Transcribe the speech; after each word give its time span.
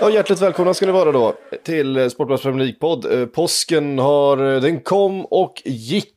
Ja, 0.00 0.10
hjärtligt 0.10 0.40
välkomna 0.42 0.74
ska 0.74 0.86
ni 0.86 0.92
vara 0.92 1.12
då 1.12 1.34
till 1.64 1.96
eh, 1.96 2.08
Sportbladets 2.08 2.42
Premier 2.42 2.64
League-podd. 2.66 3.20
Eh, 3.20 3.26
Påsken 3.26 3.98
har, 3.98 4.54
eh, 4.54 4.60
den 4.60 4.80
kom 4.80 5.24
och 5.24 5.62
gick, 5.64 6.14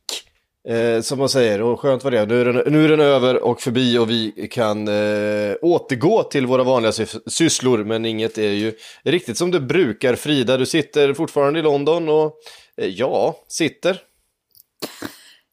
eh, 0.68 1.00
som 1.00 1.18
man 1.18 1.28
säger. 1.28 1.62
Och 1.62 1.80
skönt 1.80 2.04
var 2.04 2.10
det. 2.10 2.26
Nu 2.26 2.40
är, 2.40 2.44
den, 2.52 2.72
nu 2.72 2.84
är 2.84 2.88
den 2.88 3.00
över 3.00 3.42
och 3.42 3.60
förbi 3.60 3.98
och 3.98 4.10
vi 4.10 4.48
kan 4.50 4.88
eh, 4.88 5.54
återgå 5.62 6.22
till 6.22 6.46
våra 6.46 6.62
vanliga 6.62 6.90
sys- 6.92 7.20
sysslor. 7.26 7.84
Men 7.84 8.04
inget 8.04 8.38
är 8.38 8.50
ju 8.52 8.72
riktigt 9.04 9.38
som 9.38 9.50
det 9.50 9.60
brukar. 9.60 10.14
Frida, 10.14 10.56
du 10.56 10.66
sitter 10.66 11.14
fortfarande 11.14 11.58
i 11.58 11.62
London 11.62 12.08
och 12.08 12.34
eh, 12.76 12.86
ja, 12.88 13.36
sitter. 13.48 14.00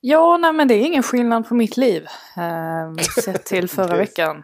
Ja, 0.02 0.38
nej 0.38 0.54
men 0.54 0.68
det 0.68 0.74
är 0.74 0.86
ingen 0.86 1.04
skillnad 1.04 1.48
på 1.48 1.56
mitt 1.56 1.78
liv. 1.78 2.06
Eh, 2.38 3.04
sett 3.24 3.46
till 3.46 3.68
förra 3.70 3.98
veckan. 4.06 4.44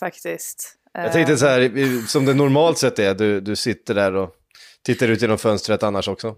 Faktiskt. 0.00 0.78
Jag 0.92 1.12
tänkte 1.12 1.36
så 1.36 1.46
här, 1.46 2.06
som 2.06 2.24
det 2.24 2.34
normalt 2.34 2.78
sett 2.78 2.98
är, 2.98 3.14
du, 3.14 3.40
du 3.40 3.56
sitter 3.56 3.94
där 3.94 4.14
och 4.14 4.34
tittar 4.82 5.08
ut 5.08 5.22
genom 5.22 5.38
fönstret 5.38 5.82
annars 5.82 6.08
också. 6.08 6.36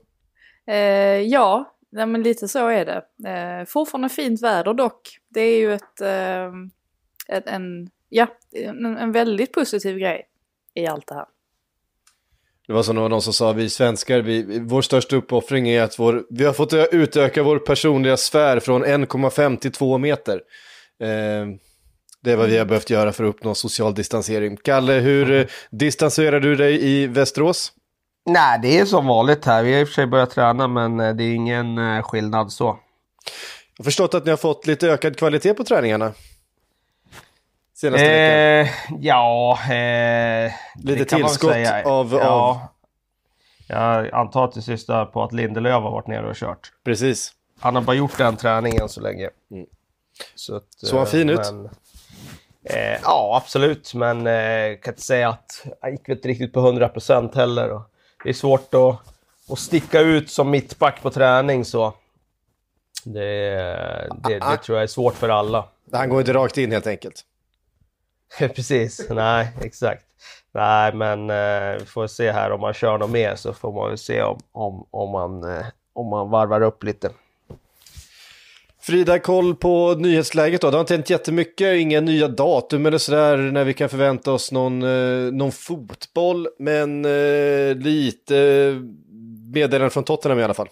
eh, 0.66 0.76
ja, 1.20 1.76
nej, 1.92 2.06
men 2.06 2.22
lite 2.22 2.48
så 2.48 2.68
är 2.68 2.84
det. 2.84 3.28
Eh, 3.30 3.66
fortfarande 3.66 4.08
fint 4.08 4.42
väder 4.42 4.74
dock. 4.74 5.18
Det 5.28 5.40
är 5.40 5.58
ju 5.58 5.74
ett, 5.74 6.00
eh, 6.00 6.52
ett 7.36 7.46
en, 7.46 7.90
ja, 8.08 8.26
en, 8.52 8.96
en 8.96 9.12
väldigt 9.12 9.52
positiv 9.52 9.98
grej 9.98 10.28
i 10.74 10.86
allt 10.86 11.06
det 11.06 11.14
här. 11.14 11.26
Det 12.66 12.72
var 12.72 12.82
som 12.82 12.96
någon 12.96 13.22
som 13.22 13.32
sa, 13.32 13.52
vi 13.52 13.70
svenskar, 13.70 14.20
vi, 14.20 14.60
vår 14.60 14.82
största 14.82 15.16
uppoffring 15.16 15.68
är 15.68 15.82
att 15.82 15.98
vår, 15.98 16.24
vi 16.30 16.44
har 16.44 16.52
fått 16.52 16.72
utöka 16.92 17.42
vår 17.42 17.58
personliga 17.58 18.16
sfär 18.16 18.60
från 18.60 18.84
1,5 18.84 19.56
till 19.56 19.72
2 19.72 19.98
meter. 19.98 20.40
Eh, 21.00 21.46
det 22.24 22.32
är 22.32 22.36
vad 22.36 22.48
vi 22.48 22.58
har 22.58 22.64
behövt 22.64 22.90
göra 22.90 23.12
för 23.12 23.24
att 23.24 23.28
uppnå 23.28 23.54
social 23.54 23.94
distansering. 23.94 24.56
Kalle, 24.56 24.92
hur 24.92 25.30
eh, 25.40 25.46
distanserar 25.70 26.40
du 26.40 26.56
dig 26.56 26.84
i 26.86 27.06
Västerås? 27.06 27.72
Nej, 28.26 28.58
det 28.62 28.78
är 28.78 28.84
som 28.84 29.06
vanligt 29.06 29.44
här. 29.44 29.62
Vi 29.62 29.72
har 29.72 29.80
i 29.80 29.84
och 29.84 29.88
för 29.88 29.94
sig 29.94 30.06
börjat 30.06 30.30
träna, 30.30 30.68
men 30.68 31.00
eh, 31.00 31.14
det 31.14 31.24
är 31.24 31.34
ingen 31.34 31.78
eh, 31.78 32.02
skillnad 32.02 32.52
så. 32.52 32.64
Jag 32.64 32.78
har 33.78 33.84
förstått 33.84 34.14
att 34.14 34.24
ni 34.24 34.30
har 34.30 34.36
fått 34.36 34.66
lite 34.66 34.88
ökad 34.88 35.16
kvalitet 35.18 35.54
på 35.54 35.64
träningarna. 35.64 36.12
Senaste 37.74 38.04
veckan. 38.08 38.74
Eh, 38.94 38.98
ja, 39.00 39.58
eh, 39.62 40.52
Lite 40.82 40.98
det 40.98 41.04
tillskott 41.04 41.56
av- 41.84 42.12
Ja. 42.22 42.68
Jag 43.68 44.14
antar 44.14 44.48
till 44.48 44.62
sist 44.62 44.86
på 44.86 45.22
att 45.22 45.32
Lindelöf 45.32 45.72
har 45.72 45.90
varit 45.90 46.06
nere 46.06 46.26
och 46.30 46.36
kört. 46.36 46.72
Precis. 46.84 47.32
Han 47.60 47.74
har 47.74 47.82
bara 47.82 47.96
gjort 47.96 48.18
den 48.18 48.36
träningen 48.36 48.88
så 48.88 49.00
länge. 49.00 49.30
Mm. 49.50 49.66
Så 50.34 50.56
att, 50.56 50.64
Såg 50.76 50.98
han 50.98 51.06
fin 51.06 51.30
ut? 51.30 51.40
Eh, 52.64 53.00
ja, 53.02 53.40
absolut. 53.42 53.94
Men 53.94 54.26
eh, 54.26 54.32
jag 54.32 54.82
kan 54.82 54.92
inte 54.92 55.02
säga 55.02 55.28
att 55.28 55.66
han 55.80 55.90
gick 55.90 56.08
inte 56.08 56.28
riktigt 56.28 56.52
på 56.52 56.60
100% 56.60 57.36
heller. 57.36 57.70
Och 57.70 57.82
det 58.24 58.28
är 58.28 58.32
svårt 58.34 58.74
att, 58.74 58.98
att 59.52 59.58
sticka 59.58 60.00
ut 60.00 60.30
som 60.30 60.50
mittback 60.50 61.02
på 61.02 61.10
träning. 61.10 61.64
så 61.64 61.94
Det, 63.04 63.20
det, 64.28 64.38
Ah, 64.40 64.50
det 64.50 64.56
tror 64.56 64.78
jag 64.78 64.82
är 64.82 64.86
svårt 64.86 65.14
för 65.14 65.28
alla. 65.28 65.64
Han 65.92 66.08
går 66.08 66.20
inte 66.20 66.32
rakt 66.32 66.58
in 66.58 66.72
helt 66.72 66.86
enkelt. 66.86 67.24
Precis, 68.38 69.06
nej 69.10 69.48
exakt. 69.60 70.04
Nej 70.52 70.94
men 70.94 71.30
eh, 71.30 71.78
vi 71.78 71.84
får 71.86 72.06
se 72.06 72.32
här 72.32 72.52
om 72.52 72.60
man 72.60 72.74
kör 72.74 72.98
något 72.98 73.10
mer 73.10 73.36
så 73.36 73.52
får 73.52 73.72
man 73.72 73.88
väl 73.88 73.98
se 73.98 74.22
om, 74.22 74.40
om, 74.52 74.86
om, 74.90 75.10
man, 75.10 75.56
eh, 75.56 75.66
om 75.92 76.06
man 76.06 76.30
varvar 76.30 76.60
upp 76.60 76.82
lite. 76.82 77.10
Frida, 78.86 79.18
koll 79.18 79.54
på 79.54 79.94
nyhetsläget 79.98 80.60
då. 80.60 80.70
Det 80.70 80.76
har 80.76 80.80
inte 80.80 80.94
hänt 80.94 81.10
jättemycket, 81.10 81.76
inga 81.76 82.00
nya 82.00 82.28
datum 82.28 82.86
eller 82.86 82.98
sådär 82.98 83.36
när 83.36 83.64
vi 83.64 83.74
kan 83.74 83.88
förvänta 83.88 84.32
oss 84.32 84.52
någon, 84.52 84.82
eh, 84.82 85.32
någon 85.32 85.52
fotboll. 85.52 86.48
Men 86.58 87.04
eh, 87.04 87.76
lite 87.76 88.38
eh, 88.38 88.80
meddelanden 89.54 89.90
från 89.90 90.04
Tottenham 90.04 90.38
i 90.38 90.42
alla 90.42 90.54
fall. 90.54 90.68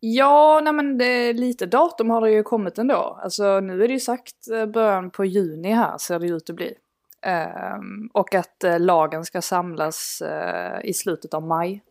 Ja, 0.00 0.60
nej 0.64 0.72
men 0.72 0.98
det, 0.98 1.32
lite 1.32 1.66
datum 1.66 2.10
har 2.10 2.20
det 2.20 2.30
ju 2.30 2.42
kommit 2.42 2.78
ändå. 2.78 3.18
Alltså 3.22 3.60
nu 3.60 3.84
är 3.84 3.88
det 3.88 3.94
ju 3.94 4.00
sagt 4.00 4.48
eh, 4.52 4.66
början 4.66 5.10
på 5.10 5.24
juni 5.24 5.70
här 5.70 5.98
ser 5.98 6.18
det 6.18 6.26
ut 6.26 6.50
att 6.50 6.56
bli. 6.56 6.74
Ehm, 7.22 8.10
och 8.12 8.34
att 8.34 8.64
eh, 8.64 8.80
lagen 8.80 9.24
ska 9.24 9.42
samlas 9.42 10.22
eh, 10.22 10.84
i 10.84 10.94
slutet 10.94 11.34
av 11.34 11.42
maj. 11.42 11.82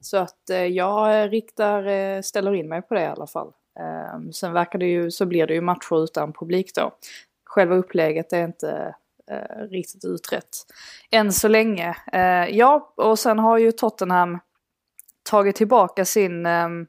Så 0.00 0.16
att 0.16 0.50
eh, 0.50 0.66
jag 0.66 1.32
riktar, 1.32 1.86
eh, 1.86 2.20
ställer 2.20 2.54
in 2.54 2.68
mig 2.68 2.82
på 2.82 2.94
det 2.94 3.02
i 3.02 3.06
alla 3.06 3.26
fall. 3.26 3.52
Ehm, 3.78 4.32
sen 4.32 4.52
verkar 4.52 4.78
det 4.78 4.86
ju, 4.86 5.10
så 5.10 5.26
blir 5.26 5.46
det 5.46 5.54
ju 5.54 5.60
matcher 5.60 6.04
utan 6.04 6.32
publik 6.32 6.74
då. 6.74 6.92
Själva 7.44 7.74
upplägget 7.74 8.32
är 8.32 8.44
inte 8.44 8.94
eh, 9.30 9.68
riktigt 9.70 10.04
utrett 10.04 10.48
än 11.10 11.32
så 11.32 11.48
länge. 11.48 11.96
Eh, 12.12 12.56
ja, 12.56 12.92
och 12.96 13.18
sen 13.18 13.38
har 13.38 13.58
ju 13.58 13.72
Tottenham 13.72 14.38
tagit 15.30 15.56
tillbaka 15.56 16.04
sin 16.04 16.46
ehm, 16.46 16.86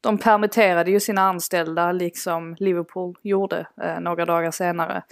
de 0.00 0.18
permitterade 0.18 0.90
ju 0.90 1.00
sina 1.00 1.22
anställda 1.22 1.92
liksom 1.92 2.56
Liverpool 2.58 3.16
gjorde 3.22 3.66
eh, 3.82 4.00
några 4.00 4.24
dagar 4.24 4.50
senare. 4.50 5.02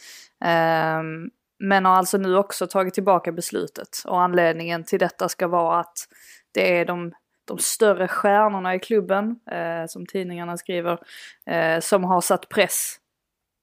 Ehm, 0.44 1.30
men 1.58 1.84
har 1.84 1.92
alltså 1.92 2.18
nu 2.18 2.36
också 2.36 2.66
tagit 2.66 2.94
tillbaka 2.94 3.32
beslutet. 3.32 4.02
Och 4.06 4.20
anledningen 4.20 4.84
till 4.84 4.98
detta 4.98 5.28
ska 5.28 5.48
vara 5.48 5.80
att 5.80 6.08
det 6.52 6.78
är 6.78 6.84
de, 6.84 7.12
de 7.44 7.58
större 7.58 8.08
stjärnorna 8.08 8.74
i 8.74 8.78
klubben, 8.78 9.40
eh, 9.50 9.86
som 9.88 10.06
tidningarna 10.06 10.56
skriver, 10.56 10.98
eh, 11.46 11.80
som 11.80 12.04
har 12.04 12.20
satt 12.20 12.48
press 12.48 12.96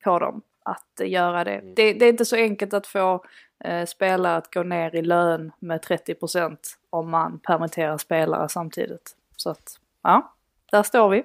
på 0.03 0.19
dem 0.19 0.41
att 0.63 1.07
göra 1.07 1.43
det. 1.43 1.61
det. 1.75 1.93
Det 1.93 2.05
är 2.05 2.09
inte 2.09 2.25
så 2.25 2.35
enkelt 2.35 2.73
att 2.73 2.87
få 2.87 3.25
eh, 3.63 3.85
spelare 3.85 4.37
att 4.37 4.53
gå 4.53 4.63
ner 4.63 4.95
i 4.95 5.01
lön 5.01 5.51
med 5.59 5.81
30% 5.81 6.57
om 6.89 7.09
man 7.11 7.39
permitterar 7.39 7.97
spelare 7.97 8.49
samtidigt. 8.49 9.15
Så 9.37 9.49
att, 9.49 9.79
ja, 10.03 10.33
där 10.71 10.83
står 10.83 11.09
vi. 11.09 11.23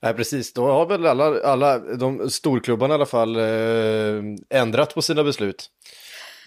Nej, 0.00 0.14
precis. 0.14 0.52
Då 0.52 0.66
har 0.66 0.86
väl 0.86 1.06
alla, 1.06 1.40
alla 1.42 1.78
de 1.78 2.30
storklubbarna 2.30 2.94
i 2.94 2.96
alla 2.96 3.06
fall 3.06 3.36
eh, 3.36 4.22
ändrat 4.50 4.94
på 4.94 5.02
sina 5.02 5.24
beslut. 5.24 5.70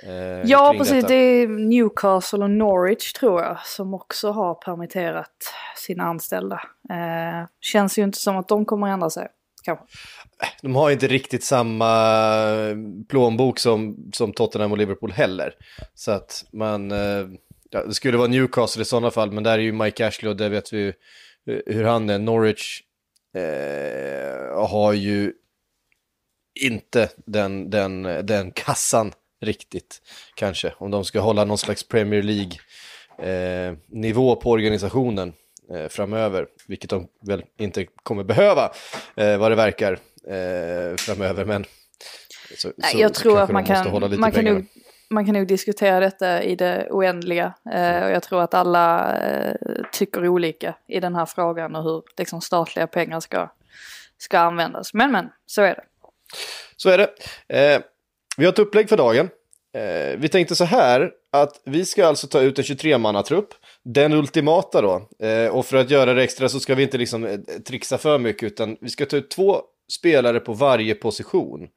Eh, 0.03 0.41
Ja, 0.45 0.75
precis. 0.77 0.93
detta. 0.93 1.07
Det 1.07 1.15
är 1.15 1.47
Newcastle 1.47 2.43
och 2.43 2.49
Norwich 2.49 3.13
tror 3.13 3.41
jag 3.41 3.65
som 3.65 3.93
också 3.93 4.31
har 4.31 4.55
permitterat 4.55 5.53
sina 5.77 6.03
anställda. 6.03 6.61
Eh, 6.89 7.47
känns 7.61 7.99
ju 7.99 8.03
inte 8.03 8.17
som 8.17 8.37
att 8.37 8.47
de 8.47 8.65
kommer 8.65 8.87
att 8.87 8.93
ändra 8.93 9.09
sig. 9.09 9.27
Kanske. 9.65 9.85
De 10.61 10.75
har 10.75 10.91
inte 10.91 11.07
riktigt 11.07 11.43
samma 11.43 11.91
plånbok 13.09 13.59
som, 13.59 14.09
som 14.13 14.33
Tottenham 14.33 14.71
och 14.71 14.77
Liverpool 14.77 15.11
heller. 15.11 15.53
Så 15.93 16.11
att 16.11 16.45
man, 16.53 16.91
eh, 16.91 17.27
ja, 17.69 17.85
det 17.85 17.93
skulle 17.93 18.17
vara 18.17 18.27
Newcastle 18.27 18.81
i 18.81 18.85
sådana 18.85 19.11
fall, 19.11 19.31
men 19.31 19.43
där 19.43 19.51
är 19.51 19.63
ju 19.63 19.71
Mike 19.71 20.07
Ashley 20.07 20.29
och 20.29 20.37
det 20.37 20.49
vet 20.49 20.73
vi 20.73 20.77
ju 20.77 20.93
eh, 21.49 21.75
hur 21.75 21.83
han 21.83 22.09
är. 22.09 22.19
Norwich 22.19 22.81
eh, 23.35 24.67
har 24.67 24.93
ju 24.93 25.33
inte 26.61 27.09
den, 27.25 27.69
den, 27.69 28.03
den 28.03 28.51
kassan 28.51 29.11
riktigt, 29.41 30.01
kanske. 30.35 30.73
Om 30.77 30.91
de 30.91 31.05
ska 31.05 31.19
hålla 31.19 31.43
någon 31.43 31.57
slags 31.57 31.87
Premier 31.87 32.23
League-nivå 33.17 34.35
på 34.35 34.51
organisationen 34.51 35.33
eh, 35.73 35.87
framöver, 35.87 36.47
vilket 36.67 36.89
de 36.89 37.07
väl 37.27 37.43
inte 37.57 37.85
kommer 37.85 38.23
behöva, 38.23 38.71
eh, 39.15 39.37
vad 39.37 39.51
det 39.51 39.55
verkar, 39.55 39.93
eh, 40.27 40.95
framöver. 40.97 41.45
Men 41.45 41.65
så, 42.57 42.71
Nej, 42.77 42.91
så 42.91 42.99
jag 42.99 43.13
tror 43.13 43.39
att 43.39 43.49
man 43.49 43.65
kan, 43.65 44.19
man, 44.19 44.31
kan 44.31 44.45
nog, 44.45 44.65
man 45.09 45.25
kan 45.25 45.35
nog 45.35 45.47
diskutera 45.47 45.99
detta 45.99 46.43
i 46.43 46.55
det 46.55 46.87
oändliga. 46.91 47.53
Eh, 47.71 48.03
och 48.03 48.11
jag 48.11 48.23
tror 48.23 48.41
att 48.41 48.53
alla 48.53 49.17
eh, 49.17 49.55
tycker 49.91 50.27
olika 50.27 50.75
i 50.87 50.99
den 50.99 51.15
här 51.15 51.25
frågan 51.25 51.75
och 51.75 51.83
hur 51.83 52.03
liksom, 52.17 52.41
statliga 52.41 52.87
pengar 52.87 53.19
ska, 53.19 53.51
ska 54.17 54.39
användas. 54.39 54.93
Men 54.93 55.11
men, 55.11 55.29
så 55.45 55.61
är 55.61 55.75
det. 55.75 55.83
Så 56.75 56.89
är 56.89 56.97
det. 56.97 57.83
Vi 58.37 58.45
har 58.45 58.53
ett 58.53 58.59
upplägg 58.59 58.89
för 58.89 58.97
dagen. 58.97 59.29
Eh, 59.75 60.17
vi 60.17 60.29
tänkte 60.29 60.55
så 60.55 60.65
här 60.65 61.11
att 61.31 61.61
vi 61.65 61.85
ska 61.85 62.05
alltså 62.05 62.27
ta 62.27 62.41
ut 62.41 62.59
en 62.59 62.65
23-mannatrupp. 62.65 63.47
Den 63.83 64.13
ultimata 64.13 64.81
då. 64.81 65.09
Eh, 65.27 65.47
och 65.47 65.65
för 65.65 65.77
att 65.77 65.89
göra 65.89 66.13
det 66.13 66.23
extra 66.23 66.49
så 66.49 66.59
ska 66.59 66.75
vi 66.75 66.83
inte 66.83 66.97
liksom 66.97 67.25
eh, 67.25 67.39
trixa 67.67 67.97
för 67.97 68.17
mycket 68.17 68.43
utan 68.43 68.77
vi 68.81 68.89
ska 68.89 69.05
ta 69.05 69.17
ut 69.17 69.29
två 69.29 69.61
spelare 69.91 70.39
på 70.39 70.53
varje 70.53 70.95
position. 70.95 71.67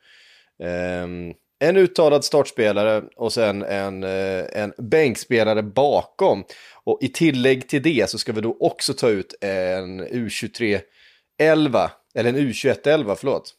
Ehm, 0.63 1.33
en 1.61 1.77
uttalad 1.77 2.25
startspelare 2.25 3.03
och 3.17 3.33
sen 3.33 3.63
en, 3.63 4.05
eh, 4.05 4.45
en 4.53 4.73
bänkspelare 4.79 5.63
bakom. 5.63 6.45
Och 6.85 6.99
i 7.03 7.09
tillägg 7.09 7.69
till 7.69 7.83
det 7.83 8.11
så 8.11 8.19
ska 8.19 8.33
vi 8.33 8.41
då 8.41 8.57
också 8.61 8.95
ta 8.95 9.09
ut 9.09 9.35
en 9.41 10.07
U23-11, 10.07 11.91
eller 12.15 12.29
en 12.29 12.37
U21-11, 12.37 13.15
förlåt. 13.15 13.55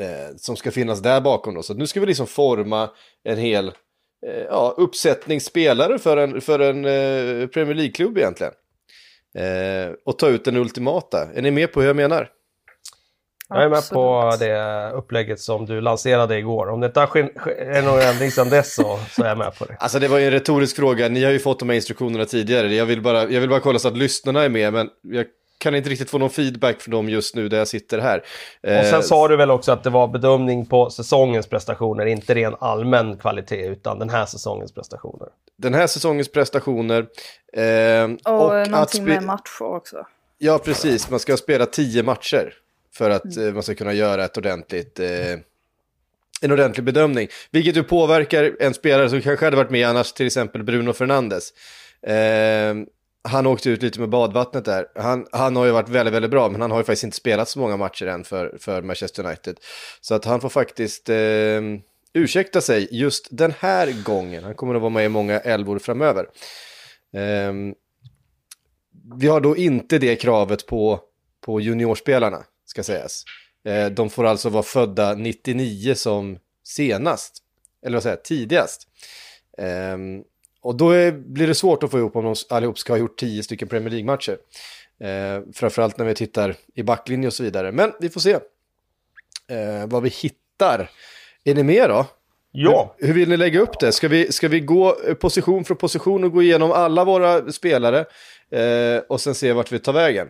Eh, 0.00 0.36
som 0.36 0.56
ska 0.56 0.70
finnas 0.70 1.02
där 1.02 1.20
bakom 1.20 1.54
då. 1.54 1.62
Så 1.62 1.74
nu 1.74 1.86
ska 1.86 2.00
vi 2.00 2.06
liksom 2.06 2.26
forma 2.26 2.90
en 3.24 3.38
hel 3.38 3.68
eh, 4.26 4.42
ja, 4.48 4.74
uppsättning 4.76 5.40
spelare 5.40 5.98
för 5.98 6.16
en, 6.16 6.40
för 6.40 6.58
en 6.58 6.84
eh, 6.84 7.46
Premier 7.46 7.74
League-klubb 7.74 8.18
egentligen. 8.18 8.52
Eh, 9.38 9.92
och 10.04 10.18
ta 10.18 10.28
ut 10.28 10.44
den 10.44 10.56
ultimata. 10.56 11.28
Är 11.34 11.42
ni 11.42 11.50
med 11.50 11.72
på 11.72 11.80
hur 11.80 11.86
jag 11.86 11.96
menar? 11.96 12.30
Jag 13.48 13.62
är 13.62 13.68
med 13.68 13.78
Absolut. 13.78 13.94
på 13.94 14.36
det 14.38 14.90
upplägget 14.94 15.40
som 15.40 15.66
du 15.66 15.80
lanserade 15.80 16.38
igår. 16.38 16.68
Om 16.68 16.80
det 16.80 16.86
inte 16.86 17.00
har 17.00 17.16
är 17.16 17.82
någon 17.82 18.00
ändring 18.00 18.30
sedan 18.30 18.50
dess 18.50 18.74
så, 18.74 18.98
så 19.10 19.22
är 19.22 19.28
jag 19.28 19.38
med 19.38 19.58
på 19.58 19.64
det. 19.64 19.76
Alltså 19.78 19.98
det 19.98 20.08
var 20.08 20.18
ju 20.18 20.24
en 20.24 20.30
retorisk 20.30 20.76
fråga, 20.76 21.08
ni 21.08 21.24
har 21.24 21.32
ju 21.32 21.38
fått 21.38 21.58
de 21.58 21.68
här 21.68 21.76
instruktionerna 21.76 22.24
tidigare. 22.24 22.74
Jag 22.74 22.86
vill 22.86 23.02
bara, 23.02 23.22
jag 23.22 23.40
vill 23.40 23.50
bara 23.50 23.60
kolla 23.60 23.78
så 23.78 23.88
att 23.88 23.96
lyssnarna 23.96 24.42
är 24.42 24.48
med, 24.48 24.72
men 24.72 24.88
jag 25.02 25.26
kan 25.58 25.74
inte 25.74 25.90
riktigt 25.90 26.10
få 26.10 26.18
någon 26.18 26.30
feedback 26.30 26.80
från 26.80 26.92
dem 26.92 27.08
just 27.08 27.34
nu 27.34 27.48
där 27.48 27.58
jag 27.58 27.68
sitter 27.68 27.98
här. 27.98 28.22
Och 28.62 28.68
Eh, 28.68 28.90
sen 28.90 29.02
sa 29.02 29.28
du 29.28 29.36
väl 29.36 29.50
också 29.50 29.72
att 29.72 29.84
det 29.84 29.90
var 29.90 30.08
bedömning 30.08 30.66
på 30.66 30.90
säsongens 30.90 31.46
prestationer, 31.46 32.06
inte 32.06 32.34
ren 32.34 32.54
allmän 32.60 33.16
kvalitet, 33.18 33.66
utan 33.66 33.98
den 33.98 34.10
här 34.10 34.26
säsongens 34.26 34.72
prestationer. 34.72 35.28
Den 35.56 35.74
här 35.74 35.86
säsongens 35.86 36.28
prestationer. 36.32 37.06
Eh, 37.52 38.32
Och, 38.32 38.60
att 38.60 38.70
någonting 38.70 39.02
spe- 39.02 39.08
med 39.08 39.22
matcher 39.22 39.62
också. 39.62 40.06
Ja, 40.38 40.58
precis. 40.58 41.10
Man 41.10 41.20
ska 41.20 41.36
spela 41.36 41.66
tio 41.66 42.02
matcher 42.02 42.54
för 42.94 43.10
att 43.10 43.36
eh, 43.36 43.44
man 43.44 43.62
ska 43.62 43.74
kunna 43.74 43.92
göra 43.92 44.24
ett 44.24 44.36
ordentligt, 44.36 45.00
eh, 45.00 45.32
en 46.42 46.52
ordentlig 46.52 46.84
bedömning. 46.84 47.28
Vilket 47.50 47.76
ju 47.76 47.82
påverkar 47.82 48.56
en 48.60 48.74
spelare 48.74 49.10
som 49.10 49.22
kanske 49.22 49.44
hade 49.46 49.56
varit 49.56 49.70
med 49.70 49.88
annars, 49.88 50.12
till 50.12 50.26
exempel 50.26 50.62
Bruno 50.64 50.92
Fernandes. 50.92 51.50
Eh, 52.02 52.74
han 53.26 53.46
åkte 53.46 53.70
ut 53.70 53.82
lite 53.82 54.00
med 54.00 54.08
badvattnet 54.08 54.64
där. 54.64 54.86
Han, 54.94 55.26
han 55.32 55.56
har 55.56 55.64
ju 55.64 55.70
varit 55.70 55.88
väldigt, 55.88 56.14
väldigt 56.14 56.30
bra, 56.30 56.48
men 56.48 56.60
han 56.60 56.70
har 56.70 56.78
ju 56.78 56.84
faktiskt 56.84 57.04
inte 57.04 57.16
spelat 57.16 57.48
så 57.48 57.58
många 57.58 57.76
matcher 57.76 58.06
än 58.06 58.24
för, 58.24 58.58
för 58.60 58.82
Manchester 58.82 59.26
United. 59.26 59.58
Så 60.00 60.14
att 60.14 60.24
han 60.24 60.40
får 60.40 60.48
faktiskt 60.48 61.08
eh, 61.08 61.62
ursäkta 62.12 62.60
sig 62.60 62.88
just 62.90 63.28
den 63.30 63.54
här 63.58 64.02
gången. 64.04 64.44
Han 64.44 64.54
kommer 64.54 64.74
att 64.74 64.80
vara 64.80 64.90
med 64.90 65.04
i 65.04 65.08
många 65.08 65.40
elvor 65.40 65.78
framöver. 65.78 66.26
Eh, 67.14 67.52
vi 69.14 69.26
har 69.26 69.40
då 69.40 69.56
inte 69.56 69.98
det 69.98 70.16
kravet 70.16 70.66
på, 70.66 71.00
på 71.40 71.60
juniorspelarna, 71.60 72.44
ska 72.64 72.82
sägas. 72.82 73.24
Eh, 73.64 73.86
de 73.86 74.10
får 74.10 74.24
alltså 74.24 74.48
vara 74.48 74.62
födda 74.62 75.14
99 75.14 75.94
som 75.94 76.38
senast, 76.64 77.42
eller 77.86 77.96
vad 77.96 78.02
säger 78.02 78.16
jag, 78.16 78.24
tidigast. 78.24 78.88
Ehm, 79.58 80.22
och 80.66 80.76
då 80.76 80.90
är, 80.90 81.12
blir 81.12 81.46
det 81.46 81.54
svårt 81.54 81.82
att 81.82 81.90
få 81.90 81.98
ihop 81.98 82.16
om 82.16 82.24
de 82.24 82.34
allihop 82.50 82.78
ska 82.78 82.92
ha 82.92 82.98
gjort 82.98 83.18
10 83.18 83.42
stycken 83.42 83.68
Premier 83.68 83.90
League-matcher. 83.90 84.38
Eh, 85.00 85.42
framförallt 85.52 85.98
när 85.98 86.04
vi 86.04 86.14
tittar 86.14 86.54
i 86.74 86.82
backlinje 86.82 87.26
och 87.26 87.32
så 87.32 87.42
vidare. 87.42 87.72
Men 87.72 87.92
vi 88.00 88.08
får 88.08 88.20
se 88.20 88.32
eh, 88.32 89.86
vad 89.86 90.02
vi 90.02 90.08
hittar. 90.08 90.90
Är 91.44 91.54
ni 91.54 91.62
med 91.62 91.90
då? 91.90 92.06
Ja, 92.52 92.94
Hur 92.98 93.12
vill 93.12 93.28
ni 93.28 93.36
lägga 93.36 93.60
upp 93.60 93.80
det? 93.80 93.92
Ska 93.92 94.08
vi, 94.08 94.32
ska 94.32 94.48
vi 94.48 94.60
gå 94.60 94.96
eh, 95.08 95.14
position 95.14 95.64
för 95.64 95.74
position 95.74 96.24
och 96.24 96.32
gå 96.32 96.42
igenom 96.42 96.72
alla 96.72 97.04
våra 97.04 97.52
spelare 97.52 98.04
eh, 98.50 99.02
och 99.08 99.20
sen 99.20 99.34
se 99.34 99.52
vart 99.52 99.72
vi 99.72 99.78
tar 99.78 99.92
vägen? 99.92 100.28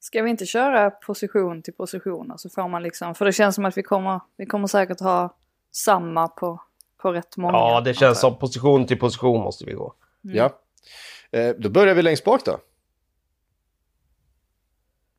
Ska 0.00 0.22
vi 0.22 0.30
inte 0.30 0.46
köra 0.46 0.90
position 0.90 1.62
till 1.62 1.74
position? 1.74 2.32
Så 2.36 2.50
får 2.50 2.68
man 2.68 2.82
liksom, 2.82 3.14
för 3.14 3.24
det 3.24 3.32
känns 3.32 3.54
som 3.54 3.64
att 3.64 3.78
vi 3.78 3.82
kommer, 3.82 4.20
vi 4.36 4.46
kommer 4.46 4.66
säkert 4.66 5.00
ha 5.00 5.36
samma 5.72 6.28
på, 6.28 6.60
på 7.02 7.12
rätt 7.12 7.36
många. 7.36 7.52
ja 7.52 7.80
det 7.80 7.94
känns 7.94 8.20
som 8.20 8.38
position 8.38 8.86
till 8.86 8.98
position 8.98 9.40
måste 9.42 9.64
vi 9.64 9.72
gå. 9.72 9.94
Ja. 10.22 10.60
Eh, 11.30 11.48
då 11.58 11.68
börjar 11.70 11.94
vi 11.94 12.02
längst 12.02 12.24
bak 12.24 12.44
då. 12.44 12.58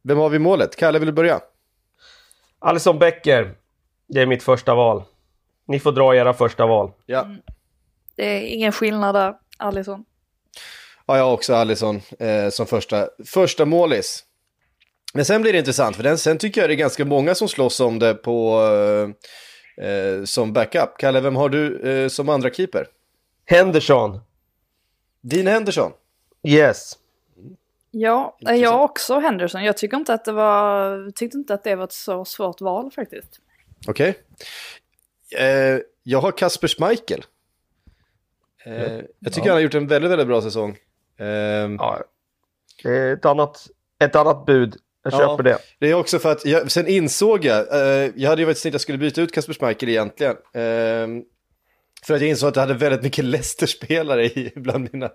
Vem 0.04 0.18
har 0.18 0.30
vi 0.30 0.36
i 0.36 0.40
målet? 0.40 0.76
Kalle, 0.76 1.00
vill 1.00 1.06
du 1.06 1.12
börja? 1.14 1.40
Alison 2.60 3.00
Becker, 3.00 3.56
det 4.08 4.22
är 4.22 4.26
mitt 4.26 4.44
första 4.44 4.76
val. 4.76 5.04
Ni 5.68 5.80
får 5.80 5.92
dra 5.92 6.16
era 6.16 6.34
första 6.34 6.66
val. 6.66 6.92
Ja, 7.06 7.28
Det 8.16 8.26
är 8.26 8.42
ingen 8.42 8.72
skillnad 8.72 9.16
där, 9.16 9.34
Alisson. 9.58 10.06
ja 11.06 11.18
jag 11.18 11.24
har 11.24 11.34
också 11.34 11.54
Alisson 11.56 12.02
eh, 12.20 12.50
som 12.50 12.66
första, 12.66 13.08
första 13.26 13.66
målis. 13.66 14.24
Men 15.14 15.26
sen 15.26 15.42
blir 15.42 15.54
det 15.54 15.60
intressant, 15.60 15.96
för 15.96 16.04
den, 16.04 16.18
sen 16.18 16.38
tycker 16.38 16.62
jag 16.62 16.70
det 16.70 16.74
är 16.74 16.78
ganska 16.78 17.06
många 17.06 17.36
som 17.36 17.48
slåss 17.48 17.80
om 17.80 18.00
det 18.00 18.14
på, 18.14 18.62
eh, 18.66 19.10
eh, 19.82 20.24
som 20.24 20.54
backup. 20.54 20.98
Kalle, 20.98 21.22
vem 21.22 21.36
har 21.36 21.50
du 21.50 21.80
eh, 21.90 22.08
som 22.10 22.30
andra 22.30 22.50
keeper? 22.50 22.88
Henderson, 23.46 24.20
Dean 25.22 25.48
Henderson. 25.48 25.92
yes. 26.44 26.98
Ja, 27.92 28.38
Intressant. 28.40 28.62
jag 28.64 28.84
också 28.84 29.20
Henderson. 29.20 29.64
Jag 29.64 29.78
tycker 29.78 29.98
inte 29.98 30.14
att 30.14 30.26
det 30.26 30.32
var, 30.32 31.12
tyckte 31.12 31.38
inte 31.38 31.54
att 31.54 31.64
det 31.64 31.76
var 31.76 31.84
ett 31.84 31.92
så 31.92 32.26
svårt 32.26 32.62
val 32.62 32.92
faktiskt. 32.92 33.40
Okej. 33.88 34.20
Eh, 35.40 35.80
jag 36.04 36.20
har 36.22 36.32
Kasper 36.32 36.68
Schmeichel. 36.68 37.26
Eh, 38.66 39.02
jag 39.20 39.34
tycker 39.34 39.48
Ja. 39.48 39.52
han 39.52 39.52
har 39.54 39.60
gjort 39.60 39.74
en 39.74 39.88
väldigt, 39.88 40.12
väldigt 40.12 40.28
bra 40.28 40.42
säsong. 40.42 40.78
Eh, 41.18 41.26
Ja. 41.26 42.00
Det 42.84 42.90
är 42.98 43.14
ett 43.14 43.26
annat, 43.26 43.68
ett 44.00 44.16
annat 44.16 44.46
bud. 44.46 44.76
Jag 45.12 45.22
Ja. 45.22 45.28
köper 45.28 45.44
det. 45.44 45.58
Det 45.80 45.90
är 45.90 45.94
också 45.94 46.20
för 46.20 46.32
att, 46.32 46.46
jag, 46.46 46.72
sen 46.72 46.88
insåg 46.88 47.46
jag, 47.46 47.74
eh, 47.74 48.12
jag 48.16 48.30
hade 48.30 48.42
ju 48.42 48.46
varit 48.46 48.58
tänkt 48.64 48.66
att 48.72 48.74
jag 48.74 48.82
skulle 48.82 48.98
byta 48.98 49.22
ut 49.22 49.34
Kasper 49.34 49.54
Schmeichel 49.54 49.90
egentligen. 49.90 50.36
Eh, 50.54 51.24
för 52.06 52.14
att 52.16 52.22
jag 52.22 52.30
insåg 52.30 52.50
att 52.50 52.56
jag 52.56 52.62
hade 52.62 52.74
väldigt 52.74 53.04
mycket 53.04 53.26
Leicester-spelare 53.26 54.26
i, 54.26 54.52
bland, 54.56 54.90
mina, 54.94 55.06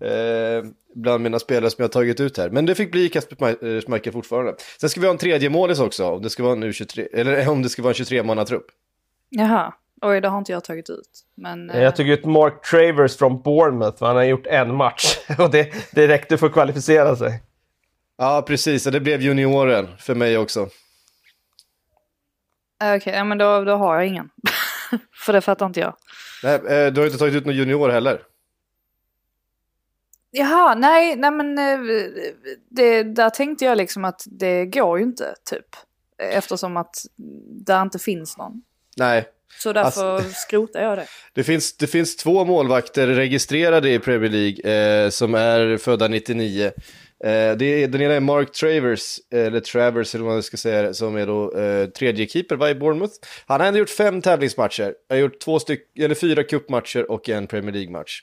eh, 0.00 0.64
bland 0.94 1.22
mina 1.22 1.38
spelare 1.38 1.70
som 1.70 1.82
jag 1.82 1.84
har 1.84 1.92
tagit 1.92 2.20
ut 2.20 2.38
här. 2.38 2.50
Men 2.50 2.66
det 2.66 2.74
fick 2.74 2.92
bli 2.92 3.08
Kasper 3.08 3.46
eh, 3.76 3.80
Schmeichel 3.80 4.12
fortfarande. 4.12 4.54
Sen 4.80 4.90
ska 4.90 5.00
vi 5.00 5.06
ha 5.06 5.12
en 5.12 5.18
tredje 5.18 5.50
målis 5.50 5.80
också, 5.80 6.04
om 6.10 6.22
det 6.22 6.30
ska 6.30 6.42
vara 6.42 6.52
en 6.52 6.64
U23, 6.64 7.06
eller 7.12 7.48
om 7.48 7.62
det 7.62 7.68
ska 7.68 7.82
vara 7.82 7.90
en 7.90 8.04
23-mannatrupp. 8.04 8.64
Jaha, 9.30 9.74
oj 10.02 10.20
det 10.20 10.28
har 10.28 10.38
inte 10.38 10.52
jag 10.52 10.64
tagit 10.64 10.90
ut. 10.90 11.10
Men, 11.36 11.70
eh, 11.70 11.82
Jag 11.82 11.96
tog 11.96 12.08
ut 12.08 12.24
Mark 12.24 12.62
Travers 12.70 13.16
från 13.16 13.42
Bournemouth 13.42 13.98
för 13.98 14.06
han 14.06 14.16
har 14.16 14.24
gjort 14.24 14.46
en 14.46 14.74
match. 14.74 15.18
Och 15.38 15.50
det, 15.50 15.72
det 15.92 16.08
räckte 16.08 16.36
för 16.38 16.46
att 16.46 16.52
kvalificera 16.52 17.16
sig. 17.16 17.42
Ja, 18.18 18.42
precis, 18.46 18.86
och 18.86 18.92
det 18.92 19.00
blev 19.00 19.22
junioren 19.22 19.88
för 19.98 20.14
mig 20.14 20.38
också. 20.38 20.60
eh, 22.82 22.94
Okej, 22.96 23.14
ja, 23.14 23.24
men 23.24 23.38
då, 23.38 23.64
då 23.64 23.76
har 23.76 23.94
jag 23.94 24.06
ingen. 24.06 24.30
för 25.24 25.32
det 25.32 25.40
fattar 25.40 25.66
inte 25.66 25.80
jag. 25.80 25.96
Nej, 26.42 26.54
eh, 26.54 26.92
du 26.92 27.00
har 27.00 27.06
inte 27.06 27.18
tagit 27.18 27.34
ut 27.34 27.46
någon 27.46 27.56
junior 27.56 27.88
heller. 27.88 28.22
Jaha, 30.30 30.74
nej, 30.74 31.16
nej 31.16 31.30
men 31.30 31.58
eh, 31.58 31.78
det, 32.70 33.02
där 33.02 33.30
tänkte 33.30 33.64
jag 33.64 33.78
liksom 33.78 34.04
att 34.04 34.22
det 34.26 34.66
går 34.66 34.98
ju 34.98 35.04
inte 35.04 35.34
typ. 35.50 35.66
Eftersom 36.18 36.76
att 36.76 36.96
det 37.66 37.74
inte 37.82 37.98
finns 37.98 38.38
någon. 38.38 38.62
Nej, 38.96 39.28
Så 39.58 39.72
därför 39.72 40.20
skrotar 40.34 40.80
jag 40.82 40.98
det. 40.98 41.06
Det 41.32 41.44
finns, 41.44 41.76
det 41.76 41.86
finns 41.86 42.16
två 42.16 42.44
målvakter 42.44 43.06
registrerade 43.06 43.90
i 43.90 43.98
Premier 43.98 44.30
League 44.30 44.72
eh, 45.04 45.10
som 45.10 45.34
är 45.34 45.76
födda 45.76 46.08
99. 46.08 46.72
Eh, 47.24 47.56
det 47.56 47.64
är, 47.64 47.88
den 47.88 48.00
ena 48.00 48.14
är 48.14 48.20
Mark 48.20 48.52
Travers, 48.52 49.18
eller 49.30 49.60
Travers 49.60 50.14
eller 50.14 50.24
vad 50.24 50.34
man 50.34 50.42
ska 50.42 50.56
säga, 50.56 50.94
som 50.94 51.16
är 51.16 51.26
då 51.26 51.58
eh, 51.58 51.86
tredje 51.86 52.26
keeper 52.26 52.68
i 52.68 52.74
Bournemouth. 52.74 53.14
Han 53.46 53.60
har 53.60 53.68
ändå 53.68 53.78
gjort 53.78 53.90
fem 53.90 54.22
tävlingsmatcher, 54.22 54.94
han 55.08 55.16
har 55.16 55.16
gjort 55.16 55.40
två 55.40 55.58
styck, 55.58 55.98
eller 55.98 56.14
fyra 56.14 56.42
cupmatcher 56.42 57.10
och 57.10 57.28
en 57.28 57.46
Premier 57.46 57.72
League-match. 57.72 58.22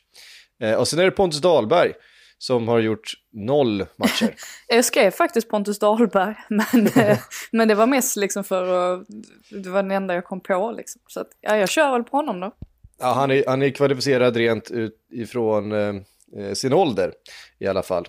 Eh, 0.62 0.74
och 0.74 0.88
sen 0.88 1.00
är 1.00 1.06
det 1.06 1.12
Pontus 1.12 1.42
Dahlberg 1.42 1.94
som 2.38 2.68
har 2.68 2.80
gjort 2.80 3.14
noll 3.32 3.86
matcher. 3.96 4.36
Jag 4.68 4.86
skrev 4.86 5.12
faktiskt 5.12 5.50
Pontus 5.50 5.80
Dahlberg, 5.80 6.36
men, 6.50 6.88
eh, 6.88 7.18
men 7.52 7.68
det 7.68 7.76
var 7.76 7.88
mest 7.88 8.16
liksom 8.16 8.44
för 8.44 8.94
att, 8.94 9.08
det 9.50 9.70
var 9.70 9.82
den 9.82 9.92
enda 9.92 10.16
jag 10.16 10.26
kom 10.26 10.42
på 10.42 10.72
liksom. 10.78 11.02
Så 11.08 11.20
att, 11.20 11.28
ja, 11.42 11.58
jag 11.58 11.70
kör 11.70 11.92
väl 11.92 12.04
på 12.04 12.18
honom 12.18 12.40
då. 12.40 12.52
Ja, 13.00 13.14
han, 13.14 13.32
är, 13.32 13.44
han 13.48 13.62
är 13.62 13.70
kvalificerad 13.70 14.38
rent 14.38 14.72
ut 14.72 15.08
ifrån 15.12 15.72
eh, 15.72 15.96
eh, 16.38 16.54
sin 16.54 16.74
ålder 16.74 17.14
i 17.60 17.68
alla 17.68 17.84
fall. 17.84 18.08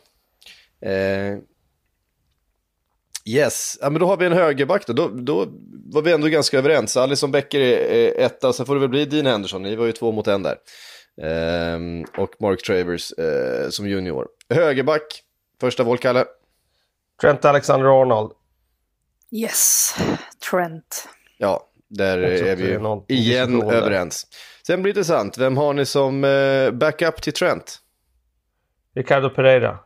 Eh, 0.85 1.39
yes, 3.25 3.79
ja, 3.81 3.91
men 3.91 4.01
då 4.01 4.07
har 4.07 4.17
vi 4.17 4.27
en 4.27 4.33
högerback 4.33 4.87
då. 4.87 4.93
då. 4.93 5.09
Då 5.09 5.47
var 5.93 6.03
vi 6.03 6.13
ändå 6.13 6.29
ganska 6.29 6.59
överens. 6.59 6.97
Alisson 6.97 7.31
Becker 7.31 7.61
är, 7.61 8.21
etta 8.21 8.53
sen 8.53 8.67
får 8.67 8.75
det 8.75 8.81
väl 8.81 8.89
bli 8.89 9.05
Dean 9.05 9.27
Henderson. 9.27 9.63
Ni 9.63 9.77
var 9.77 9.87
ju 9.87 9.93
två 9.93 10.13
mot 10.13 10.27
en 10.27 10.43
där. 10.43 10.57
Eh, 11.23 11.79
och 12.23 12.31
Mark 12.41 12.63
Travers 12.63 13.13
eh, 13.13 13.69
som 13.69 13.89
junior. 13.89 14.29
Högerback, 14.49 15.23
första 15.61 15.85
val, 15.85 15.99
Kalle. 15.99 16.25
Trent 17.21 17.45
Alexander-Arnold. 17.45 18.33
Yes, 19.31 19.95
Trent. 20.51 21.09
Ja, 21.39 21.69
där 21.89 22.19
är 22.19 22.57
vi 22.57 23.15
igen 23.15 23.63
överens. 23.63 24.27
Sen 24.67 24.83
blir 24.83 24.95
det 24.95 24.99
intressant, 24.99 25.39
vem 25.39 25.57
har 25.57 25.73
ni 25.73 25.87
som 25.87 26.25
eh, 26.25 26.71
backup 26.71 27.23
till 27.23 27.33
Trent? 27.33 27.79
Ricardo 28.95 29.31
Pereira. 29.31 29.79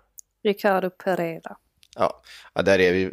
Ricardo 0.45 0.91
Pereira. 0.91 1.57
Ja, 1.97 2.23
ja 2.55 2.63
där 2.63 2.79
är 2.79 2.93
vi 2.93 3.13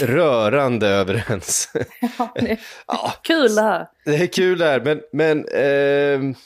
rörande 0.00 0.88
överens. 0.88 1.72
Ja, 2.18 2.32
det 2.34 2.50
är 2.50 2.60
ja, 2.86 3.12
kul 3.22 3.54
det 3.54 3.62
här. 3.62 3.86
det 4.04 4.16
är 4.16 4.26
kul 4.26 4.58
där, 4.58 4.80
men, 4.80 5.02
men 5.12 5.38
eh, 5.48 6.36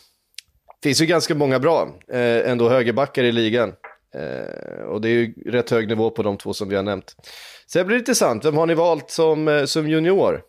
finns 0.82 1.00
ju 1.02 1.06
ganska 1.06 1.34
många 1.34 1.58
bra 1.58 1.88
eh, 2.08 2.50
ändå 2.50 2.68
högerbackar 2.68 3.24
i 3.24 3.32
ligan. 3.32 3.74
Eh, 4.14 4.82
och 4.82 5.00
det 5.00 5.08
är 5.08 5.12
ju 5.12 5.34
rätt 5.46 5.70
hög 5.70 5.88
nivå 5.88 6.10
på 6.10 6.22
de 6.22 6.36
två 6.36 6.54
som 6.54 6.68
vi 6.68 6.76
har 6.76 6.82
nämnt. 6.82 7.16
Sen 7.66 7.86
blir 7.86 7.96
det 7.96 8.00
intressant, 8.00 8.44
vem 8.44 8.56
har 8.56 8.66
ni 8.66 8.74
valt 8.74 9.10
som, 9.10 9.48
eh, 9.48 9.64
som 9.64 9.88
junior? 9.88 10.42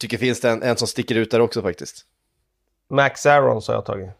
Tycker 0.00 0.18
finns 0.18 0.40
det 0.40 0.50
en, 0.50 0.62
en 0.62 0.76
som 0.76 0.88
sticker 0.88 1.14
ut 1.14 1.30
där 1.30 1.40
också 1.40 1.62
faktiskt. 1.62 2.04
Max 2.90 3.26
Aarons 3.26 3.68
har 3.68 3.74
jag 3.74 3.86
tagit. 3.86 4.10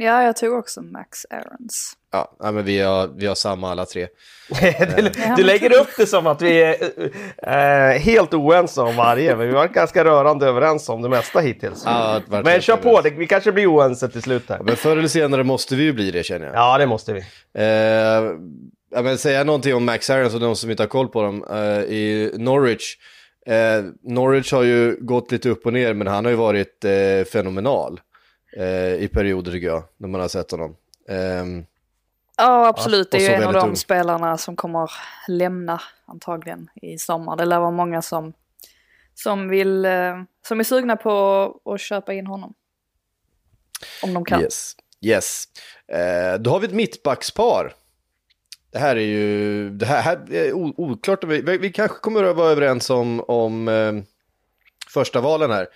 Ja, 0.00 0.22
jag 0.22 0.36
tog 0.36 0.52
också 0.52 0.82
Max 0.82 1.26
Aarons. 1.30 1.92
Ja, 2.12 2.50
men 2.52 2.64
vi 2.64 2.80
har, 2.80 3.08
vi 3.16 3.26
har 3.26 3.34
samma 3.34 3.70
alla 3.70 3.86
tre. 3.86 4.06
du, 4.96 5.10
du 5.36 5.42
lägger 5.42 5.80
upp 5.80 5.88
det 5.96 6.06
som 6.06 6.26
att 6.26 6.42
vi 6.42 6.62
är 6.62 6.76
eh, 7.42 8.00
helt 8.00 8.34
oense 8.34 8.80
om 8.80 8.96
varje, 8.96 9.36
men 9.36 9.46
vi 9.46 9.52
var 9.52 9.68
ganska 9.68 10.04
rörande 10.04 10.46
överens 10.46 10.88
om 10.88 11.02
det 11.02 11.08
mesta 11.08 11.40
hittills. 11.40 11.82
Ja, 11.84 12.20
det 12.28 12.42
men 12.42 12.60
kör 12.60 12.76
på, 12.76 13.00
det, 13.00 13.10
vi 13.10 13.26
kanske 13.26 13.52
blir 13.52 13.66
oense 13.66 14.08
till 14.08 14.22
slut 14.22 14.48
här. 14.48 14.58
Men 14.62 14.76
förr 14.76 14.96
eller 14.96 15.08
senare 15.08 15.44
måste 15.44 15.76
vi 15.76 15.82
ju 15.82 15.92
bli 15.92 16.10
det 16.10 16.22
känner 16.22 16.46
jag. 16.46 16.56
Ja, 16.56 16.78
det 16.78 16.86
måste 16.86 17.12
vi. 17.12 17.20
Eh, 17.54 17.64
jag 18.90 19.02
vill 19.02 19.18
säga 19.18 19.44
någonting 19.44 19.74
om 19.74 19.84
Max 19.84 20.10
Aarons 20.10 20.34
och 20.34 20.40
de 20.40 20.56
som 20.56 20.70
inte 20.70 20.82
har 20.82 20.88
koll 20.88 21.08
på 21.08 21.22
dem. 21.22 21.44
Eh, 21.50 21.82
I 21.82 22.32
Norwich, 22.34 22.96
eh, 23.46 23.84
Norwich 24.02 24.52
har 24.52 24.62
ju 24.62 24.96
gått 25.00 25.32
lite 25.32 25.50
upp 25.50 25.66
och 25.66 25.72
ner, 25.72 25.94
men 25.94 26.06
han 26.06 26.24
har 26.24 26.30
ju 26.30 26.36
varit 26.36 26.84
eh, 26.84 27.24
fenomenal 27.32 28.00
eh, 28.56 28.94
i 28.94 29.08
perioder 29.12 29.52
tycker 29.52 29.66
jag, 29.66 29.84
när 29.96 30.08
man 30.08 30.20
har 30.20 30.28
sett 30.28 30.50
honom. 30.50 30.76
Ehm, 31.08 31.64
Ja, 32.40 32.66
absolut. 32.66 33.10
Det 33.10 33.16
är 33.16 33.20
ju 33.20 33.34
en 33.34 33.44
av 33.44 33.52
de 33.52 33.68
ung. 33.68 33.76
spelarna 33.76 34.38
som 34.38 34.56
kommer 34.56 34.90
lämna 35.28 35.80
antagligen 36.06 36.70
i 36.82 36.98
sommar. 36.98 37.36
Det 37.36 37.44
lär 37.44 37.58
vara 37.60 37.70
många 37.70 38.02
som, 38.02 38.32
som, 39.14 39.48
vill, 39.48 39.84
eh, 39.84 40.22
som 40.46 40.60
är 40.60 40.64
sugna 40.64 40.96
på 40.96 41.60
att 41.64 41.80
köpa 41.80 42.14
in 42.14 42.26
honom. 42.26 42.54
Om 44.02 44.14
de 44.14 44.24
kan. 44.24 44.40
Yes. 44.40 44.76
yes. 45.00 45.44
Eh, 45.92 46.40
då 46.40 46.50
har 46.50 46.60
vi 46.60 46.66
ett 46.66 46.74
mittbackspar. 46.74 47.74
Det 48.72 48.78
här 48.78 48.96
är 48.96 49.00
ju, 49.00 49.70
det 49.70 49.86
här, 49.86 50.02
här 50.02 50.32
är 50.32 50.52
oklart. 50.52 51.24
om 51.24 51.30
Vi, 51.30 51.40
vi, 51.40 51.58
vi 51.58 51.72
kanske 51.72 51.98
kommer 51.98 52.24
att 52.24 52.36
vara 52.36 52.50
överens 52.50 52.90
om, 52.90 53.20
om 53.20 53.68
eh, 53.68 53.92
första 54.88 55.20
valen 55.20 55.50
här. 55.50 55.68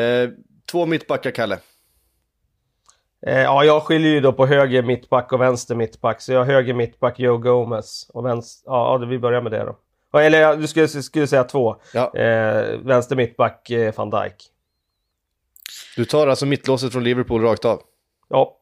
Eh, 0.00 0.30
två 0.70 0.86
mittbackar, 0.86 1.30
Kalle. 1.30 1.58
Eh, 3.26 3.40
ja, 3.40 3.64
jag 3.64 3.82
skiljer 3.82 4.10
ju 4.12 4.20
då 4.20 4.32
på 4.32 4.46
höger 4.46 4.82
mittback 4.82 5.32
och 5.32 5.40
vänster 5.40 5.74
mittback. 5.74 6.20
Så 6.20 6.32
jag 6.32 6.38
har 6.38 6.46
höger 6.46 6.74
mittback 6.74 7.18
Joe 7.18 7.38
Gomez 7.38 8.10
och 8.14 8.26
vänster... 8.26 8.70
Ja, 8.70 8.96
vi 8.96 9.18
börjar 9.18 9.42
med 9.42 9.52
det 9.52 9.64
då. 10.12 10.18
Eller 10.18 10.56
du 10.56 10.66
skulle, 10.66 10.88
skulle 10.88 11.26
säga 11.26 11.44
två. 11.44 11.76
Ja. 11.94 12.14
Eh, 12.14 12.78
vänster 12.78 13.16
mittback 13.16 13.70
eh, 13.70 13.94
van 13.96 14.10
Dijk. 14.10 14.34
Du 15.96 16.04
tar 16.04 16.28
alltså 16.28 16.46
mittlåset 16.46 16.92
från 16.92 17.04
Liverpool 17.04 17.42
rakt 17.42 17.64
av. 17.64 17.82
Ja, 18.28 18.56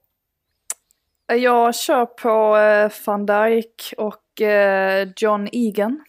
Jag 1.26 1.74
kör 1.74 2.06
på 2.06 2.56
eh, 2.56 2.90
van 3.06 3.26
Dijk 3.26 3.94
och 3.96 4.40
eh, 4.40 5.08
John 5.16 5.48
Egan. 5.52 6.04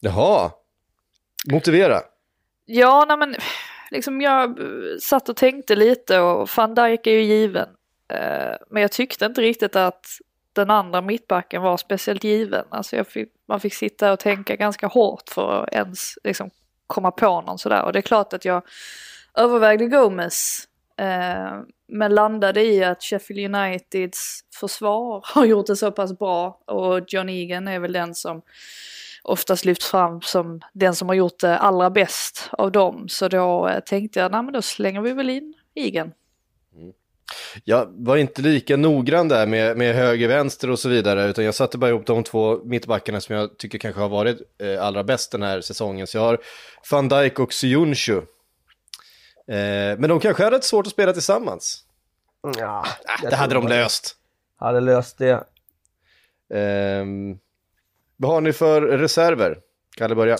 Jaha. 0.00 0.50
Motivera. 1.52 2.00
Ja, 2.64 3.04
nej 3.08 3.16
men 3.16 3.36
liksom 3.90 4.20
jag 4.20 4.60
eh, 4.60 4.66
satt 5.00 5.28
och 5.28 5.36
tänkte 5.36 5.76
lite 5.76 6.20
och 6.20 6.48
van 6.56 6.74
Dijk 6.74 7.06
är 7.06 7.10
ju 7.10 7.22
given. 7.22 7.68
Eh, 8.12 8.56
men 8.70 8.82
jag 8.82 8.92
tyckte 8.92 9.26
inte 9.26 9.40
riktigt 9.40 9.76
att 9.76 10.06
den 10.52 10.70
andra 10.70 11.00
mittbacken 11.00 11.62
var 11.62 11.76
speciellt 11.76 12.24
given. 12.24 12.64
Alltså 12.68 12.96
jag 12.96 13.06
fick, 13.06 13.28
man 13.48 13.60
fick 13.60 13.74
sitta 13.74 14.12
och 14.12 14.18
tänka 14.18 14.56
ganska 14.56 14.86
hårt 14.86 15.28
för 15.28 15.62
att 15.62 15.72
ens 15.72 16.14
liksom, 16.24 16.50
komma 16.86 17.10
på 17.10 17.40
någon 17.40 17.58
sådär. 17.58 17.82
Och 17.82 17.92
det 17.92 17.98
är 17.98 18.02
klart 18.02 18.32
att 18.32 18.44
jag 18.44 18.62
övervägde 19.34 19.86
Gomes. 19.86 20.68
Eh, 20.96 21.60
men 21.88 22.14
landade 22.14 22.64
i 22.64 22.84
att 22.84 23.02
Sheffield 23.02 23.56
Uniteds 23.56 24.40
försvar 24.60 25.24
har 25.34 25.44
gjort 25.44 25.66
det 25.66 25.76
så 25.76 25.92
pass 25.92 26.18
bra. 26.18 26.60
Och 26.66 27.04
John 27.08 27.28
Egan 27.28 27.68
är 27.68 27.78
väl 27.78 27.92
den 27.92 28.14
som 28.14 28.42
oftast 29.22 29.64
lyfts 29.64 29.90
fram 29.90 30.20
som 30.20 30.60
den 30.72 30.94
som 30.94 31.08
har 31.08 31.14
gjort 31.14 31.40
det 31.40 31.58
allra 31.58 31.90
bäst 31.90 32.48
av 32.52 32.72
dem. 32.72 33.08
Så 33.08 33.28
då 33.28 33.68
eh, 33.68 33.80
tänkte 33.80 34.20
jag, 34.20 34.32
nej 34.32 34.42
men 34.42 34.52
då 34.52 34.62
slänger 34.62 35.00
vi 35.00 35.12
väl 35.12 35.30
in 35.30 35.54
Egan. 35.74 36.12
Jag 37.64 37.86
var 37.90 38.16
inte 38.16 38.42
lika 38.42 38.76
noggrann 38.76 39.28
där 39.28 39.46
med, 39.46 39.76
med 39.76 39.94
höger, 39.94 40.28
vänster 40.28 40.70
och 40.70 40.78
så 40.78 40.88
vidare, 40.88 41.26
utan 41.26 41.44
jag 41.44 41.54
satte 41.54 41.78
bara 41.78 41.90
ihop 41.90 42.06
de 42.06 42.24
två 42.24 42.64
mittbackarna 42.64 43.20
som 43.20 43.34
jag 43.34 43.58
tycker 43.58 43.78
kanske 43.78 44.00
har 44.00 44.08
varit 44.08 44.38
eh, 44.62 44.86
allra 44.86 45.04
bäst 45.04 45.32
den 45.32 45.42
här 45.42 45.60
säsongen. 45.60 46.06
Så 46.06 46.16
jag 46.16 46.22
har 46.22 46.38
van 46.90 47.08
Dijk 47.08 47.38
och 47.38 47.52
Syunshu. 47.52 48.16
Eh, 48.16 49.98
men 49.98 50.08
de 50.08 50.20
kanske 50.20 50.44
hade 50.44 50.62
svårt 50.62 50.86
att 50.86 50.92
spela 50.92 51.12
tillsammans. 51.12 51.84
ja 52.58 52.84
Det 53.22 53.36
hade 53.36 53.54
de 53.54 53.68
löst. 53.68 54.16
Hade 54.56 54.80
löst 54.80 55.18
det. 55.18 55.44
Ehm, 56.54 57.38
vad 58.20 58.30
har 58.30 58.40
ni 58.40 58.52
för 58.52 58.82
reserver? 58.82 59.58
Kalle 59.96 60.14
börja. 60.14 60.36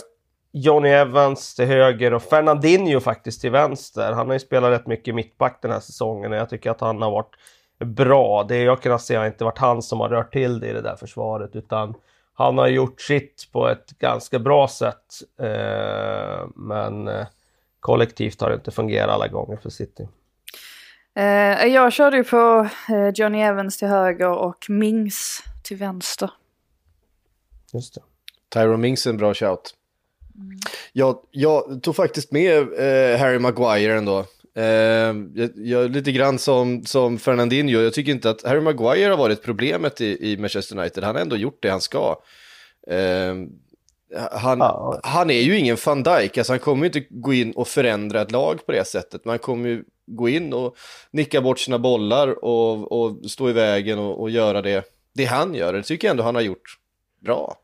Johnny 0.51 0.89
Evans 0.89 1.55
till 1.55 1.65
höger 1.65 2.13
och 2.13 2.23
Fernandinho 2.23 2.99
faktiskt 2.99 3.41
till 3.41 3.51
vänster. 3.51 4.11
Han 4.11 4.27
har 4.27 4.33
ju 4.33 4.39
spelat 4.39 4.71
rätt 4.71 4.87
mycket 4.87 5.15
mittback 5.15 5.59
den 5.61 5.71
här 5.71 5.79
säsongen 5.79 6.31
och 6.31 6.37
jag 6.37 6.49
tycker 6.49 6.71
att 6.71 6.81
han 6.81 7.01
har 7.01 7.11
varit 7.11 7.35
bra. 7.79 8.43
Det 8.43 8.57
jag 8.57 8.81
kunnat 8.81 9.01
se 9.01 9.15
har 9.15 9.25
inte 9.25 9.43
varit 9.43 9.57
han 9.57 9.81
som 9.81 9.99
har 9.99 10.09
rört 10.09 10.33
till 10.33 10.59
det 10.59 10.67
i 10.67 10.73
det 10.73 10.81
där 10.81 10.95
försvaret 10.95 11.55
utan 11.55 11.93
han 12.33 12.57
har 12.57 12.67
gjort 12.67 13.01
sitt 13.01 13.49
på 13.51 13.69
ett 13.69 13.89
ganska 13.99 14.39
bra 14.39 14.67
sätt. 14.67 15.05
Eh, 15.41 16.47
men 16.55 17.07
eh, 17.07 17.25
kollektivt 17.79 18.41
har 18.41 18.49
det 18.49 18.55
inte 18.55 18.71
fungerat 18.71 19.09
alla 19.09 19.27
gånger 19.27 19.57
för 19.57 19.69
City. 19.69 20.07
Eh, 21.15 21.65
jag 21.65 21.93
körde 21.93 22.17
ju 22.17 22.23
på 22.23 22.67
eh, 22.89 23.09
Johnny 23.15 23.41
Evans 23.41 23.77
till 23.77 23.87
höger 23.87 24.29
och 24.29 24.65
Mings 24.69 25.43
till 25.63 25.77
vänster. 25.77 26.29
Just 27.73 27.95
det. 27.95 28.01
Tyrone 28.53 28.77
Mings 28.77 29.05
är 29.05 29.09
en 29.09 29.17
bra 29.17 29.33
shout. 29.33 29.75
Jag, 30.93 31.19
jag 31.31 31.79
tog 31.83 31.95
faktiskt 31.95 32.31
med 32.31 32.57
eh, 32.59 33.19
Harry 33.19 33.39
Maguire 33.39 33.97
ändå. 33.97 34.25
Eh, 34.55 34.63
jag, 34.63 35.49
jag, 35.55 35.91
lite 35.91 36.11
grann 36.11 36.39
som, 36.39 36.85
som 36.85 37.17
Fernandinho. 37.19 37.81
Jag 37.81 37.93
tycker 37.93 38.11
inte 38.11 38.29
att 38.29 38.43
Harry 38.43 38.61
Maguire 38.61 39.09
har 39.09 39.17
varit 39.17 39.43
problemet 39.43 40.01
i, 40.01 40.31
i 40.31 40.37
Manchester 40.37 40.77
United. 40.79 41.03
Han 41.03 41.15
har 41.15 41.21
ändå 41.21 41.35
gjort 41.37 41.57
det 41.61 41.69
han 41.69 41.81
ska. 41.81 42.21
Eh, 42.87 43.35
han, 44.31 44.59
Ja. 44.59 44.99
han 45.03 45.29
är 45.29 45.41
ju 45.41 45.57
ingen 45.57 45.77
van 45.85 46.03
Dijk, 46.03 46.37
alltså 46.37 46.53
han 46.53 46.59
kommer 46.59 46.83
ju 46.83 46.85
inte 46.85 47.05
gå 47.09 47.33
in 47.33 47.51
och 47.51 47.67
förändra 47.67 48.21
ett 48.21 48.31
lag 48.31 48.65
på 48.65 48.71
det 48.71 48.87
sättet. 48.87 49.25
Man 49.25 49.39
kommer 49.39 49.69
ju 49.69 49.83
gå 50.05 50.29
in 50.29 50.53
och 50.53 50.75
nicka 51.11 51.41
bort 51.41 51.59
sina 51.59 51.79
bollar 51.79 52.45
och, 52.45 52.91
och 52.91 53.31
stå 53.31 53.49
i 53.49 53.53
vägen 53.53 53.99
och, 53.99 54.21
och 54.21 54.29
göra 54.29 54.61
det, 54.61 54.83
det 55.13 55.25
han 55.25 55.55
gör. 55.55 55.73
Det 55.73 55.83
tycker 55.83 56.07
jag 56.07 56.11
ändå 56.11 56.23
han 56.23 56.35
har 56.35 56.41
gjort 56.41 56.77
bra. 57.19 57.55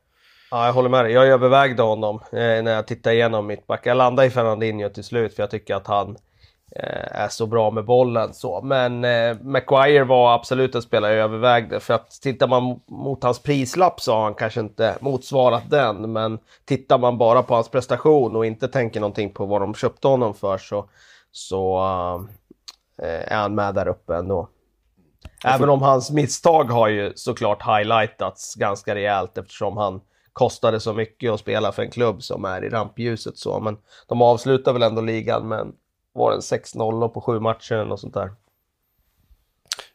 Ja, 0.51 0.65
jag 0.65 0.73
håller 0.73 0.89
med 0.89 1.05
dig. 1.05 1.13
Jag 1.13 1.27
övervägde 1.27 1.83
honom 1.83 2.15
eh, 2.31 2.63
när 2.63 2.71
jag 2.71 2.87
tittade 2.87 3.15
igenom 3.15 3.47
mitt 3.47 3.67
back. 3.67 3.85
Jag 3.85 3.97
landade 3.97 4.27
i 4.27 4.31
Fernandinho 4.31 4.89
till 4.89 5.03
slut 5.03 5.35
för 5.35 5.43
jag 5.43 5.51
tycker 5.51 5.75
att 5.75 5.87
han 5.87 6.17
eh, 6.75 7.21
är 7.21 7.27
så 7.27 7.45
bra 7.45 7.71
med 7.71 7.85
bollen. 7.85 8.33
Så. 8.33 8.61
Men 8.61 9.03
eh, 9.03 9.37
Maguire 9.41 10.03
var 10.03 10.33
absolut 10.35 10.75
en 10.75 10.81
spelare 10.81 11.13
jag 11.13 11.23
övervägde. 11.23 11.79
För 11.79 11.93
att 11.93 12.11
tittar 12.21 12.47
man 12.47 12.79
mot 12.87 13.23
hans 13.23 13.39
prislapp 13.39 14.01
så 14.01 14.13
har 14.13 14.23
han 14.23 14.33
kanske 14.33 14.59
inte 14.59 14.97
motsvarat 14.99 15.69
den. 15.69 16.13
Men 16.13 16.39
tittar 16.65 16.97
man 16.97 17.17
bara 17.17 17.43
på 17.43 17.55
hans 17.55 17.69
prestation 17.69 18.35
och 18.35 18.45
inte 18.45 18.67
tänker 18.67 18.99
någonting 18.99 19.33
på 19.33 19.45
vad 19.45 19.61
de 19.61 19.73
köpte 19.73 20.07
honom 20.07 20.33
för 20.33 20.57
så, 20.57 20.89
så 21.31 21.77
eh, 23.01 23.33
är 23.33 23.37
han 23.37 23.55
med 23.55 23.75
där 23.75 23.87
uppe 23.87 24.15
ändå. 24.15 24.49
Även 25.45 25.69
om 25.69 25.81
hans 25.81 26.11
misstag 26.11 26.63
har 26.63 26.87
ju 26.87 27.13
såklart 27.15 27.61
highlightats 27.61 28.55
ganska 28.55 28.95
rejält 28.95 29.37
eftersom 29.37 29.77
han 29.77 30.01
kostade 30.37 30.79
så 30.79 30.93
mycket 30.93 31.31
att 31.31 31.39
spela 31.39 31.71
för 31.71 31.83
en 31.83 31.91
klubb 31.91 32.23
som 32.23 32.45
är 32.45 32.63
i 32.63 32.69
rampljuset 32.69 33.37
så. 33.37 33.59
Men 33.59 33.77
de 34.07 34.21
avslutar 34.21 34.73
väl 34.73 34.83
ändå 34.83 35.01
ligan 35.01 35.47
med 35.47 35.59
en, 35.59 35.73
var 36.13 36.33
en 36.33 36.39
6-0 36.39 37.07
på 37.07 37.21
sju 37.21 37.39
matcher 37.39 37.73
eller 37.73 37.85
något 37.85 37.99
sånt 37.99 38.13
där. 38.13 38.31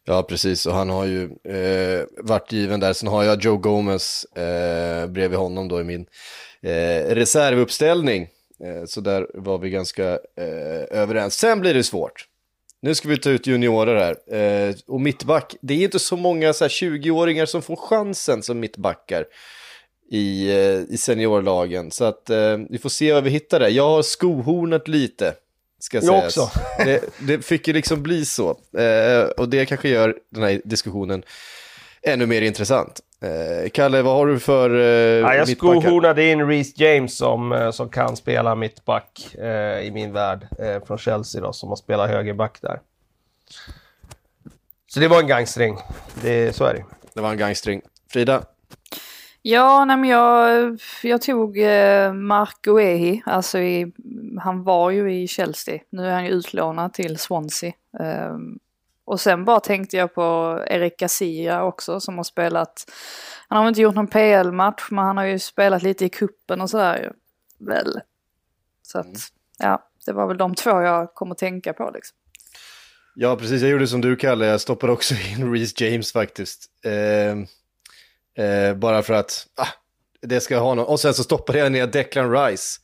Ja, 0.04 0.22
precis. 0.22 0.66
Och 0.66 0.74
han 0.74 0.90
har 0.90 1.04
ju 1.04 1.22
eh, 1.44 2.04
varit 2.18 2.52
given 2.52 2.80
där. 2.80 2.92
Sen 2.92 3.08
har 3.08 3.22
jag 3.22 3.44
Joe 3.44 3.56
Gomez 3.56 4.24
eh, 4.24 5.06
bredvid 5.06 5.38
honom 5.38 5.68
då 5.68 5.80
i 5.80 5.84
min 5.84 6.06
eh, 6.62 7.14
reservuppställning. 7.14 8.28
Eh, 8.64 8.84
så 8.86 9.00
där 9.00 9.26
var 9.34 9.58
vi 9.58 9.70
ganska 9.70 10.08
eh, 10.12 11.00
överens. 11.00 11.34
Sen 11.34 11.60
blir 11.60 11.74
det 11.74 11.84
svårt. 11.84 12.28
Nu 12.80 12.94
ska 12.94 13.08
vi 13.08 13.18
ta 13.18 13.30
ut 13.30 13.46
juniorer 13.46 13.96
här. 13.96 14.36
Eh, 14.36 14.74
och 14.86 15.00
mittback, 15.00 15.54
det 15.60 15.74
är 15.74 15.84
inte 15.84 15.98
så 15.98 16.16
många 16.16 16.52
20-åringar 16.52 17.46
som 17.46 17.62
får 17.62 17.76
chansen 17.76 18.42
som 18.42 18.60
mittbackar 18.60 19.24
i, 20.10 20.50
eh, 20.50 20.94
i 20.94 20.96
seniorlagen. 20.98 21.90
Så 21.90 22.04
att 22.04 22.30
eh, 22.30 22.56
vi 22.70 22.78
får 22.78 22.88
se 22.88 23.12
vad 23.12 23.24
vi 23.24 23.30
hittar 23.30 23.60
där. 23.60 23.68
Jag 23.68 23.88
har 23.88 24.02
skohornat 24.02 24.88
lite. 24.88 25.34
Ska 25.78 25.96
Jag 25.96 26.04
sägas. 26.04 26.38
också. 26.38 26.60
det, 26.84 27.04
det 27.20 27.44
fick 27.44 27.68
ju 27.68 27.74
liksom 27.74 28.02
bli 28.02 28.24
så. 28.24 28.50
Eh, 28.78 29.24
och 29.36 29.48
det 29.48 29.66
kanske 29.66 29.88
gör 29.88 30.16
den 30.30 30.42
här 30.42 30.60
diskussionen 30.64 31.22
ännu 32.02 32.26
mer 32.26 32.42
intressant. 32.42 33.00
Eh, 33.20 33.70
Kalle, 33.70 34.02
vad 34.02 34.14
har 34.14 34.26
du 34.26 34.38
för 34.38 34.70
eh, 34.70 35.20
Ja, 35.20 35.34
jag 35.34 35.48
skohornade 35.48 36.30
in 36.30 36.48
Reece 36.48 36.78
James 36.78 37.16
som, 37.16 37.52
eh, 37.52 37.70
som 37.70 37.88
kan 37.88 38.16
spela 38.16 38.54
mittback 38.54 39.34
eh, 39.34 39.80
i 39.80 39.90
min 39.94 40.12
värld. 40.12 40.48
Från 40.86 40.98
Chelsea 40.98 41.40
då, 41.40 41.52
som 41.52 41.68
har 41.68 41.76
spelat 41.76 42.10
högerback 42.10 42.58
där. 42.62 42.80
Så 44.86 45.00
det 45.00 45.08
var 45.08 45.20
en 45.20 45.26
gangstring. 45.26 45.78
Det, 46.22 46.56
så 46.56 46.64
är 46.64 46.74
det. 46.74 46.84
Det 47.14 47.20
var 47.20 47.30
en 47.30 47.38
gangstring. 47.38 47.82
Frida? 48.12 48.42
Ja, 49.44 49.84
nej 49.84 49.96
men 49.96 50.10
jag, 50.10 50.78
jag 51.02 51.22
tog 51.22 51.58
eh, 51.58 52.12
Marco 52.12 52.80
Ehi, 52.80 53.22
alltså 53.26 53.58
i, 53.58 53.92
han 54.40 54.62
var 54.62 54.90
ju 54.90 55.14
i 55.14 55.28
Chelsea, 55.28 55.80
nu 55.90 56.06
är 56.06 56.12
han 56.12 56.24
ju 56.24 56.30
utlånad 56.30 56.92
till 56.92 57.18
Swansea. 57.18 57.72
Ehm, 58.00 58.58
och 59.04 59.20
sen 59.20 59.44
bara 59.44 59.60
tänkte 59.60 59.96
jag 59.96 60.14
på 60.14 60.58
Erik 60.66 60.98
Garcia 60.98 61.64
också 61.64 62.00
som 62.00 62.16
har 62.16 62.24
spelat, 62.24 62.90
han 63.48 63.58
har 63.58 63.68
inte 63.68 63.80
gjort 63.80 63.94
någon 63.94 64.06
PL-match 64.06 64.88
men 64.90 65.04
han 65.04 65.16
har 65.16 65.24
ju 65.24 65.38
spelat 65.38 65.82
lite 65.82 66.04
i 66.04 66.08
kuppen 66.08 66.60
och 66.60 66.70
sådär 66.70 66.98
ju. 67.02 67.10
Väl. 67.66 68.00
Så 68.82 68.98
att, 68.98 69.16
ja, 69.58 69.90
det 70.06 70.12
var 70.12 70.26
väl 70.26 70.36
de 70.36 70.54
två 70.54 70.70
jag 70.70 71.14
kom 71.14 71.32
att 71.32 71.38
tänka 71.38 71.72
på 71.72 71.90
liksom. 71.94 72.16
Ja, 73.14 73.36
precis. 73.36 73.62
Jag 73.62 73.70
gjorde 73.70 73.86
som 73.86 74.00
du, 74.00 74.16
Kalle. 74.16 74.46
Jag 74.46 74.60
stoppade 74.60 74.92
också 74.92 75.14
in 75.14 75.52
Reece 75.52 75.80
James 75.80 76.12
faktiskt. 76.12 76.66
Eh, 76.84 77.36
eh, 78.38 78.74
bara 78.74 79.02
för 79.02 79.14
att 79.14 79.46
ah, 79.56 79.66
det 80.22 80.40
ska 80.40 80.58
ha 80.58 80.74
någon. 80.74 80.86
Och 80.86 81.00
sen 81.00 81.14
så 81.14 81.22
stoppade 81.22 81.58
jag 81.58 81.72
ner 81.72 81.86
Declan 81.86 82.32
Rice. 82.32 82.78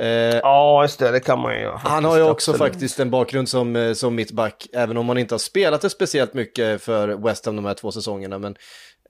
Eh, 0.00 0.06
Ja, 0.42 0.82
just 0.82 0.98
det. 0.98 1.10
Det 1.10 1.20
kan 1.20 1.38
man 1.38 1.54
ju 1.54 1.60
göra. 1.60 1.76
Han 1.84 2.04
har 2.04 2.16
ju 2.16 2.22
också 2.22 2.50
Absolut. 2.50 2.72
faktiskt 2.72 3.00
en 3.00 3.10
bakgrund 3.10 3.48
som, 3.48 3.76
eh, 3.76 3.92
som 3.92 4.14
mittback, 4.14 4.66
även 4.72 4.96
om 4.96 5.08
han 5.08 5.18
inte 5.18 5.34
har 5.34 5.38
spelat 5.38 5.80
det 5.80 5.90
speciellt 5.90 6.34
mycket 6.34 6.82
för 6.82 7.08
West 7.08 7.46
Ham 7.46 7.56
de 7.56 7.64
här 7.64 7.74
två 7.74 7.92
säsongerna. 7.92 8.38
Men 8.38 8.52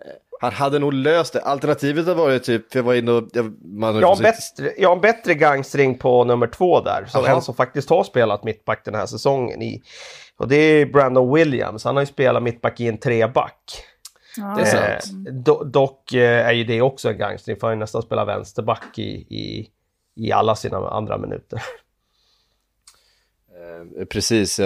eh, 0.05 0.11
han 0.41 0.53
hade 0.53 0.79
nog 0.79 0.93
löst 0.93 1.33
det. 1.33 1.41
Alternativet 1.41 2.07
har 2.07 2.15
varit 2.15 2.45
typ, 2.45 2.73
för 2.73 2.79
jag 2.79 2.85
var 2.85 2.95
inne 2.95 3.13
och... 3.13 3.29
Jag, 3.33 3.55
man 3.65 3.95
har 3.95 4.01
Jag 4.01 4.09
har, 4.09 4.23
bättre, 4.23 4.73
jag 4.79 4.89
har 4.89 4.97
en 4.97 5.03
bättre 5.03 5.35
gangstring 5.35 5.99
på 5.99 6.25
nummer 6.25 6.47
två 6.47 6.81
där. 6.81 7.07
Som 7.09 7.25
en 7.25 7.43
som 7.43 7.55
faktiskt 7.55 7.91
har 7.91 8.05
spelat 8.05 8.45
mittback 8.45 8.85
den 8.85 8.95
här 8.95 9.07
säsongen. 9.07 9.63
I, 9.63 9.83
och 10.39 10.49
det 10.49 10.57
är 10.57 10.87
Brandon 10.87 11.35
Williams. 11.35 11.85
Han 11.85 11.97
har 11.97 12.03
ju 12.03 12.07
spelat 12.07 12.43
mittback 12.43 12.81
i 12.81 12.89
en 12.89 12.99
treback. 12.99 13.85
Ja, 14.37 14.55
Det 14.57 14.63
är 14.63 14.93
Eh, 15.27 15.33
do, 15.33 15.65
dock 15.65 16.13
eh, 16.13 16.47
är 16.47 16.53
ju 16.53 16.65
det 16.65 16.83
också 16.83 17.11
en 17.11 17.19
gangstring. 17.19 17.57
För 17.57 17.69
han 17.69 17.79
nästan 17.79 18.03
spelat 18.03 18.29
vänsterback 18.29 18.99
i, 18.99 19.11
i, 19.13 19.69
i 20.17 20.33
alla 20.33 20.57
sina 20.57 20.91
andra 20.91 21.19
minuter. 21.19 21.63
Eh, 23.99 24.05
Precis, 24.05 24.61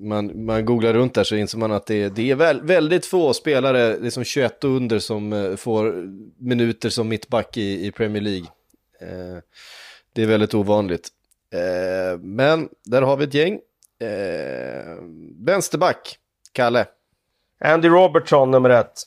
man, 0.00 0.44
man 0.44 0.64
googlar 0.64 0.92
runt 0.92 1.14
där 1.14 1.24
så 1.24 1.36
inser 1.36 1.58
man 1.58 1.72
att 1.72 1.86
det, 1.86 2.08
det 2.08 2.30
är 2.30 2.34
väl, 2.34 2.62
väldigt 2.62 3.06
få 3.06 3.34
spelare, 3.34 3.98
liksom 4.00 4.24
21 4.24 4.64
och 4.64 4.70
under, 4.70 4.98
som 4.98 5.32
eh, 5.32 5.56
får 5.56 6.08
minuter 6.44 6.88
som 6.88 7.08
mittback 7.08 7.56
i, 7.56 7.86
i 7.86 7.92
Premier 7.92 8.22
League. 8.22 8.46
Eh, 9.00 9.38
det 10.12 10.22
är 10.22 10.26
väldigt 10.26 10.54
ovanligt. 10.54 11.08
Eh, 11.52 12.18
men 12.18 12.68
där 12.84 13.02
har 13.02 13.16
vi 13.16 13.24
ett 13.24 13.34
gäng. 13.34 13.60
Eh, 14.00 14.96
vänsterback, 15.46 16.18
Kalle. 16.52 16.86
Andy 17.64 17.88
Robertson 17.88 18.50
nummer 18.50 18.70
ett. 18.70 19.02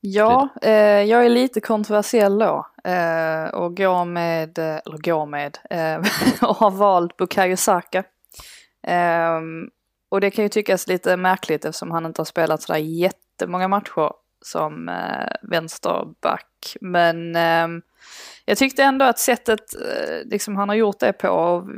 Ja, 0.00 0.48
eh, 0.62 1.02
jag 1.02 1.24
är 1.24 1.28
lite 1.28 1.60
kontroversiell 1.60 2.38
då. 2.38 2.66
Eh, 2.84 3.44
och 3.44 3.76
går 3.76 4.04
med, 4.04 4.58
eh, 4.58 4.80
eller 4.86 4.98
går 4.98 5.26
med, 5.26 5.58
eh, 5.70 5.96
och 6.48 6.56
har 6.56 6.70
valt 6.70 7.16
Bukayo 7.16 7.56
Saka. 7.56 8.04
Eh, 8.86 9.40
och 10.08 10.20
det 10.20 10.30
kan 10.30 10.44
ju 10.44 10.48
tyckas 10.48 10.86
lite 10.86 11.16
märkligt 11.16 11.64
eftersom 11.64 11.90
han 11.90 12.06
inte 12.06 12.20
har 12.20 12.24
spelat 12.24 12.62
sådär 12.62 12.80
jättemånga 12.80 13.68
matcher 13.68 14.10
som 14.44 14.88
eh, 14.88 15.28
vänsterback. 15.42 16.76
Men 16.80 17.36
eh, 17.36 17.68
jag 18.44 18.58
tyckte 18.58 18.82
ändå 18.82 19.04
att 19.04 19.18
sättet 19.18 19.74
eh, 19.74 20.28
liksom 20.30 20.56
han 20.56 20.68
har 20.68 20.76
gjort 20.76 21.00
det 21.00 21.12
på, 21.12 21.28
och, 21.28 21.68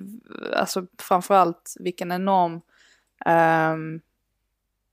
alltså 0.57 0.87
framförallt 0.99 1.75
vilken 1.81 2.13
enorm 2.13 2.61
ehm, 3.27 4.01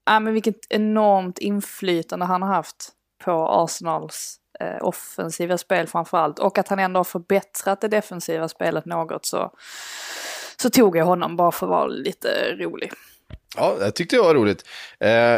Ja, 0.06 0.20
men 0.20 0.34
vilket 0.34 0.56
enormt 0.70 1.40
inflytande 1.40 2.26
han 2.26 2.42
har 2.42 2.54
haft 2.54 2.90
på 3.24 3.48
Arsenals 3.48 4.40
eh, 4.60 4.78
offensiva 4.82 5.58
spel 5.58 5.88
framförallt. 5.88 6.40
Och 6.40 6.58
att 6.58 6.68
han 6.68 6.80
ändå 6.80 7.00
har 7.00 7.04
förbättrat 7.04 7.82
det 7.82 7.88
defensiva 7.88 8.48
spelet 8.48 8.86
något 8.86 9.26
så, 9.26 9.52
så 10.58 10.70
tog 10.70 10.98
jag 10.98 11.06
honom 11.06 11.36
bara 11.36 11.52
för 11.52 11.66
att 11.66 11.70
vara 11.70 11.88
lite 11.88 12.56
rolig. 12.56 12.92
Ja, 13.58 13.76
det 13.80 13.92
tyckte 13.92 14.16
jag 14.16 14.24
var 14.24 14.36
roligt. 14.36 14.66
Eh, 15.00 15.36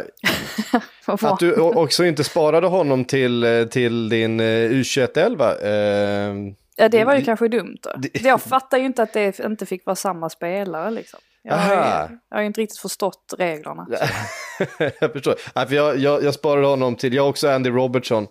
att 1.30 1.40
du 1.40 1.54
också 1.60 2.06
inte 2.06 2.24
sparade 2.24 2.68
honom 2.68 3.06
till, 3.06 3.44
eh, 3.44 3.64
till 3.64 4.10
din 4.10 4.40
eh, 4.40 4.44
U21-11. 4.44 5.64
Eh, 5.64 6.54
ja, 6.76 6.90
det 6.90 7.04
var 7.04 7.16
ju 7.16 7.26
kanske 7.26 7.48
dumt 7.48 7.78
då. 7.82 7.92
Jag 8.14 8.42
fattar 8.42 8.78
ju 8.78 8.86
inte 8.86 9.04
att 9.04 9.14
det 9.14 9.40
inte 9.40 9.66
fick 9.66 9.86
vara 9.86 9.96
samma 9.96 10.30
spelare 10.30 10.92
liksom. 10.92 11.20
Jag 11.50 11.58
har, 11.58 11.76
ju, 11.76 12.18
jag 12.30 12.38
har 12.38 12.44
inte 12.44 12.62
riktigt 12.62 12.80
förstått 12.80 13.34
reglerna. 13.38 13.88
jag 15.00 15.12
förstår. 15.14 15.36
Nej, 15.56 15.68
för 15.68 15.76
jag, 15.76 15.98
jag, 15.98 16.24
jag 16.24 16.34
sparade 16.34 16.68
honom 16.68 16.96
till, 16.96 17.14
jag 17.14 17.24
har 17.24 17.30
också 17.30 17.50
Andy 17.50 17.70
Robertson. 17.70 18.28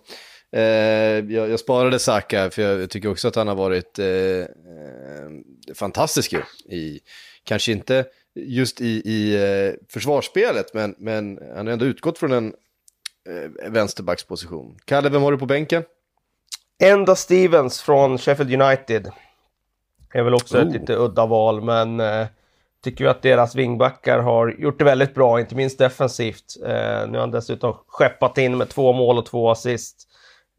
Eh, 0.51 0.61
jag, 0.61 1.49
jag 1.49 1.59
sparade 1.59 1.99
Saka 1.99 2.49
för 2.49 2.61
jag 2.61 2.89
tycker 2.89 3.09
också 3.11 3.27
att 3.27 3.35
han 3.35 3.47
har 3.47 3.55
varit 3.55 3.99
eh, 3.99 4.07
eh, 4.07 4.45
fantastisk 5.75 6.33
ju. 6.33 6.41
I, 6.75 6.99
kanske 7.43 7.71
inte 7.71 8.05
just 8.35 8.81
i, 8.81 9.01
i 9.05 9.35
eh, 9.35 9.73
försvarsspelet, 9.89 10.73
men, 10.73 10.95
men 10.97 11.39
han 11.55 11.67
har 11.67 11.73
ändå 11.73 11.85
utgått 11.85 12.17
från 12.17 12.31
en 12.31 12.53
eh, 13.29 13.69
vänsterbacksposition. 13.71 14.77
Kalle, 14.85 15.09
vem 15.09 15.21
har 15.21 15.31
du 15.31 15.37
på 15.37 15.45
bänken? 15.45 15.83
Enda 16.83 17.15
Stevens 17.15 17.81
från 17.81 18.17
Sheffield 18.17 18.61
United. 18.61 19.11
Är 20.13 20.23
väl 20.23 20.33
också 20.33 20.57
ett 20.57 20.67
Oh. 20.67 20.73
lite 20.73 20.95
udda 20.95 21.25
val, 21.25 21.61
men 21.61 21.99
eh, 21.99 22.27
tycker 22.83 23.03
ju 23.03 23.09
att 23.09 23.21
deras 23.21 23.55
vingbackar 23.55 24.19
har 24.19 24.55
gjort 24.59 24.79
det 24.79 24.85
väldigt 24.85 25.13
bra, 25.13 25.39
inte 25.39 25.55
minst 25.55 25.79
defensivt. 25.79 26.55
Eh, 26.65 27.07
nu 27.07 27.11
har 27.11 27.19
han 27.19 27.31
dessutom 27.31 27.73
skeppat 27.87 28.37
in 28.37 28.57
med 28.57 28.69
två 28.69 28.93
mål 28.93 29.17
och 29.17 29.25
två 29.25 29.49
assist. 29.49 30.07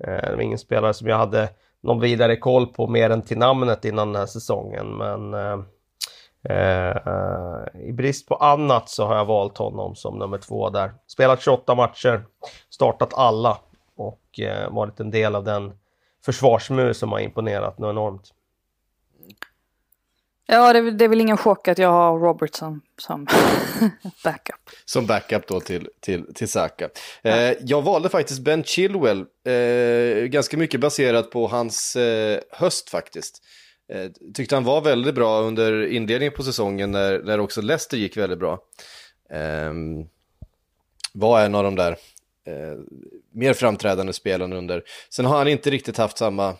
Eh, 0.04 0.30
det 0.30 0.36
var 0.36 0.42
ingen 0.42 0.58
spelare 0.58 0.94
som 0.94 1.08
jag 1.08 1.16
hade 1.16 1.48
någon 1.82 2.00
vidare 2.00 2.36
koll 2.36 2.66
på 2.66 2.86
mer 2.86 3.10
än 3.10 3.22
till 3.22 3.38
namnet 3.38 3.84
innan 3.84 4.12
den 4.12 4.20
här 4.20 4.26
säsongen, 4.26 4.96
men 4.96 5.34
eh, 5.34 5.58
eh, 6.50 6.96
i 7.88 7.92
brist 7.92 8.28
på 8.28 8.34
annat 8.34 8.88
så 8.88 9.06
har 9.06 9.16
jag 9.16 9.24
valt 9.24 9.58
honom 9.58 9.94
som 9.94 10.18
nummer 10.18 10.38
två 10.38 10.70
där. 10.70 10.94
Spelat 11.06 11.42
28 11.42 11.74
matcher, 11.74 12.24
startat 12.70 13.14
alla 13.14 13.58
och 13.96 14.40
eh, 14.40 14.70
varit 14.70 15.00
en 15.00 15.10
del 15.10 15.34
av 15.34 15.44
den 15.44 15.72
försvarsmur 16.24 16.92
som 16.92 17.12
har 17.12 17.18
imponerat 17.18 17.78
något 17.78 17.90
enormt. 17.90 18.34
Ja, 20.50 20.72
det, 20.72 20.78
är 20.78 20.90
det 20.90 21.04
är 21.04 21.08
väl 21.08 21.20
ingen 21.20 21.36
chock 21.36 21.68
att 21.68 21.78
jag 21.78 21.88
har 21.88 22.18
Robertson 22.18 22.80
som 22.98 23.26
backup. 24.24 24.70
Som 24.84 25.06
backup 25.06 25.46
då 25.46 25.60
till, 25.60 25.88
till, 26.00 26.34
till 26.34 26.48
Saka. 26.48 26.88
Eh, 27.22 27.52
jag 27.60 27.82
valde 27.82 28.08
faktiskt 28.08 28.40
Ben 28.40 28.64
Chilwell, 28.64 29.24
eh, 29.46 30.24
ganska 30.24 30.56
mycket 30.56 30.80
baserat 30.80 31.30
på 31.30 31.46
hans 31.46 31.96
eh, 31.96 32.40
höst 32.50 32.90
faktiskt. 32.90 33.42
Eh, 33.92 34.10
tyckte 34.34 34.56
han 34.56 34.64
var 34.64 34.80
väldigt 34.80 35.14
bra 35.14 35.40
under 35.40 35.86
inledningen 35.86 36.34
på 36.34 36.42
säsongen 36.42 36.90
när, 36.90 37.18
när 37.18 37.40
också 37.40 37.60
Leicester 37.62 37.96
gick 37.96 38.16
väldigt 38.16 38.38
bra. 38.38 38.58
Eh, 39.30 39.72
var 41.14 41.40
en 41.40 41.54
av 41.54 41.64
de 41.64 41.74
där 41.74 41.92
eh, 42.46 42.78
mer 43.34 43.52
framträdande 43.52 44.12
spelarna 44.12 44.56
under. 44.56 44.82
Sen 45.10 45.24
har 45.24 45.38
han 45.38 45.48
inte 45.48 45.70
riktigt 45.70 45.96
haft 45.96 46.18
samma, 46.18 46.54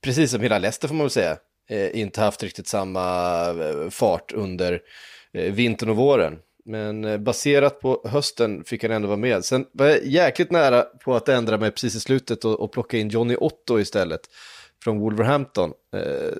precis 0.00 0.30
som 0.30 0.40
hela 0.40 0.58
Leicester 0.58 0.88
får 0.88 0.94
man 0.94 1.04
väl 1.04 1.10
säga, 1.10 1.36
eh, 1.70 2.00
inte 2.00 2.20
haft 2.20 2.42
riktigt 2.42 2.68
samma 2.68 3.04
eh, 3.48 3.90
fart 3.90 4.32
under 4.32 4.80
eh, 5.34 5.52
vintern 5.52 5.88
och 5.88 5.96
våren. 5.96 6.38
Men 6.64 7.04
eh, 7.04 7.18
baserat 7.18 7.80
på 7.80 8.02
hösten 8.04 8.64
fick 8.64 8.82
han 8.82 8.92
ändå 8.92 9.08
vara 9.08 9.16
med. 9.16 9.44
Sen 9.44 9.66
var 9.72 9.86
jag 9.86 10.04
jäkligt 10.04 10.50
nära 10.50 10.82
på 10.82 11.16
att 11.16 11.28
ändra 11.28 11.58
mig 11.58 11.70
precis 11.70 11.94
i 11.94 12.00
slutet 12.00 12.44
och, 12.44 12.60
och 12.60 12.72
plocka 12.72 12.98
in 12.98 13.08
Johnny 13.08 13.36
Otto 13.36 13.78
istället 13.80 14.20
från 14.84 14.98
Wolverhampton. 14.98 15.72
Eh, 15.96 16.32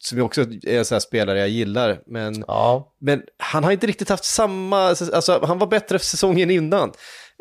som 0.00 0.22
också 0.22 0.40
är 0.40 0.78
en 0.78 0.84
sån 0.84 0.94
här 0.94 1.00
spelare 1.00 1.38
jag 1.38 1.48
gillar. 1.48 2.00
Men 2.06 2.44
Ja, 2.46 2.94
men 2.98 3.22
han 3.38 3.64
har 3.64 3.72
inte 3.72 3.86
riktigt 3.86 4.08
haft 4.08 4.24
samma, 4.24 4.86
alltså 4.88 5.40
han 5.42 5.58
var 5.58 5.66
bättre 5.66 5.98
säsongen 5.98 6.50
innan. 6.50 6.92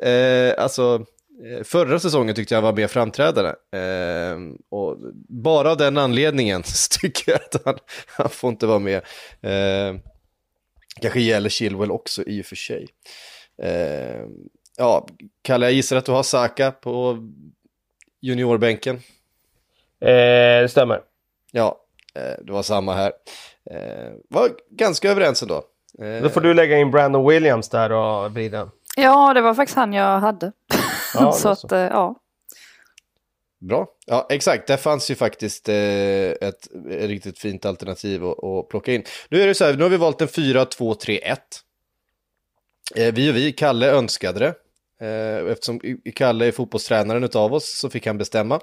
Eh, 0.02 0.54
alltså 0.58 1.06
förra 1.64 2.00
säsongen 2.00 2.36
tyckte 2.36 2.54
jag 2.54 2.62
han 2.62 2.74
var 2.76 2.82
mer 2.82 2.88
framträdande. 2.88 3.50
Eh, 3.50 4.38
och 4.72 4.98
bara 5.30 5.72
av 5.72 5.78
den 5.78 5.98
anledningen 5.98 6.64
så 6.66 7.00
tycker 7.00 7.32
jag 7.32 7.40
att 7.42 7.66
han, 7.66 7.78
han 8.08 8.30
får 8.30 8.50
inte 8.50 8.66
vara 8.68 8.80
med. 8.80 8.96
Eh, 9.42 10.00
kanske 11.02 11.20
gäller 11.20 11.50
Chilwell 11.50 11.92
också 11.92 12.24
i 12.24 12.42
och 12.42 12.46
för 12.46 12.56
sig. 12.56 12.88
Eh, 13.64 14.22
ja, 14.78 15.08
Kalle, 15.42 15.66
jag 15.66 15.74
gissar 15.74 15.96
att 15.98 16.06
du 16.06 16.12
har 16.12 16.24
Saka 16.24 16.72
på 16.72 17.18
juniorbänken. 18.22 18.96
eh, 20.02 20.62
det 20.62 20.70
stämmer. 20.72 21.02
Ja, 21.52 21.78
eh, 22.16 22.44
det 22.46 22.52
var 22.52 22.64
samma 22.64 22.94
här. 22.94 23.12
Eh, 23.72 24.12
var 24.30 24.50
ganska 24.72 25.12
överens 25.12 25.42
ändå. 25.42 25.64
Eh, 26.02 26.24
Då 26.24 26.30
får 26.30 26.42
du 26.42 26.54
lägga 26.54 26.78
in 26.78 26.92
Brandon 26.92 27.28
Williams 27.30 27.70
där 27.70 27.92
och 27.92 28.32
vrida. 28.32 28.70
Ja, 28.96 29.34
det 29.34 29.42
var 29.42 29.54
faktiskt 29.54 29.76
han 29.78 29.94
jag 29.94 30.20
hade. 30.20 30.52
Ja, 31.20 31.32
så 31.42 31.50
att, 31.50 31.72
eh, 31.72 31.80
ja. 31.80 32.16
Bra. 33.60 33.88
Ja, 34.06 34.28
exakt. 34.30 34.68
Där 34.68 34.78
fanns 34.78 35.12
ju 35.12 35.16
faktiskt 35.16 35.70
eh, 35.70 35.76
ett, 35.76 36.42
ett 36.42 37.10
riktigt 37.10 37.40
fint 37.40 37.66
alternativ 37.66 38.26
att, 38.26 38.44
att 38.44 38.70
plocka 38.70 38.94
in. 38.94 39.04
Nu 39.30 39.42
är 39.42 39.48
det 39.48 39.56
så 39.56 39.66
här, 39.66 39.74
nu 39.74 39.84
har 39.84 39.90
vi 39.90 39.98
valt 39.98 40.22
en 40.22 40.28
4-2-3-1. 40.28 41.38
Eh, 42.96 43.14
vi 43.14 43.32
och 43.32 43.36
vi, 43.36 43.52
Kalle 43.52 43.92
önskade 43.92 44.40
det. 44.40 44.54
Eh, 45.08 45.52
eftersom 45.52 45.80
Kalle 46.16 46.46
är 46.48 46.52
fotbollstränaren 46.52 47.24
utav 47.24 47.54
oss 47.54 47.78
så 47.80 47.90
fick 47.90 48.08
han 48.08 48.18
bestämma. 48.18 48.60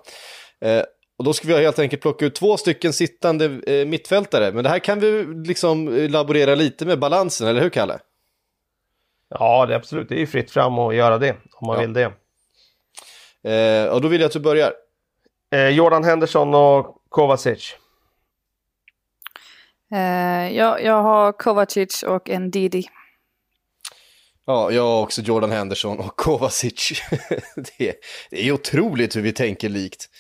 Eh, 0.60 0.82
och 1.18 1.24
då 1.24 1.32
ska 1.32 1.48
vi 1.48 1.62
helt 1.62 1.78
enkelt 1.78 2.02
plocka 2.02 2.26
ut 2.26 2.34
två 2.34 2.56
stycken 2.56 2.92
sittande 2.92 3.44
eh, 3.66 3.86
mittfältare. 3.86 4.52
Men 4.52 4.64
det 4.64 4.70
här 4.70 4.78
kan 4.78 5.00
vi 5.00 5.24
liksom 5.46 5.88
laborera 6.10 6.54
lite 6.54 6.86
med 6.86 6.98
balansen, 6.98 7.48
eller 7.48 7.60
hur 7.60 7.70
Kalle? 7.70 7.98
Ja, 9.28 9.66
det 9.66 9.74
är 9.74 9.76
absolut. 9.76 10.08
Det 10.08 10.14
är 10.14 10.18
ju 10.18 10.26
fritt 10.26 10.50
fram 10.50 10.78
att 10.78 10.94
göra 10.94 11.18
det 11.18 11.36
om 11.52 11.66
man 11.66 11.76
Ja. 11.76 11.80
vill 11.80 11.92
det. 11.92 12.12
Eh, 13.44 13.87
och 13.87 14.00
då 14.00 14.09
vill 14.09 14.20
jag 14.20 14.26
att 14.26 14.33
du 14.33 14.40
börjar. 14.40 14.72
Eh, 15.52 15.68
Jordan 15.68 16.04
Henderson 16.04 16.54
och 16.54 17.02
Kovacic. 17.09 17.76
Eh, 19.92 20.57
jag, 20.57 20.83
jag 20.83 21.02
har 21.02 21.33
Kovacic 21.33 22.02
och 22.02 22.28
Ndidi. 22.28 22.85
Ja, 24.44 24.70
jag 24.70 24.83
har 24.83 25.02
också 25.02 25.22
Jordan 25.22 25.50
Henderson 25.50 25.98
och 25.98 26.16
Kovacic. 26.16 27.02
det, 27.57 27.88
är, 27.88 27.94
det 28.30 28.48
är 28.48 28.52
otroligt 28.52 29.16
hur 29.16 29.22
vi 29.22 29.33
tänker 29.33 29.68
likt. 29.68 30.11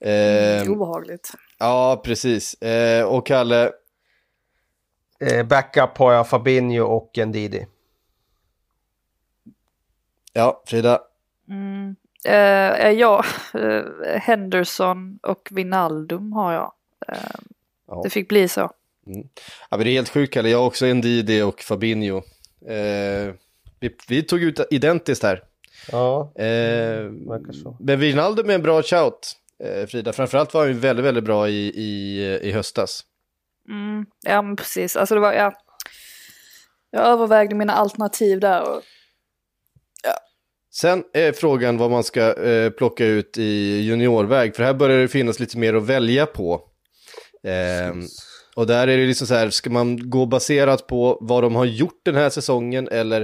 Eh, 0.00 0.70
Obehagligt. 0.70 1.30
ja, 1.58 2.02
precis. 2.04 2.62
Eh, 2.62 3.04
och 3.04 3.26
Kalle, 3.26 3.72
Eh, 5.20 5.46
backup 5.46 5.98
har 5.98 6.12
jag 6.12 6.28
Fabinho 6.28 6.84
och 6.84 7.18
Ndidi. 7.26 7.66
ja, 10.32 10.62
Frida. 10.66 11.00
Mm. 11.48 11.96
Eh, 12.24 12.90
ja, 12.90 13.24
eh, 13.54 13.82
Henderson 14.20 15.18
och 15.22 15.48
Vinaldum 15.50 16.32
har 16.32 16.52
jag. 16.52 16.72
Eh, 17.08 17.18
Ja. 17.86 18.00
Det 18.04 18.10
fick 18.10 18.28
bli 18.28 18.48
så. 18.48 18.60
Ja, 19.70 19.76
men 19.76 19.78
det 19.80 19.90
är 19.90 19.92
helt 19.92 20.08
sjukt 20.08 20.32
Kalle, 20.34 20.48
jag 20.48 20.58
har 20.58 20.66
också 20.66 20.86
Ndidi 20.86 21.42
och 21.42 21.60
Fabinho. 21.60 22.22
Vi, 23.80 23.96
vi 24.08 24.22
tog 24.22 24.42
ut 24.42 24.60
identiskt 24.70 25.22
här. 25.22 25.42
Ja, 25.92 26.32
Eh, 26.34 26.44
verkar 27.28 27.52
så. 27.52 27.76
men 27.80 28.00
Wijnaldum 28.00 28.50
är 28.50 28.54
en 28.54 28.62
bra 28.62 28.82
shout, 28.82 29.36
Frida. 29.88 30.12
Framförallt 30.12 30.54
var 30.54 30.60
han 30.60 30.68
ju 30.72 30.78
väldigt, 30.78 31.04
väldigt 31.04 31.24
bra 31.24 31.48
i, 31.48 31.66
i, 31.74 32.20
i 32.42 32.52
höstas. 32.52 33.02
Mm. 33.68 34.06
Ja, 34.26 34.42
men 34.42 34.56
precis. 34.56 34.96
Alltså 34.96 35.14
det 35.14 35.20
var, 35.20 35.32
ja. 35.32 35.52
Jag 36.90 37.06
övervägde 37.06 37.54
mina 37.54 37.72
alternativ 37.72 38.40
där. 38.40 38.62
Och, 38.62 38.82
Sen 40.76 41.04
är 41.12 41.32
frågan 41.32 41.78
vad 41.78 41.90
man 41.90 42.04
ska 42.04 42.44
eh, 42.44 42.70
plocka 42.70 43.06
ut 43.06 43.38
i 43.38 43.80
juniorväg, 43.80 44.56
för 44.56 44.62
här 44.62 44.74
börjar 44.74 44.98
det 44.98 45.08
finnas 45.08 45.40
lite 45.40 45.58
mer 45.58 45.74
att 45.74 45.82
välja 45.82 46.26
på. 46.26 46.60
Ehm, 47.42 48.02
och 48.56 48.66
där 48.66 48.88
är 48.88 48.96
det 48.96 49.06
liksom 49.06 49.26
så 49.26 49.34
här, 49.34 49.50
ska 49.50 49.70
man 49.70 50.10
gå 50.10 50.26
baserat 50.26 50.86
på 50.86 51.18
vad 51.20 51.42
de 51.42 51.54
har 51.54 51.64
gjort 51.64 52.00
den 52.04 52.14
här 52.14 52.30
säsongen 52.30 52.88
eller 52.88 53.20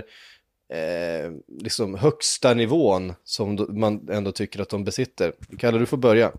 eh, 0.72 1.30
liksom 1.62 1.94
högsta 1.94 2.54
nivån 2.54 3.14
som 3.24 3.66
man 3.70 4.08
ändå 4.10 4.32
tycker 4.32 4.62
att 4.62 4.70
de 4.70 4.84
besitter? 4.84 5.32
Kalle, 5.58 5.78
du 5.78 5.86
får 5.86 5.96
börja. 5.96 6.32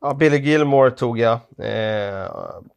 Ja, 0.00 0.14
Billy 0.14 0.38
Gilmore 0.38 0.90
tog 0.90 1.18
jag. 1.18 1.34
Eh, 1.58 2.30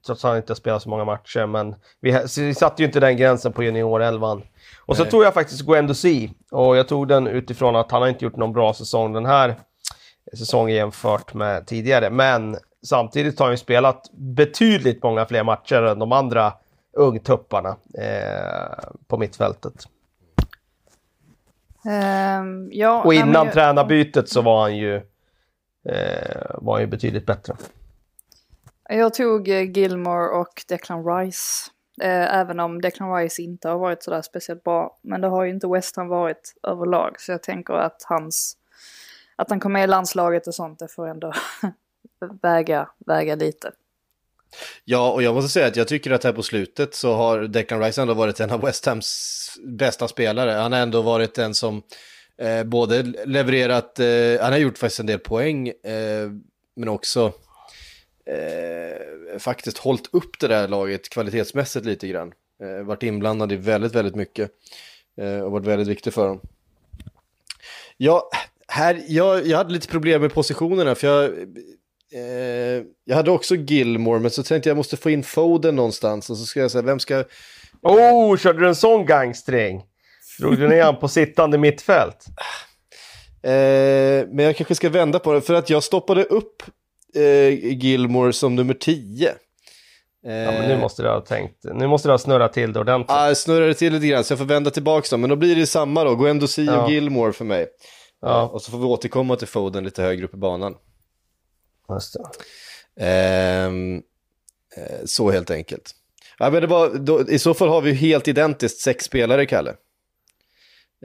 trots 0.05 0.25
att 0.25 0.29
han 0.29 0.37
inte 0.37 0.55
spelat 0.55 0.81
så 0.81 0.89
många 0.89 1.05
matcher. 1.05 1.45
Men 1.45 1.75
vi, 2.01 2.19
vi 2.37 2.53
satte 2.53 2.81
ju 2.81 2.85
inte 2.85 2.99
den 2.99 3.17
gränsen 3.17 3.53
på 3.53 3.63
juniorelvan. 3.63 4.43
Och 4.87 4.97
så 4.97 5.03
Nej. 5.03 5.11
tog 5.11 5.23
jag 5.23 5.33
faktiskt 5.33 5.61
Gwen 5.65 5.87
Dussi. 5.87 6.31
Och 6.51 6.77
jag 6.77 6.87
tog 6.87 7.07
den 7.07 7.27
utifrån 7.27 7.75
att 7.75 7.91
han 7.91 8.01
har 8.01 8.09
inte 8.09 8.25
gjort 8.25 8.35
någon 8.35 8.53
bra 8.53 8.73
säsong 8.73 9.13
den 9.13 9.25
här 9.25 9.55
säsongen 10.37 10.75
jämfört 10.75 11.33
med 11.33 11.67
tidigare. 11.67 12.09
Men 12.09 12.57
samtidigt 12.85 13.39
har 13.39 13.45
han 13.45 13.53
ju 13.53 13.57
spelat 13.57 14.09
betydligt 14.13 15.03
många 15.03 15.25
fler 15.25 15.43
matcher 15.43 15.81
än 15.83 15.99
de 15.99 16.11
andra 16.11 16.53
ungtupparna 16.93 17.69
eh, 17.97 18.83
på 19.07 19.17
mittfältet. 19.17 19.73
ehm, 21.89 22.69
ja, 22.71 23.03
Och 23.03 23.13
innan 23.13 23.45
jag- 23.45 23.53
tränarbytet 23.53 24.29
så 24.29 24.41
var 24.41 24.61
han 24.61 24.77
ju, 24.77 24.95
eh, 25.89 26.45
var 26.55 26.73
han 26.73 26.81
ju 26.81 26.87
betydligt 26.87 27.25
bättre. 27.25 27.55
Jag 28.89 29.13
tog 29.13 29.47
eh, 29.49 29.61
Gilmore 29.71 30.29
och 30.29 30.63
Declan 30.67 31.05
Rice. 31.05 31.71
Eh, 32.01 32.35
även 32.35 32.59
om 32.59 32.81
Declan 32.81 33.15
Rice 33.15 33.41
inte 33.41 33.69
har 33.69 33.77
varit 33.77 34.03
sådär 34.03 34.21
speciellt 34.21 34.63
bra. 34.63 34.97
Men 35.01 35.21
det 35.21 35.27
har 35.27 35.43
ju 35.43 35.49
inte 35.49 35.67
West 35.67 35.95
Ham 35.95 36.07
varit 36.07 36.53
överlag. 36.63 37.15
Så 37.19 37.31
jag 37.31 37.43
tänker 37.43 37.73
att 37.73 38.03
hans... 38.03 38.57
Att 39.35 39.49
han 39.49 39.59
kom 39.59 39.73
med 39.73 39.83
i 39.83 39.87
landslaget 39.87 40.47
och 40.47 40.55
sånt, 40.55 40.79
det 40.79 40.87
får 40.87 41.07
ändå 41.07 41.33
väga, 42.41 42.89
väga 43.05 43.35
lite. 43.35 43.71
Ja, 44.85 45.11
och 45.11 45.23
jag 45.23 45.35
måste 45.35 45.49
säga 45.49 45.67
att 45.67 45.75
jag 45.75 45.87
tycker 45.87 46.11
att 46.11 46.23
här 46.23 46.33
på 46.33 46.43
slutet 46.43 46.95
så 46.95 47.13
har 47.13 47.39
Declan 47.39 47.81
Rice 47.81 48.01
ändå 48.01 48.13
varit 48.13 48.39
en 48.39 48.51
av 48.51 48.61
West 48.61 48.85
Hams 48.85 49.59
bästa 49.63 50.07
spelare. 50.07 50.51
Han 50.51 50.71
har 50.71 50.79
ändå 50.79 51.01
varit 51.01 51.35
den 51.35 51.53
som 51.53 51.81
eh, 52.37 52.63
både 52.63 53.03
levererat, 53.25 53.99
eh, 53.99 54.41
han 54.41 54.51
har 54.51 54.57
gjort 54.57 54.77
faktiskt 54.77 54.99
en 54.99 55.05
del 55.05 55.19
poäng, 55.19 55.67
eh, 55.67 56.31
men 56.75 56.89
också 56.89 57.33
eh, 58.27 59.39
faktiskt 59.39 59.77
hållit 59.77 60.13
upp 60.13 60.39
det 60.39 60.47
där 60.47 60.67
laget 60.67 61.09
kvalitetsmässigt 61.09 61.85
lite 61.85 62.07
grann. 62.07 62.33
Eh, 62.63 62.85
varit 62.85 63.03
inblandad 63.03 63.51
i 63.51 63.55
väldigt, 63.55 63.95
väldigt 63.95 64.15
mycket 64.15 64.51
eh, 65.21 65.39
och 65.39 65.51
varit 65.51 65.65
väldigt 65.65 65.87
viktig 65.87 66.13
för 66.13 66.27
dem. 66.27 66.41
Ja, 67.97 68.29
här, 68.67 69.03
jag, 69.07 69.47
jag 69.47 69.57
hade 69.57 69.73
lite 69.73 69.87
problem 69.87 70.21
med 70.21 70.33
positionerna 70.33 70.95
för 70.95 71.07
jag, 71.07 71.23
eh, 72.13 72.83
jag 73.05 73.15
hade 73.15 73.31
också 73.31 73.55
Gilmore 73.55 74.19
men 74.19 74.31
så 74.31 74.43
tänkte 74.43 74.69
jag 74.69 74.77
måste 74.77 74.97
få 74.97 75.09
in 75.09 75.23
Foden 75.23 75.75
någonstans 75.75 76.29
och 76.29 76.37
så 76.37 76.45
ska 76.45 76.59
jag 76.59 76.71
säga 76.71 76.81
vem 76.81 76.99
ska... 76.99 77.23
Oh, 77.81 78.37
körde 78.37 78.59
du 78.59 78.67
en 78.67 78.75
sån 78.75 79.05
gangstring? 79.05 79.83
Drog 80.39 80.57
du 80.57 80.67
ner 80.67 80.83
han 80.83 80.99
på 80.99 81.07
sittande 81.07 81.57
mittfält? 81.57 82.25
Eh, 83.43 84.27
men 84.27 84.39
jag 84.39 84.55
kanske 84.55 84.75
ska 84.75 84.89
vända 84.89 85.19
på 85.19 85.33
det 85.33 85.41
för 85.41 85.53
att 85.53 85.69
jag 85.69 85.83
stoppade 85.83 86.23
upp 86.23 86.63
Gilmore 87.81 88.33
som 88.33 88.55
nummer 88.55 88.73
10. 88.73 89.27
Eh, 89.29 89.33
Ja, 90.33 90.51
men 90.51 90.69
nu 90.69 90.77
måste 90.77 91.01
du 91.03 91.09
ha 91.09 91.21
tänkt, 91.21 91.63
nu 91.63 91.87
måste 91.87 92.07
du 92.07 92.11
ha 92.13 92.17
snurrat 92.17 92.53
till 92.53 92.73
det 92.73 92.79
ordentligt. 92.79 93.11
Ah, 93.17 93.27
jag 93.27 93.37
snurrade 93.37 93.73
till 93.73 93.93
lite 93.93 94.07
grann 94.07 94.23
så 94.23 94.31
jag 94.31 94.37
får 94.39 94.45
vända 94.45 94.71
tillbaka 94.71 95.07
dem. 95.11 95.21
Men 95.21 95.29
då 95.29 95.35
blir 95.35 95.55
det 95.55 95.67
samma 95.67 96.03
då, 96.03 96.15
Guendouzi 96.15 96.65
Ja. 96.65 96.83
och 96.83 96.91
Gilmore 96.91 97.33
för 97.33 97.45
mig. 97.45 97.67
Ja. 98.21 98.41
Eh, 98.41 98.45
och 98.53 98.61
så 98.61 98.71
får 98.71 98.77
vi 98.77 98.85
återkomma 98.85 99.35
till 99.35 99.47
Foden 99.47 99.83
lite 99.83 100.01
högre 100.01 100.25
upp 100.25 100.33
i 100.33 100.37
banan. 100.37 100.75
Just. 101.89 102.15
Ehm, 102.99 103.95
eh, 104.77 105.05
så 105.05 105.31
helt 105.31 105.51
enkelt. 105.51 105.91
Ja, 106.39 106.49
men 106.49 106.61
det 106.61 106.67
var, 106.67 106.89
då, 106.89 107.29
I 107.29 107.39
så 107.39 107.53
fall 107.53 107.67
har 107.69 107.81
vi 107.81 107.93
helt 107.93 108.27
identiskt 108.27 108.79
sex 108.81 109.05
spelare, 109.05 109.45
Kalle. 109.45 109.69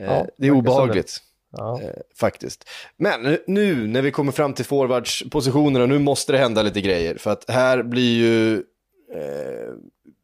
Eh, 0.00 0.04
Ja, 0.04 0.26
det 0.38 0.46
är 0.46 0.50
obehagligt. 0.50 1.18
Ja. 1.56 1.80
Eh, 1.82 1.90
faktiskt. 2.20 2.68
Men 2.96 3.38
nu- 3.46 3.86
när 3.86 4.02
vi 4.02 4.10
kommer 4.10 4.32
fram 4.32 4.52
till 4.52 4.64
forwardspositionerna, 4.64 5.86
nu 5.86 5.98
måste 5.98 6.32
det 6.32 6.38
hända 6.38 6.62
lite 6.62 6.80
grejer. 6.80 7.14
För 7.14 7.30
att 7.30 7.50
här 7.50 7.82
blir 7.82 8.16
ju 8.18 8.54
eh, 9.14 9.72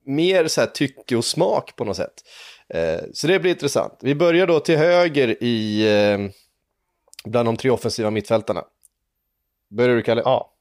mer 0.06 0.46
så 0.48 0.60
här 0.60 0.68
tycke 0.68 1.16
och 1.16 1.24
smak 1.24 1.76
på 1.76 1.84
något 1.84 1.96
sätt. 1.96 2.14
Eh, 2.68 3.00
så 3.12 3.26
det 3.26 3.38
blir 3.40 3.50
intressant. 3.50 3.98
Vi 4.02 4.14
börjar 4.14 4.46
då 4.46 4.60
till 4.60 4.76
höger 4.78 5.42
i 5.42 5.86
eh, 6.12 6.18
bland 7.30 7.48
de 7.48 7.56
tre 7.56 7.70
offensiva 7.70 8.10
mittfältarna. 8.10 8.64
Börjar 9.70 9.96
du 9.96 10.02
Kalle? 10.02 10.22
Ja. 10.24 10.52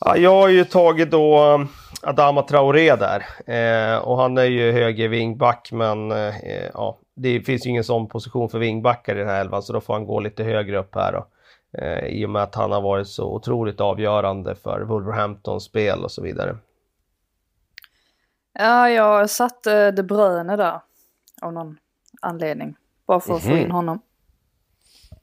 ja. 0.00 0.16
Jag 0.16 0.30
har 0.30 0.48
ju 0.48 0.64
tagit 0.64 1.10
då 1.10 1.44
um, 1.54 1.68
Adama 2.02 2.42
Traoré 2.42 2.96
där. 2.96 3.26
Eh, 3.46 3.98
och 3.98 4.16
han 4.16 4.38
är 4.38 4.44
ju 4.44 4.72
höger 4.72 5.08
wingback 5.08 5.68
men 5.72 6.10
eh, 6.12 6.34
ja, 6.74 6.99
det 7.14 7.40
finns 7.40 7.66
ju 7.66 7.70
ingen 7.70 7.84
sån 7.84 8.08
position 8.08 8.48
för 8.48 8.58
wingbackar 8.58 9.16
i 9.16 9.18
den 9.18 9.28
här 9.28 9.40
elvan 9.40 9.62
så 9.62 9.72
då 9.72 9.80
får 9.80 9.94
han 9.94 10.06
gå 10.06 10.20
lite 10.20 10.44
högre 10.44 10.78
upp 10.78 10.94
här 10.94 11.12
då. 11.12 11.26
Eh, 11.78 12.04
I 12.06 12.26
och 12.26 12.30
med 12.30 12.42
att 12.42 12.54
han 12.54 12.72
har 12.72 12.80
varit 12.80 13.08
så 13.08 13.34
otroligt 13.34 13.80
avgörande 13.80 14.54
för 14.54 14.80
Wolverhamptons 14.80 15.64
spel 15.64 16.04
och 16.04 16.12
så 16.12 16.22
vidare. 16.22 16.56
Ja, 18.52 18.90
jag 18.90 19.30
satte 19.30 19.90
De 19.90 20.02
Bruyne 20.02 20.56
där. 20.56 20.80
Av 21.42 21.52
någon 21.52 21.78
anledning. 22.20 22.76
Bara 23.06 23.20
för 23.20 23.34
att 23.34 23.42
få 23.42 23.50
in 23.56 23.70
honom. 23.70 24.00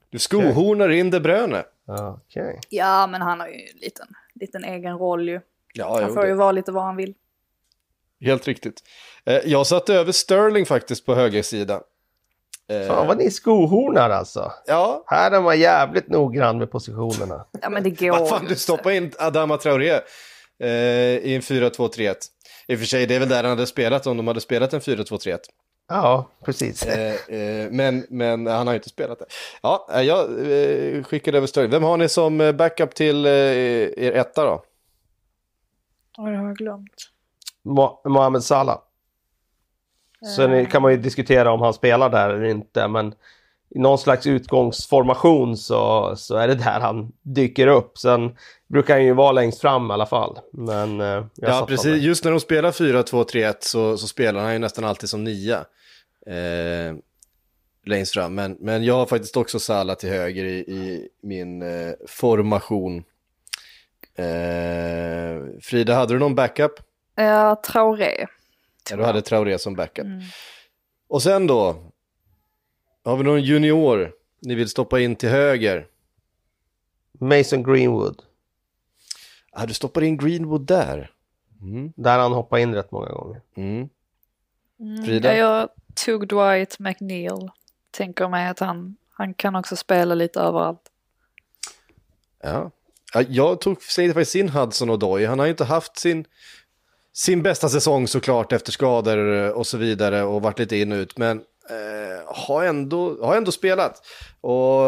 Du 0.10 0.20
skohornar 0.20 0.90
in 0.90 1.12
De 1.12 1.20
Bruyne. 1.20 1.64
Ja, 1.86 2.20
Okej. 2.26 2.60
Ja, 2.70 3.08
men 3.08 3.22
han 3.22 3.40
har 3.40 3.48
ju 3.48 3.54
en 3.54 3.78
liten, 3.82 4.08
liten 4.34 4.64
egen 4.64 4.98
roll 4.98 5.30
ju. 5.30 5.42
Ja, 5.74 6.02
Han 6.02 6.14
får 6.14 6.24
ju 6.24 6.30
det. 6.30 6.36
vara 6.36 6.52
lite 6.52 6.72
vad 6.72 6.84
han 6.84 6.96
vill. 6.96 7.14
helt 8.22 8.48
riktigt. 8.48 8.84
Eh, 9.28 9.42
jag 9.46 9.68
satte 9.68 9.94
över 9.94 10.12
Sterling 10.12 10.66
faktiskt 10.66 11.06
på 11.06 11.16
högersidan. 11.16 11.82
Eh, 12.70 12.88
Fan 12.88 13.08
vad 13.08 13.18
ni 13.18 13.32
skohornar 13.32 14.10
alltså. 14.10 14.52
Ja, 14.68 15.04
Här 15.08 15.32
är 15.32 15.42
man 15.42 15.60
jävligt 15.60 16.10
noggrann 16.10 16.58
med 16.58 16.72
positionerna. 16.72 17.46
Ja, 17.62 17.70
men 17.70 17.84
det 17.84 17.90
går 17.90 18.10
Vad 18.12 18.30
fan, 18.30 18.46
du 18.46 18.56
stoppar 18.56 18.92
in 18.92 19.12
Adama 19.20 19.58
Traoré 19.58 19.90
eh, 20.60 20.70
i 21.18 21.36
en 21.36 21.42
4-2-3-1. 21.42 22.16
I 22.68 22.76
och 22.76 22.80
för 22.80 22.86
sig, 22.86 23.06
det 23.08 23.16
är 23.16 23.20
väl 23.20 23.30
där 23.30 23.44
han 23.44 23.50
hade 23.50 23.68
spelat 23.68 24.08
om 24.08 24.18
de 24.18 24.28
hade 24.28 24.42
spelat 24.42 24.74
en 24.74 24.80
4-2-3-1. 24.80 25.38
Ja, 25.90 26.30
precis. 26.46 26.84
Eh, 26.86 27.14
eh, 27.38 27.72
men, 27.72 28.06
men 28.10 28.48
han 28.48 28.68
har 28.68 28.74
ju 28.74 28.78
inte 28.78 28.90
spelat 28.90 29.20
det. 29.20 29.26
Ja, 29.62 29.88
eh, 29.94 30.02
jag 30.02 30.52
eh, 30.52 31.04
skickade 31.04 31.38
över 31.38 31.48
Sterling. 31.48 31.72
Vem 31.72 31.84
har 31.84 31.98
ni 31.98 32.10
som 32.10 32.54
backup 32.58 32.96
till 32.96 33.26
eh, 33.26 33.32
er 33.32 34.12
etta 34.12 34.44
då? 34.46 34.64
Oj, 36.18 36.32
det 36.32 36.38
har 36.38 36.46
jag 36.48 36.56
glömt. 36.58 36.94
Mo- 37.66 38.10
Mohamed 38.10 38.44
Salah. 38.44 38.80
Sen 40.36 40.66
kan 40.66 40.82
man 40.82 40.92
ju 40.92 40.98
diskutera 40.98 41.52
om 41.52 41.62
han 41.62 41.74
spelar 41.74 42.10
där 42.10 42.30
eller 42.30 42.46
inte, 42.46 42.88
men 42.88 43.14
i 43.70 43.80
någon 43.80 43.98
slags 43.98 44.28
utgångsformation 44.28 45.58
så, 45.58 46.14
så 46.18 46.36
är 46.36 46.48
det 46.48 46.56
där 46.56 46.80
han 46.80 47.12
dyker 47.22 47.68
upp. 47.68 47.98
Sen 47.98 48.36
brukar 48.68 48.94
han 48.94 49.06
ju 49.06 49.14
vara 49.14 49.32
längst 49.32 49.62
fram 49.62 49.92
i 49.92 49.94
alla 49.94 50.06
fall. 50.06 50.40
Men 50.52 51.02
eh, 51.02 51.26
Ja, 51.36 51.66
precis. 51.70 52.02
Just 52.04 52.24
när 52.24 52.32
de 52.32 52.40
spelar 52.40 52.72
4-2-3-1 52.72 53.56
så, 53.60 53.98
så 53.98 54.08
spelar 54.08 54.44
han 54.44 54.54
ju 54.54 54.60
nästan 54.60 54.84
alltid 54.86 55.10
som 55.10 55.24
nia. 55.24 55.58
Eh, 56.28 56.96
längst 57.86 58.14
fram. 58.14 58.36
Men, 58.36 58.58
men 58.60 58.84
jag 58.84 58.94
har 58.94 59.06
faktiskt 59.06 59.38
också 59.38 59.60
Salah 59.60 59.96
till 59.96 60.10
höger 60.10 60.44
i, 60.46 60.58
i 60.58 61.10
min 61.24 61.62
eh, 61.62 61.94
formation. 62.08 63.04
Eh, 64.16 65.60
Frida, 65.62 65.96
hade 65.96 66.14
du 66.14 66.20
någon 66.20 66.36
backup? 66.36 66.74
Ja, 67.16 67.62
Traoré. 67.66 68.26
Ja, 68.90 68.96
du 68.96 69.04
hade 69.04 69.22
Traoré 69.22 69.60
som 69.60 69.74
backup. 69.74 70.08
Och 71.08 71.24
sen 71.24 71.48
då? 71.48 71.92
Har 73.04 73.18
vi 73.18 73.24
någon 73.24 73.44
junior 73.44 74.12
ni 74.42 74.56
vill 74.56 74.70
stoppa 74.70 75.00
in 75.00 75.16
till 75.16 75.30
höger? 75.30 75.88
Mason 77.20 77.64
Greenwood. 77.64 78.22
Ah, 79.52 79.66
du 79.66 79.74
stoppar 79.74 80.04
in 80.04 80.18
Greenwood 80.18 80.62
där. 80.62 81.12
Där 81.96 82.20
han 82.20 82.32
hoppar 82.32 82.58
in 82.58 82.76
rätt 82.76 82.92
många 82.92 83.10
gånger. 83.10 83.42
Mm. 83.56 83.90
Frida? 85.06 85.38
Ja, 85.38 85.38
jag 85.38 85.70
tog 86.06 86.28
Dwight 86.28 86.80
McNeil. 86.80 87.50
Tänker 87.92 88.30
mig 88.30 88.48
att 88.48 88.60
han, 88.60 88.98
han 89.10 89.34
kan 89.34 89.56
också 89.56 89.76
spela 89.76 90.16
lite 90.16 90.40
överallt. 90.40 90.92
Ja. 92.44 92.72
ja 93.14 93.22
jag 93.30 93.62
tog 93.62 93.84
säger 93.84 94.14
faktiskt 94.14 94.36
in 94.36 94.50
Hudson 94.50 94.90
och 94.90 95.20
Han 95.20 95.40
har 95.40 95.46
ju 95.46 95.52
inte 95.52 95.66
haft 95.66 95.98
sin, 95.98 96.26
sin 97.18 97.44
bästa 97.44 97.70
säsong 97.70 98.08
såklart 98.08 98.54
efter 98.54 98.72
skador 98.72 99.52
och 99.52 99.68
så 99.68 99.78
vidare 99.78 100.24
och 100.24 100.42
varit 100.42 100.60
lite 100.60 100.78
in 100.78 100.92
och 100.92 100.96
ut. 100.96 101.18
Men 101.18 101.38
eh, 101.70 102.36
har, 102.36 102.64
ändå, 102.64 103.26
har 103.26 103.36
ändå 103.36 103.52
spelat 103.52 104.06
och 104.42 104.82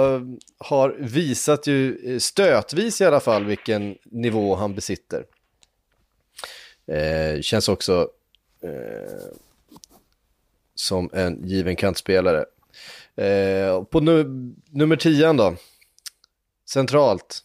har 0.58 0.96
visat 1.00 1.68
ju 1.68 2.14
eh, 2.14 2.20
stötvis 2.20 3.02
i 3.02 3.06
alla 3.06 3.20
fall 3.20 3.46
vilken 3.46 3.98
nivå 4.04 4.56
han 4.56 4.76
besitter. 4.76 5.26
Eh, 6.88 7.42
känns 7.42 7.70
också 7.70 8.10
eh, 8.64 9.34
som 10.76 11.10
en 11.14 11.48
given 11.48 11.76
kantspelare. 11.76 12.46
Eh, 13.16 13.84
på 13.84 14.00
nu, 14.00 14.24
nummer 14.70 14.96
10 14.96 15.34
då. 15.34 15.56
Centralt. 16.70 17.40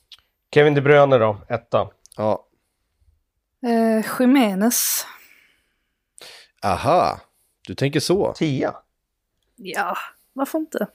Kevin 0.55 0.75
De 0.75 0.81
Bruyne 0.81 1.19
då, 1.19 1.39
etta. 1.49 1.89
Ja, 2.17 2.47
Eh, 3.65 4.05
Jimenez. 4.21 5.07
aha. 6.63 7.21
Du 7.67 7.75
tänker 7.75 8.01
så. 8.01 8.33
Tia. 8.33 8.75
Ja, 9.57 9.97
varför 10.33 10.59
inte? 10.59 10.87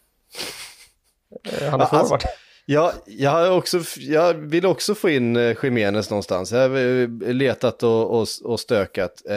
Eh, 1.45 1.69
Han 1.69 1.79
är 1.79 1.83
alltså- 1.83 1.99
forward. 1.99 2.21
Ja, 2.65 2.93
jag, 3.05 3.31
har 3.31 3.51
också, 3.51 3.81
jag 3.97 4.33
vill 4.33 4.65
också 4.65 4.95
få 4.95 5.09
in 5.09 5.35
eh, 5.35 5.57
Jimenez 5.63 6.09
någonstans. 6.09 6.51
Jag 6.51 6.69
har 6.69 6.77
eh, 6.77 7.33
letat 7.33 7.83
och, 7.83 8.19
och, 8.21 8.27
och 8.43 8.59
stökat. 8.59 9.21
Eh, 9.29 9.35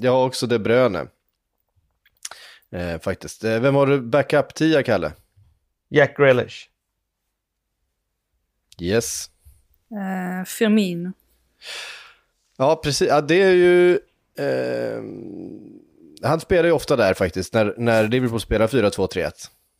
jag 0.00 0.12
har 0.12 0.26
också 0.26 0.46
De 0.46 0.58
Bruyne. 0.58 1.06
Eh, 2.72 3.00
faktiskt. 3.00 3.44
Eh, 3.44 3.60
vem 3.60 3.74
har 3.74 3.86
du 3.86 4.00
backup 4.00 4.54
10, 4.54 4.82
Kalle? 4.82 5.12
Jack 5.88 6.16
Grealish. 6.16 6.68
Yes. 8.80 9.30
Eh, 9.90 10.44
Firmino. 10.44 11.12
Ja, 12.56 12.76
precis. 12.84 13.08
Ja, 13.08 13.20
det 13.20 13.42
är 13.42 13.50
ju... 13.52 13.92
Eh, 14.38 15.02
han 16.22 16.40
spelar 16.40 16.64
ju 16.64 16.72
ofta 16.72 16.96
där 16.96 17.14
faktiskt. 17.14 17.54
När, 17.54 17.74
när 17.78 18.08
Liverpool 18.08 18.40
spelar 18.40 18.66
4-2-3-1 18.66 19.30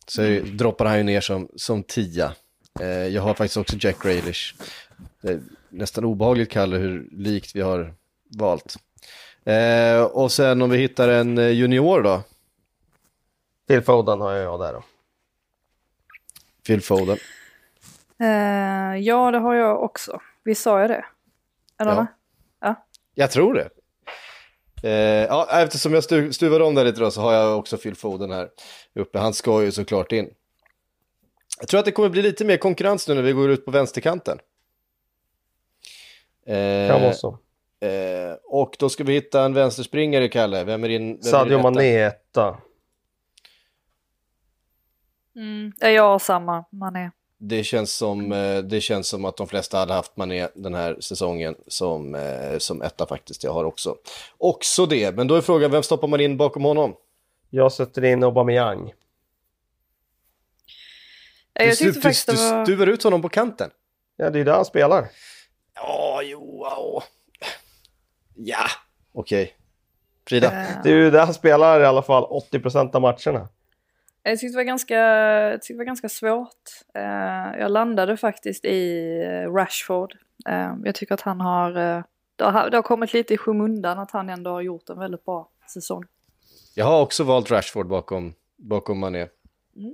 så 0.07 0.21
är- 0.21 0.41
droppar 0.41 0.85
han 0.85 0.97
ju 0.97 1.03
ner 1.03 1.21
som, 1.21 1.49
som 1.55 1.83
tia. 1.83 2.31
Eh, 2.79 2.87
jag 2.87 3.21
har 3.21 3.33
faktiskt 3.33 3.57
också 3.57 3.75
Jack 3.79 4.03
Grealish. 4.03 4.55
Det 5.21 5.29
är 5.31 5.39
nästan 5.69 6.05
obehagligt, 6.05 6.51
Kalle, 6.51 6.77
hur 6.77 7.07
likt 7.11 7.55
vi 7.55 7.61
har 7.61 7.93
valt. 8.37 8.75
Eh, 9.45 10.01
och 10.01 10.31
sen 10.31 10.61
om 10.61 10.69
vi 10.69 10.77
hittar 10.77 11.09
en 11.09 11.37
eh, 11.37 11.49
junior 11.49 12.01
då, 12.01 12.21
Phil 13.67 13.81
Foden 13.81 14.21
har 14.21 14.31
jag 14.33 14.59
där 14.59 14.73
då. 14.73 14.83
Phil 16.67 16.81
Foden. 16.81 17.17
Eh, 18.19 18.97
ja, 19.01 19.31
det 19.31 19.37
har 19.39 19.55
jag 19.55 19.83
också. 19.83 20.21
Vi 20.43 20.55
sa 20.55 20.81
ju 20.81 20.87
det. 20.87 21.05
Eller? 21.79 21.91
Ja. 21.91 22.07
Jag 23.19 23.31
tror 23.31 23.53
det. 23.53 23.69
Eh, 24.83 25.25
ja, 25.25 25.61
eftersom 25.61 25.93
jag 25.93 26.03
stu, 26.03 26.33
stuvade 26.33 26.63
om 26.63 26.75
det 26.75 26.83
lite 26.83 26.99
då 26.99 27.11
så 27.11 27.21
har 27.21 27.33
jag 27.33 27.59
också 27.59 27.77
Phil 27.77 27.95
Foden 27.95 28.31
här 28.31 28.49
uppe. 28.95 29.19
Han 29.19 29.33
ska 29.33 29.63
ju 29.63 29.71
såklart 29.71 30.11
in. 30.11 30.29
Jag 31.59 31.67
tror 31.67 31.79
att 31.79 31.85
det 31.85 31.91
kommer 31.91 32.09
bli 32.09 32.21
lite 32.21 32.45
mer 32.45 32.57
konkurrens 32.57 33.07
nu 33.07 33.13
när 33.15 33.21
vi 33.21 33.31
går 33.31 33.49
ut 33.49 33.65
på 33.65 33.71
vänsterkanten. 33.71 34.39
Eh, 36.47 36.89
Kan 36.91 37.01
vara 37.01 37.13
så. 37.13 37.39
eh, 37.81 38.33
och 38.43 38.75
då 38.79 38.89
ska 38.89 39.03
vi 39.03 39.13
hitta 39.13 39.41
en 39.43 39.53
vänsterspringare, 39.53 40.27
Kalle. 40.29 40.63
Vem 40.63 40.83
är 40.83 40.87
din? 40.89 41.07
Vem 41.13 41.21
Sadio? 41.23 41.57
Mané 41.61 41.97
etta. 42.03 42.57
Mm. 45.35 45.71
Ja, 45.79 45.89
Jag 45.89 46.03
har 46.03 46.19
samma, 46.19 46.65
man 46.71 46.95
är. 46.95 47.11
Det 47.39 47.63
känns, 47.63 47.93
som, 47.93 48.31
eh, 48.31 48.57
det 48.57 48.81
känns 48.81 49.07
som 49.07 49.25
att 49.25 49.37
de 49.37 49.47
flesta 49.47 49.77
hade 49.77 49.93
haft 49.93 50.17
Mané 50.17 50.47
den 50.55 50.75
här 50.75 50.97
säsongen 50.99 51.55
som, 51.67 52.15
eh, 52.15 52.57
som 52.57 52.81
etta 52.81 53.05
faktiskt. 53.07 53.43
Jag 53.43 53.53
har 53.53 53.63
också, 53.65 53.95
också 54.37 54.85
det. 54.85 55.15
Men 55.15 55.27
då 55.27 55.35
är 55.35 55.41
frågan, 55.41 55.71
vem 55.71 55.83
stoppar 55.83 56.07
man 56.07 56.19
in 56.21 56.37
bakom 56.37 56.63
honom? 56.63 56.95
Jag 57.49 57.71
sätter 57.71 58.03
in 58.05 58.23
Aubameyang. 58.23 58.93
Ja, 61.53 61.63
Jag 61.63 61.69
du, 61.71 61.75
tyckte 61.75 61.91
du, 61.99 62.01
faktiskt 62.01 62.27
du 62.27 62.35
var... 62.35 62.65
stuvar 62.65 62.87
ut 62.87 63.03
honom 63.03 63.21
på 63.21 63.29
kanten. 63.29 63.69
Ja, 64.17 64.29
det 64.29 64.39
är 64.39 64.45
där 64.45 64.53
han 64.53 64.65
spelar. 64.65 65.07
Ja, 65.75 66.21
jo, 66.23 66.61
ja. 66.69 67.03
Ja, 68.35 68.65
okej. 69.13 69.53
Frida? 70.27 70.47
Eh, 70.61 70.67
Det 70.83 70.89
är 70.89 70.93
ju 70.95 71.11
där 71.11 71.25
han 71.25 71.33
spelar 71.33 71.81
i 71.81 71.85
alla 71.85 72.01
fall 72.01 72.23
80% 72.23 72.95
av 72.95 73.01
matcherna. 73.01 73.47
Jag 74.29 74.39
tyckte 74.39 74.53
det 74.53 74.59
var 74.59 74.63
ganska, 74.63 74.95
jag 74.95 75.61
tyckte 75.61 75.73
det 75.73 75.77
var 75.77 75.85
ganska 75.85 76.09
svårt. 76.09 76.63
Eh, 76.95 77.59
jag 77.59 77.71
landade 77.71 78.17
faktiskt 78.17 78.65
i 78.65 79.11
eh, 79.23 79.53
Rashford. 79.53 80.13
Eh, 80.49 80.73
jag 80.83 80.95
tycker 80.95 81.13
att 81.13 81.21
han 81.21 81.41
har, 81.41 81.69
eh, 81.69 82.03
det 82.35 82.43
har, 82.43 82.69
det 82.69 82.77
har 82.77 82.81
kommit 82.81 83.13
lite 83.13 83.33
i 83.33 83.37
skymundan 83.37 83.99
att 83.99 84.11
han 84.11 84.29
ändå 84.29 84.49
har 84.49 84.61
gjort 84.61 84.89
en 84.89 84.99
väldigt 84.99 85.25
bra 85.25 85.49
säsong. 85.73 86.03
Jag 86.75 86.85
har 86.85 87.01
också 87.01 87.23
valt 87.23 87.51
Rashford 87.51 87.87
bakom, 87.87 88.33
bakom 88.57 88.99
Mané. 88.99 89.27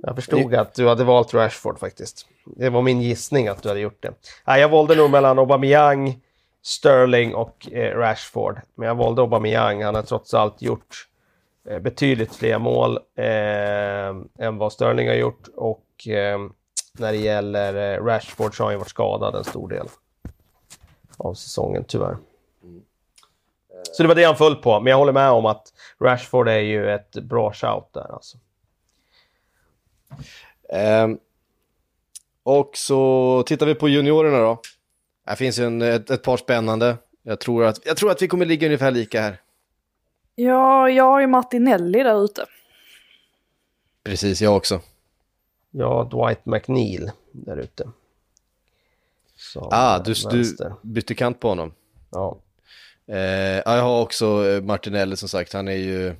Jag 0.02 0.16
förstod 0.16 0.54
att 0.54 0.74
du 0.74 0.88
hade 0.88 1.04
valt 1.04 1.34
Rashford 1.34 1.78
faktiskt. 1.78 2.26
Det 2.56 2.70
var 2.70 2.82
min 2.82 3.02
gissning 3.02 3.48
att 3.48 3.62
du 3.62 3.68
hade 3.68 3.80
gjort 3.80 4.02
det. 4.02 4.14
Nej, 4.46 4.60
jag 4.60 4.68
valde 4.68 4.94
nog 4.94 5.10
mellan 5.10 5.38
Aubameyang, 5.38 6.20
Sterling 6.62 7.34
och 7.34 7.72
eh, 7.72 7.98
Rashford. 7.98 8.60
Men 8.74 8.88
jag 8.88 8.94
valde 8.94 9.22
Aubameyang. 9.22 9.82
Han 9.82 9.94
har 9.94 10.02
trots 10.02 10.34
allt 10.34 10.62
gjort 10.62 10.86
eh, 10.86 11.13
Eh, 11.70 11.78
betydligt 11.78 12.34
fler 12.34 12.58
mål 12.58 12.98
eh, 13.16 14.46
än 14.46 14.58
vad 14.58 14.72
Sterling 14.72 15.08
har 15.08 15.14
gjort. 15.14 15.48
Och 15.56 16.08
eh, 16.08 16.38
när 16.92 17.12
det 17.12 17.18
gäller 17.18 17.94
eh, 17.94 18.04
Rashford 18.04 18.56
så 18.56 18.62
har 18.62 18.66
han 18.66 18.74
ju 18.74 18.78
varit 18.78 18.88
skadad 18.88 19.34
en 19.34 19.44
stor 19.44 19.68
del 19.68 19.86
av 21.16 21.34
säsongen 21.34 21.84
tyvärr. 21.88 22.16
Så 23.92 24.02
det 24.02 24.08
var 24.08 24.14
det 24.14 24.24
han 24.24 24.36
föll 24.36 24.56
på. 24.56 24.80
Men 24.80 24.90
jag 24.90 24.98
håller 24.98 25.12
med 25.12 25.30
om 25.30 25.46
att 25.46 25.72
Rashford 26.00 26.48
är 26.48 26.58
ju 26.58 26.90
ett 26.90 27.12
bra 27.12 27.52
shout 27.52 27.92
där 27.92 28.12
alltså. 28.14 28.38
Um, 31.04 31.18
och 32.42 32.70
så 32.74 33.42
tittar 33.46 33.66
vi 33.66 33.74
på 33.74 33.88
juniorerna 33.88 34.38
då. 34.38 34.60
Här 35.26 35.36
finns 35.36 35.58
ju 35.58 35.64
en, 35.64 35.82
ett, 35.82 36.10
ett 36.10 36.22
par 36.22 36.36
spännande. 36.36 36.96
Jag 37.22 37.40
tror, 37.40 37.64
att, 37.64 37.86
jag 37.86 37.96
tror 37.96 38.10
att 38.10 38.22
vi 38.22 38.28
kommer 38.28 38.46
ligga 38.46 38.66
ungefär 38.66 38.90
lika 38.90 39.20
här. 39.20 39.40
Ja, 40.34 40.90
jag 40.90 41.04
har 41.04 41.20
ju 41.20 41.26
Martinelli 41.26 42.02
där 42.02 42.24
ute. 42.24 42.46
Precis, 44.04 44.42
jag 44.42 44.56
också. 44.56 44.80
Ja, 45.70 46.08
Dwight 46.12 46.46
McNeil 46.46 47.10
där 47.32 47.56
ute. 47.56 47.88
Som, 49.36 49.68
Ah, 49.70 49.98
du, 49.98 50.14
du 50.30 50.54
bytte 50.82 51.14
kant 51.14 51.40
på 51.40 51.48
honom. 51.48 51.72
Ja. 52.10 52.38
Eh, 53.06 53.18
ja, 53.64 53.76
jag 53.76 53.82
har 53.82 54.02
också 54.02 54.46
eh, 54.48 54.62
Martinelli 54.62 55.16
som 55.16 55.28
sagt. 55.28 55.52
Han 55.52 55.68
är 55.68 55.72
ju... 55.72 56.14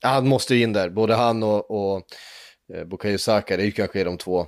Ja, 0.00 0.08
han 0.08 0.28
måste 0.28 0.54
ju 0.54 0.62
in 0.62 0.72
där. 0.72 0.88
Både 0.90 1.14
han 1.14 1.42
och, 1.42 1.70
och 1.70 2.02
eh, 2.74 2.84
Bukayo 2.84 3.18
Saka. 3.18 3.56
Det 3.56 3.62
är 3.62 3.66
ju 3.66 3.72
kanske 3.72 4.04
de 4.04 4.18
två. 4.18 4.46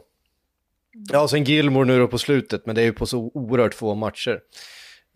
Ja, 1.12 1.22
och 1.22 1.30
sen 1.30 1.44
Gilmore 1.44 1.84
nu 1.84 1.98
då 1.98 2.08
på 2.08 2.18
slutet. 2.18 2.66
Men 2.66 2.74
det 2.74 2.80
är 2.80 2.84
ju 2.84 2.92
på 2.92 3.06
så 3.06 3.30
oerhört 3.34 3.74
få 3.74 3.94
matcher. 3.94 4.40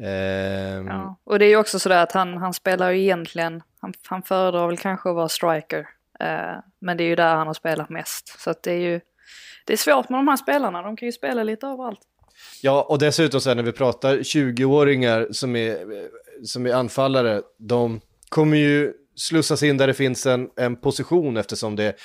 Ehm, 0.02 0.86
Ja. 0.86 1.16
Och 1.24 1.38
det 1.38 1.44
är 1.44 1.48
ju 1.48 1.56
också 1.56 1.78
sådär 1.78 2.02
att 2.02 2.12
han, 2.12 2.36
han 2.36 2.54
spelar 2.54 2.90
ju 2.90 3.02
egentligen, 3.02 3.62
han, 3.80 3.94
han 4.06 4.22
föredrar 4.22 4.66
väl 4.66 4.78
kanske 4.78 5.08
att 5.08 5.16
vara 5.16 5.28
striker. 5.28 5.88
Eh, 6.20 6.54
men 6.78 6.96
det 6.96 7.04
är 7.04 7.08
ju 7.08 7.16
där 7.16 7.34
han 7.34 7.46
har 7.46 7.54
spelat 7.54 7.90
mest. 7.90 8.40
Så 8.40 8.50
att 8.50 8.62
det 8.62 8.72
är 8.72 8.80
ju 8.80 9.00
det 9.66 9.72
är 9.72 9.76
svårt 9.76 10.08
med 10.08 10.18
de 10.18 10.28
här 10.28 10.36
spelarna, 10.36 10.82
de 10.82 10.96
kan 10.96 11.06
ju 11.06 11.12
spela 11.12 11.42
lite 11.42 11.66
överallt. 11.66 12.00
Ja, 12.62 12.82
och 12.82 12.98
dessutom 12.98 13.40
så 13.40 13.50
här, 13.50 13.56
när 13.56 13.62
vi 13.62 13.72
pratar 13.72 14.16
20-åringar 14.16 15.28
som 15.30 15.56
är, 15.56 15.78
som 16.44 16.66
är 16.66 16.72
anfallare, 16.72 17.42
de 17.58 18.00
kommer 18.28 18.56
ju 18.56 18.92
slussas 19.16 19.62
in 19.62 19.76
där 19.76 19.86
det 19.86 19.94
finns 19.94 20.26
en, 20.26 20.50
en 20.56 20.76
position 20.76 21.36
eftersom 21.36 21.76
det, 21.76 21.96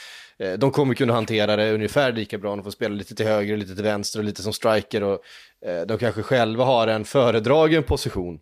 de 0.57 0.71
kommer 0.71 0.93
kunna 0.93 1.13
hantera 1.13 1.55
det 1.55 1.73
ungefär 1.73 2.11
lika 2.11 2.37
bra. 2.37 2.55
De 2.55 2.63
får 2.63 2.71
spela 2.71 2.95
lite 2.95 3.15
till 3.15 3.25
höger, 3.25 3.57
lite 3.57 3.75
till 3.75 3.83
vänster 3.83 4.19
och 4.19 4.25
lite 4.25 4.43
som 4.43 4.53
striker 4.53 5.03
och 5.03 5.19
eh, 5.65 5.81
de 5.81 5.97
kanske 5.97 6.23
själva 6.23 6.63
har 6.63 6.87
en 6.87 7.05
föredragen 7.05 7.83
position. 7.83 8.39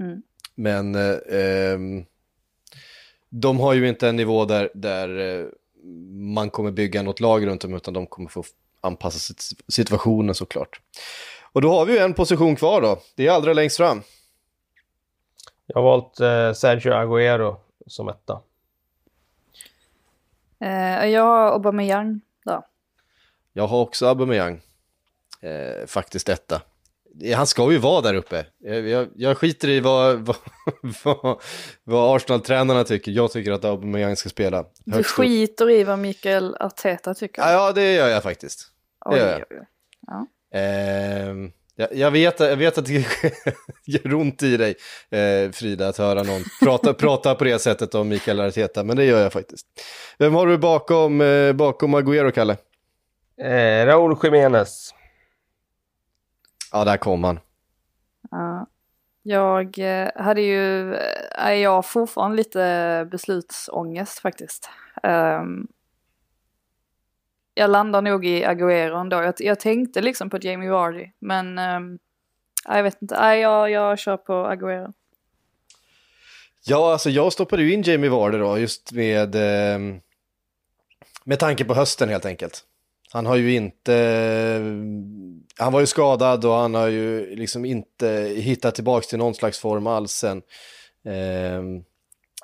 Mm. 0.00 0.22
Men 0.54 0.94
eh, 0.94 1.16
ehm, 1.30 2.04
de 3.28 3.60
har 3.60 3.74
ju 3.74 3.88
inte 3.88 4.08
en 4.08 4.16
nivå 4.16 4.44
där, 4.44 4.70
där 4.74 5.40
eh, 5.40 5.46
man 6.34 6.50
kommer 6.50 6.70
bygga 6.70 7.02
något 7.02 7.20
lag 7.20 7.46
runt 7.46 7.60
dem 7.60 7.74
utan 7.74 7.94
de 7.94 8.06
kommer 8.06 8.28
få 8.28 8.44
anpassa 8.80 9.32
sit- 9.32 9.60
situationen 9.68 10.34
såklart. 10.34 10.80
Och 11.52 11.62
då 11.62 11.70
har 11.70 11.86
vi 11.86 11.92
ju 11.92 11.98
en 11.98 12.14
position 12.14 12.56
kvar 12.56 12.80
då, 12.80 12.98
det 13.14 13.26
är 13.26 13.30
allra 13.30 13.52
längst 13.52 13.76
fram. 13.76 14.02
Jag 15.66 15.76
har 15.76 15.82
valt 15.82 16.20
eh, 16.20 16.52
Sergio 16.52 16.92
Agüero 16.92 17.56
som 17.86 18.08
etta. 18.08 18.40
Eh, 20.60 21.06
jag 21.06 21.22
har 21.22 21.52
Aubameyang 21.52 22.20
där. 22.44 22.62
Jag 23.52 23.66
har 23.66 23.80
också 23.80 24.06
Aubameyang, 24.06 24.60
eh, 25.40 25.86
faktiskt 25.86 26.26
detta. 26.26 26.62
Han 27.36 27.46
ska 27.46 27.72
ju 27.72 27.78
vara 27.78 28.00
där 28.00 28.14
uppe. 28.14 28.46
Jag, 28.58 28.88
jag, 28.88 29.08
jag 29.14 29.38
skiter 29.38 29.68
i 29.68 29.80
vad, 29.80 30.18
vad, 30.26 30.36
vad, 31.04 31.42
vad 31.84 32.16
Arsenal-tränarna 32.16 32.84
tycker. 32.84 33.12
Jag 33.12 33.32
tycker 33.32 33.52
att 33.52 33.64
Aubameyang 33.64 34.16
ska 34.16 34.28
spela 34.28 34.64
Du 34.84 35.02
skiter 35.02 35.70
i 35.70 35.84
vad 35.84 35.98
Mikael 35.98 36.56
Arteta 36.60 37.14
tycker. 37.14 37.42
Ja, 37.42 37.52
ja, 37.52 37.72
det 37.72 37.92
gör 37.92 38.08
jag 38.08 38.22
faktiskt. 38.22 38.66
Oj, 39.04 39.18
gör 39.18 39.28
jag. 39.28 39.42
oj, 39.50 39.58
oj. 39.60 39.66
Ja. 40.06 40.26
Ehm, 40.58 41.52
jag, 41.80 41.94
jag, 41.94 42.10
vet, 42.10 42.40
jag 42.40 42.56
vet 42.56 42.78
att 42.78 42.86
det 42.86 43.06
gör 43.84 44.14
ont 44.14 44.42
i 44.42 44.56
dig, 44.56 44.74
eh, 45.10 45.50
Frida, 45.50 45.88
att 45.88 45.96
höra 45.96 46.22
någon 46.22 46.42
prata, 46.62 46.94
prata 46.94 47.34
på 47.34 47.44
det 47.44 47.58
sättet 47.58 47.94
om 47.94 48.08
Mikael 48.08 48.40
Arteta, 48.40 48.84
men 48.84 48.96
det 48.96 49.04
gör 49.04 49.22
jag 49.22 49.32
faktiskt. 49.32 49.66
Vem 50.18 50.34
har 50.34 50.46
du 50.46 50.58
bakom, 50.58 51.20
eh, 51.20 51.52
bakom 51.52 51.94
Agüero, 51.94 52.30
Kalle? 52.30 52.56
Eh, 53.40 53.86
Raúl 53.86 54.16
Jiménez. 54.22 54.94
Ja, 56.72 56.84
där 56.84 56.96
kom 56.96 57.24
han. 57.24 57.40
Ja. 58.30 58.66
Jag 59.22 59.78
eh, 59.78 60.10
hade 60.14 60.40
ju, 60.40 60.94
är 61.30 61.52
jag 61.52 61.86
fortfarande 61.86 62.36
lite 62.36 63.08
beslutsångest 63.10 64.18
faktiskt. 64.18 64.70
Ehm, 65.02 65.66
jag 67.54 67.70
landar 67.70 68.02
nog 68.02 68.26
i 68.26 68.44
Agüero 68.44 69.00
ändå. 69.00 69.22
Jag, 69.22 69.34
jag 69.38 69.60
tänkte 69.60 70.00
liksom 70.00 70.30
på 70.30 70.38
Jamie 70.40 70.70
Vardy, 70.70 71.06
men 71.18 71.58
um, 71.58 71.98
jag 72.64 72.82
vet 72.82 73.02
inte. 73.02 73.20
Nej, 73.20 73.40
jag, 73.40 73.70
jag 73.70 73.98
kör 73.98 74.16
på 74.16 74.32
Agüero. 74.32 74.92
Ja, 76.64 76.92
alltså 76.92 77.10
jag 77.10 77.32
stoppade 77.32 77.62
ju 77.62 77.72
in 77.72 77.82
Jamie 77.82 78.10
Vardy 78.10 78.38
då, 78.38 78.58
just 78.58 78.92
med, 78.92 79.34
eh, 79.34 79.78
med 81.24 81.38
tanke 81.38 81.64
på 81.64 81.74
hösten 81.74 82.08
helt 82.08 82.26
enkelt. 82.26 82.64
Han 83.12 83.26
har 83.26 83.36
ju 83.36 83.54
inte, 83.54 83.94
han 85.58 85.72
var 85.72 85.80
ju 85.80 85.86
skadad 85.86 86.44
och 86.44 86.54
han 86.54 86.74
har 86.74 86.88
ju 86.88 87.36
liksom 87.36 87.64
inte 87.64 88.34
hittat 88.36 88.74
tillbaka 88.74 89.06
till 89.06 89.18
någon 89.18 89.34
slags 89.34 89.58
form 89.58 89.86
alls 89.86 90.12
sen. 90.12 90.42
Eh, 91.04 91.62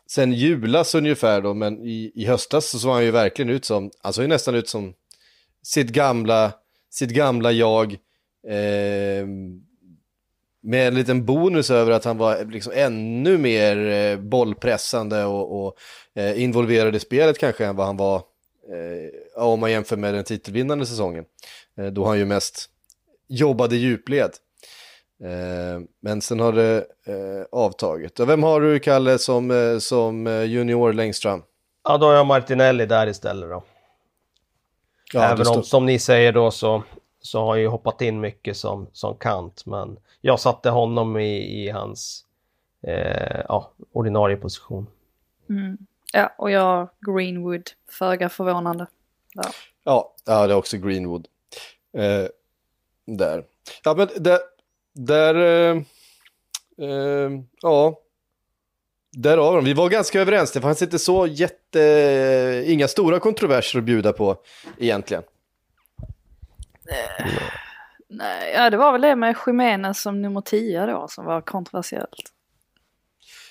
sen 0.09 0.33
julas 0.33 0.95
ungefär 0.95 1.41
då, 1.41 1.55
men 1.55 1.81
i, 1.81 2.13
i 2.15 2.25
höstas 2.27 2.71
så 2.71 2.79
såg 2.79 2.93
han 2.93 3.05
ju 3.05 3.11
verkligen 3.11 3.51
ut 3.51 3.65
som, 3.65 3.91
han 4.03 4.13
såg 4.13 4.25
ju 4.25 4.29
nästan 4.29 4.55
ut 4.55 4.69
som 4.69 4.95
sitt 5.63 5.89
gamla, 5.89 6.53
sitt 6.91 7.11
gamla 7.11 7.53
jag. 7.53 7.93
Eh, 8.49 9.27
med 10.67 10.89
en 10.89 10.95
liten 10.95 11.25
bonus 11.25 11.71
över 11.71 11.93
att 11.93 12.05
han 12.05 12.19
var 12.19 12.45
liksom 12.45 12.73
ännu 12.77 13.39
mer 13.39 13.77
eh, 13.87 14.19
bollpressande 14.19 15.25
och, 15.25 15.67
och 15.67 15.77
eh, 16.15 16.43
involverad 16.43 16.97
i 16.97 17.01
spelet 17.01 17.39
kanske 17.39 17.67
än 17.67 17.77
vad 17.77 17.87
han 17.87 17.97
var 17.97 18.17
eh, 18.17 19.43
om 19.43 19.61
man 19.61 19.71
jämför 19.71 19.97
med 19.97 20.15
den 20.15 20.25
titelvinnande 20.25 20.87
säsongen. 20.87 21.25
Eh, 21.79 21.87
då 21.87 22.05
han 22.05 22.19
ju 22.19 22.25
mest 22.25 22.71
jobbade 23.29 23.77
djupled. 23.77 24.31
Eh, 25.25 25.81
men 26.01 26.21
sen 26.21 26.41
har 26.41 26.53
det 26.53 26.77
eh, 27.05 27.47
avtagit. 27.53 28.21
Och 28.21 28.29
vem 28.29 28.43
har 28.43 28.61
du, 28.61 28.79
Kalle, 28.79 29.19
som, 29.19 29.51
eh, 29.51 29.79
som 29.79 30.27
junior 30.27 30.93
längst 30.93 31.23
fram? 31.23 31.43
Ja, 31.85 31.99
då 31.99 32.07
har 32.07 32.15
jag 32.15 32.27
Martinelli 32.27 32.87
där 32.87 33.07
istället 33.07 33.51
då. 33.51 33.63
Ja, 35.13 35.25
Även 35.25 35.47
om, 35.47 35.63
som 35.63 35.87
ni 35.87 35.99
säger 35.99 36.33
då, 36.33 36.51
så, 36.51 36.83
så 37.21 37.41
har 37.41 37.49
han 37.49 37.61
ju 37.61 37.67
hoppat 37.67 38.01
in 38.03 38.21
mycket 38.21 38.57
som, 38.57 38.87
som 38.93 39.17
kant. 39.17 39.67
Men 39.67 39.99
jag 40.21 40.41
satte 40.41 40.71
honom 40.71 41.17
i, 41.17 41.65
i 41.65 41.71
hans 41.71 42.25
eh, 42.87 43.41
ja, 43.49 43.73
ordinarie 43.93 44.37
position. 44.37 44.87
Mm. 45.51 45.79
Ja, 46.13 46.35
och 46.39 46.51
jag 46.51 46.89
Greenwood, 47.01 47.71
föga 47.89 48.29
förvånande. 48.29 48.87
Där. 49.35 49.47
Ja, 49.85 50.15
ja, 50.25 50.47
det 50.47 50.53
är 50.53 50.57
också 50.57 50.77
Greenwood. 50.77 51.29
Eh, 51.97 52.29
där. 53.07 53.45
Ja, 53.85 53.95
men 53.95 54.09
där, 54.17 54.39
där 54.97 55.35
eh, 55.35 55.77
eh, 56.89 57.31
ja, 57.63 58.01
där 59.13 59.39
har 59.39 59.51
vi 59.51 59.57
dem. 59.57 59.65
Vi 59.65 59.75
var 59.75 59.89
ganska 59.89 60.21
överens, 60.21 60.53
det 60.53 60.61
fanns 60.61 60.83
inte 60.83 60.99
så 60.99 61.27
jätte, 61.27 62.65
inga 62.67 62.89
stora 62.89 63.21
kontroverser 63.21 63.79
att 63.79 63.85
bjuda 63.85 64.13
på 64.13 64.37
egentligen. 64.79 65.23
Nej, 68.09 68.53
ja, 68.55 68.71
det 68.71 68.77
var 68.77 68.93
väl 68.93 69.01
det 69.01 69.17
med 69.17 69.37
Jiménez 69.47 70.01
som 70.01 70.23
nummer 70.23 70.41
10 70.41 70.87
då 70.87 71.09
som 71.09 71.25
var 71.25 71.41
kontroversiellt. 71.41 72.33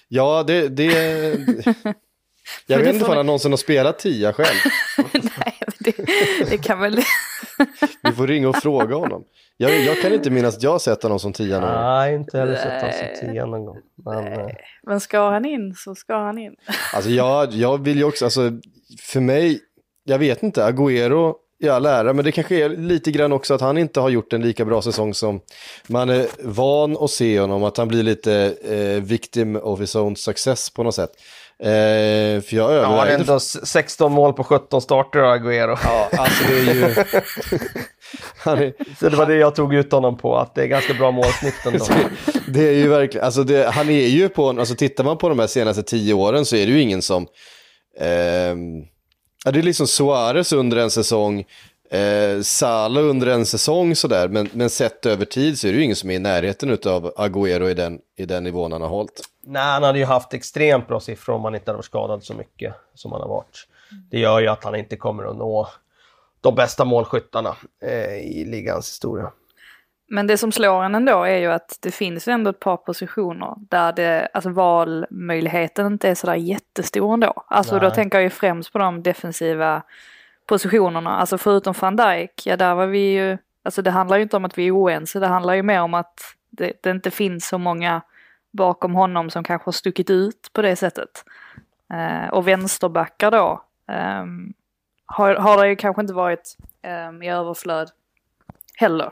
Ja, 0.08 0.44
det, 0.44 0.68
det, 0.68 0.86
jag 2.66 2.80
vet 2.80 2.94
inte 2.94 3.06
om 3.06 3.18
han 3.18 3.26
någonsin 3.26 3.52
har 3.52 3.58
spelat 3.58 4.00
tia 4.00 4.34
själv. 4.34 4.58
Nej, 5.14 5.55
det, 5.86 6.50
det 6.50 6.58
kan 6.58 6.80
väl... 6.80 7.00
Vi 8.04 8.12
får 8.12 8.28
ringa 8.28 8.50
och 8.50 8.56
fråga 8.56 8.96
honom. 8.96 9.24
Jag, 9.58 9.84
jag 9.84 10.02
kan 10.02 10.14
inte 10.14 10.30
minnas 10.30 10.58
att 10.58 10.64
jag 10.64 10.72
har 10.72 10.80
sett 10.80 11.04
honom 11.04 11.20
som 11.20 11.34
tia 11.34 11.60
någon 11.60 11.70
gång. 11.70 11.82
Nej, 11.82 12.16
inte 12.16 12.40
heller 12.40 12.56
sett 12.56 12.82
honom 12.82 12.92
som 12.92 13.28
tia 13.28 13.46
någon 13.46 13.66
gång. 13.66 13.78
Men, 14.06 14.28
eh, 14.28 14.48
Men 14.84 15.00
ska 15.00 15.30
han 15.30 15.46
in 15.46 15.74
så 15.78 15.96
ska 15.96 16.16
han 16.16 16.38
in. 16.38 16.56
Alltså 16.94 17.10
jag, 17.10 17.54
jag 17.54 17.84
vill 17.84 17.98
ju 17.98 18.04
också, 18.04 18.26
alltså 18.26 18.52
för 19.00 19.20
mig, 19.20 19.60
jag 20.04 20.20
vet 20.20 20.44
inte, 20.44 20.64
Agüero 20.64 21.34
i 21.60 21.70
all 21.70 21.86
ära, 21.86 22.14
men 22.14 22.26
det 22.26 22.32
kanske 22.32 22.66
är 22.66 22.70
lite 22.70 23.12
grann 23.12 23.32
också 23.32 23.54
att 23.54 23.62
han 23.62 23.78
inte 23.78 24.00
har 24.00 24.10
gjort 24.10 24.34
en 24.34 24.42
lika 24.42 24.66
bra 24.66 24.82
säsong 24.82 25.14
som 25.14 25.40
man 25.88 26.10
är 26.10 26.28
van 26.44 26.98
att 26.98 27.12
se 27.12 27.40
honom, 27.40 27.64
att 27.64 27.78
han 27.78 27.88
blir 27.88 28.04
lite 28.04 28.56
eh, 28.64 29.04
victim 29.04 29.56
of 29.56 29.82
his 29.82 29.96
own 29.96 30.16
success 30.16 30.70
på 30.70 30.84
något 30.84 30.96
sätt. 30.96 31.12
Eh, 31.64 32.42
för 32.42 32.54
jag 32.56 32.74
ja, 32.74 32.82
han 32.82 32.94
har 32.94 32.98
övervägde... 33.06 33.14
ändå 33.24 33.36
s- 33.36 33.68
16 33.68 34.12
mål 34.12 34.34
på 34.34 34.44
17 34.44 34.82
starter 34.82 35.20
Agüero. 35.20 35.78
Ja, 35.84 36.10
alltså 36.18 36.44
det 36.48 36.58
är 36.60 36.74
ju... 36.74 36.82
är, 38.44 38.74
Så 39.00 39.10
det 39.10 39.16
var 39.18 39.26
det 39.26 39.36
jag 39.36 39.56
tog 39.56 39.74
ut 39.74 39.92
honom 39.92 40.18
på, 40.18 40.38
att 40.38 40.56
det 40.56 40.62
är 40.64 40.68
ganska 40.68 40.94
bra 40.94 41.12
målsnitt 41.12 41.66
ändå. 41.66 41.86
det 42.48 42.68
är 42.68 42.72
ju 42.74 42.88
verkligen, 42.88 43.26
alltså 43.26 43.44
det, 43.44 43.68
han 43.70 43.90
är 43.90 44.08
ju 44.08 44.30
på, 44.30 44.50
alltså 44.50 44.76
tittar 44.76 45.04
man 45.04 45.18
på 45.18 45.30
de 45.30 45.40
här 45.40 45.48
senaste 45.48 45.84
tio 45.84 46.14
åren 46.14 46.46
så 46.46 46.56
är 46.56 46.66
det 46.66 46.72
ju 46.72 46.82
ingen 46.82 47.02
som, 47.02 47.28
ja 49.46 49.52
det 49.52 49.60
är 49.60 49.64
liksom 49.64 49.88
Suarez 49.88 50.54
under 50.54 50.78
en 50.78 50.92
säsong, 50.92 51.44
eh, 51.90 52.42
Salah 52.42 53.04
under 53.04 53.28
en 53.28 53.46
säsong 53.46 53.96
sådär, 53.96 54.28
men, 54.28 54.50
men 54.54 54.70
sett 54.70 55.06
över 55.06 55.26
tid 55.26 55.60
så 55.60 55.68
är 55.68 55.72
det 55.72 55.78
ju 55.78 55.84
ingen 55.84 55.96
som 55.96 56.10
är 56.10 56.16
i 56.16 56.20
närheten 56.20 56.72
av 56.72 57.14
Agüero 57.18 57.70
i 57.70 57.74
den, 57.74 58.00
i 58.18 58.26
den 58.26 58.44
nivån 58.44 58.72
han 58.72 58.82
har 58.82 58.90
hållit. 58.90 59.22
Nej, 59.44 59.64
han 59.64 59.84
hade 59.84 60.00
ju 60.00 60.06
haft 60.06 60.34
extremt 60.34 60.88
bra 60.88 61.00
siffror 61.00 61.36
om 61.36 61.44
han 61.44 61.56
inte 61.56 61.72
hade 61.72 61.78
varit 61.78 61.86
skadad 61.86 62.24
så 62.24 62.34
mycket 62.34 62.74
som 62.94 63.12
han 63.12 63.22
har 63.22 63.28
varit. 63.28 63.68
Det 64.12 64.20
gör 64.20 64.40
ju 64.40 64.48
att 64.48 64.64
han 64.64 64.76
inte 64.76 64.96
kommer 64.96 65.24
att 65.24 65.38
nå 65.38 65.68
de 66.42 66.56
bästa 66.56 66.86
målskyttarna 66.86 67.56
eh, 67.84 68.16
i 68.16 68.46
ligans 68.46 68.90
historia. 68.90 69.32
Men 70.08 70.28
det 70.28 70.38
som 70.38 70.52
slår 70.52 70.84
en 70.84 70.96
ändå 70.96 71.24
är 71.24 71.38
ju 71.38 71.52
att 71.52 71.78
det 71.82 71.92
finns 71.92 72.28
ju 72.28 72.32
ändå 72.32 72.50
ett 72.50 72.60
par 72.60 72.78
positioner 72.78 73.54
där 73.58 73.94
det, 73.94 74.30
alltså 74.34 74.50
valmöjligheten 74.50 75.88
inte 75.88 76.10
är 76.10 76.16
sådär 76.16 76.36
jättestor 76.36 77.14
ändå. 77.14 77.34
Alltså 77.48 77.80
då 77.80 77.88
Nej. 77.88 77.96
tänker 77.96 78.18
jag 78.18 78.24
ju 78.24 78.30
främst 78.30 78.74
på 78.74 78.80
de 78.80 79.04
defensiva 79.04 79.84
positionerna. 80.46 81.18
Alltså 81.18 81.38
förutom 81.38 81.74
van 81.82 81.96
Dijk, 81.96 82.42
ja 82.46 82.58
där 82.58 82.76
var 82.76 82.86
vi 82.86 83.14
ju, 83.14 83.38
alltså 83.64 83.82
det 83.82 83.92
handlar 83.92 84.18
ju 84.18 84.24
inte 84.24 84.38
om 84.38 84.46
att 84.46 84.58
vi 84.58 84.68
är 84.68 84.72
oense, 84.78 85.20
det 85.20 85.28
handlar 85.28 85.54
ju 85.54 85.64
mer 85.64 85.82
om 85.82 85.94
att 85.94 86.20
det, 86.50 86.74
det 86.84 86.90
inte 86.90 87.12
finns 87.12 87.48
så 87.48 87.58
många 87.58 88.02
bakom 88.52 88.96
honom 88.96 89.30
som 89.30 89.44
kanske 89.44 89.68
har 89.68 89.72
stuckit 89.72 90.10
ut 90.10 90.50
på 90.54 90.62
det 90.62 90.76
sättet. 90.76 91.26
Eh, 91.94 92.30
och 92.30 92.48
vänsterbackar 92.48 93.32
då, 93.32 93.62
ehm, 93.88 94.54
har, 95.06 95.36
har 95.36 95.58
det 95.64 95.70
ju 95.70 95.76
kanske 95.76 96.02
inte 96.02 96.14
varit 96.14 96.58
ehm, 96.82 97.24
i 97.24 97.30
överflöd 97.30 97.90
heller. 98.76 99.12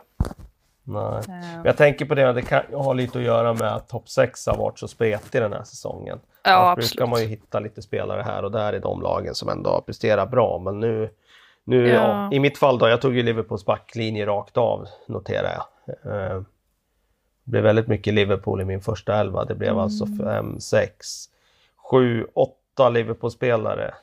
Nej. 0.83 1.03
Eh, 1.03 1.23
Men 1.27 1.65
jag 1.65 1.77
tänker 1.77 2.05
på 2.05 2.15
det, 2.15 2.33
det 2.33 2.41
kan 2.41 2.61
ha 2.73 2.93
lite 2.93 3.17
att 3.17 3.23
göra 3.23 3.53
med 3.53 3.75
att 3.75 3.89
topp 3.89 4.09
6 4.09 4.47
har 4.47 4.57
varit 4.57 4.79
så 4.79 4.87
spretig 4.87 5.41
den 5.41 5.53
här 5.53 5.63
säsongen. 5.63 6.19
Ja, 6.43 6.51
Annars 6.51 6.71
absolut. 6.77 6.91
brukar 6.91 7.07
man 7.07 7.21
ju 7.21 7.27
hitta 7.27 7.59
lite 7.59 7.81
spelare 7.81 8.21
här 8.21 8.43
och 8.45 8.51
där 8.51 8.73
i 8.75 8.79
de 8.79 9.01
lagen 9.01 9.35
som 9.35 9.49
ändå 9.49 9.69
har 9.69 9.81
presterat 9.81 10.31
bra. 10.31 10.59
Men 10.59 10.79
nu, 10.79 11.09
nu 11.63 11.87
Ja. 11.87 11.93
ja. 11.93 12.29
i 12.35 12.39
mitt 12.39 12.57
fall 12.57 12.77
då, 12.77 12.87
jag 12.89 13.01
tog 13.01 13.15
ju 13.15 13.23
Liverpools 13.23 13.65
backlinje 13.65 14.25
rakt 14.25 14.57
av, 14.57 14.87
noterar 15.07 15.53
jag. 15.53 15.65
Eh, 16.13 16.41
det 17.43 17.51
blev 17.51 17.63
väldigt 17.63 17.87
mycket 17.87 18.13
Liverpool 18.13 18.61
i 18.61 18.65
min 18.65 18.81
första 18.81 19.19
elva. 19.19 19.45
Det 19.45 19.55
blev 19.55 19.69
Mm. 19.69 19.79
alltså 19.83 20.05
fem, 20.05 20.59
sex, 20.59 21.07
sju, 21.91 22.27
åtta 22.33 22.89
Liverpool-spelare. 22.89 23.93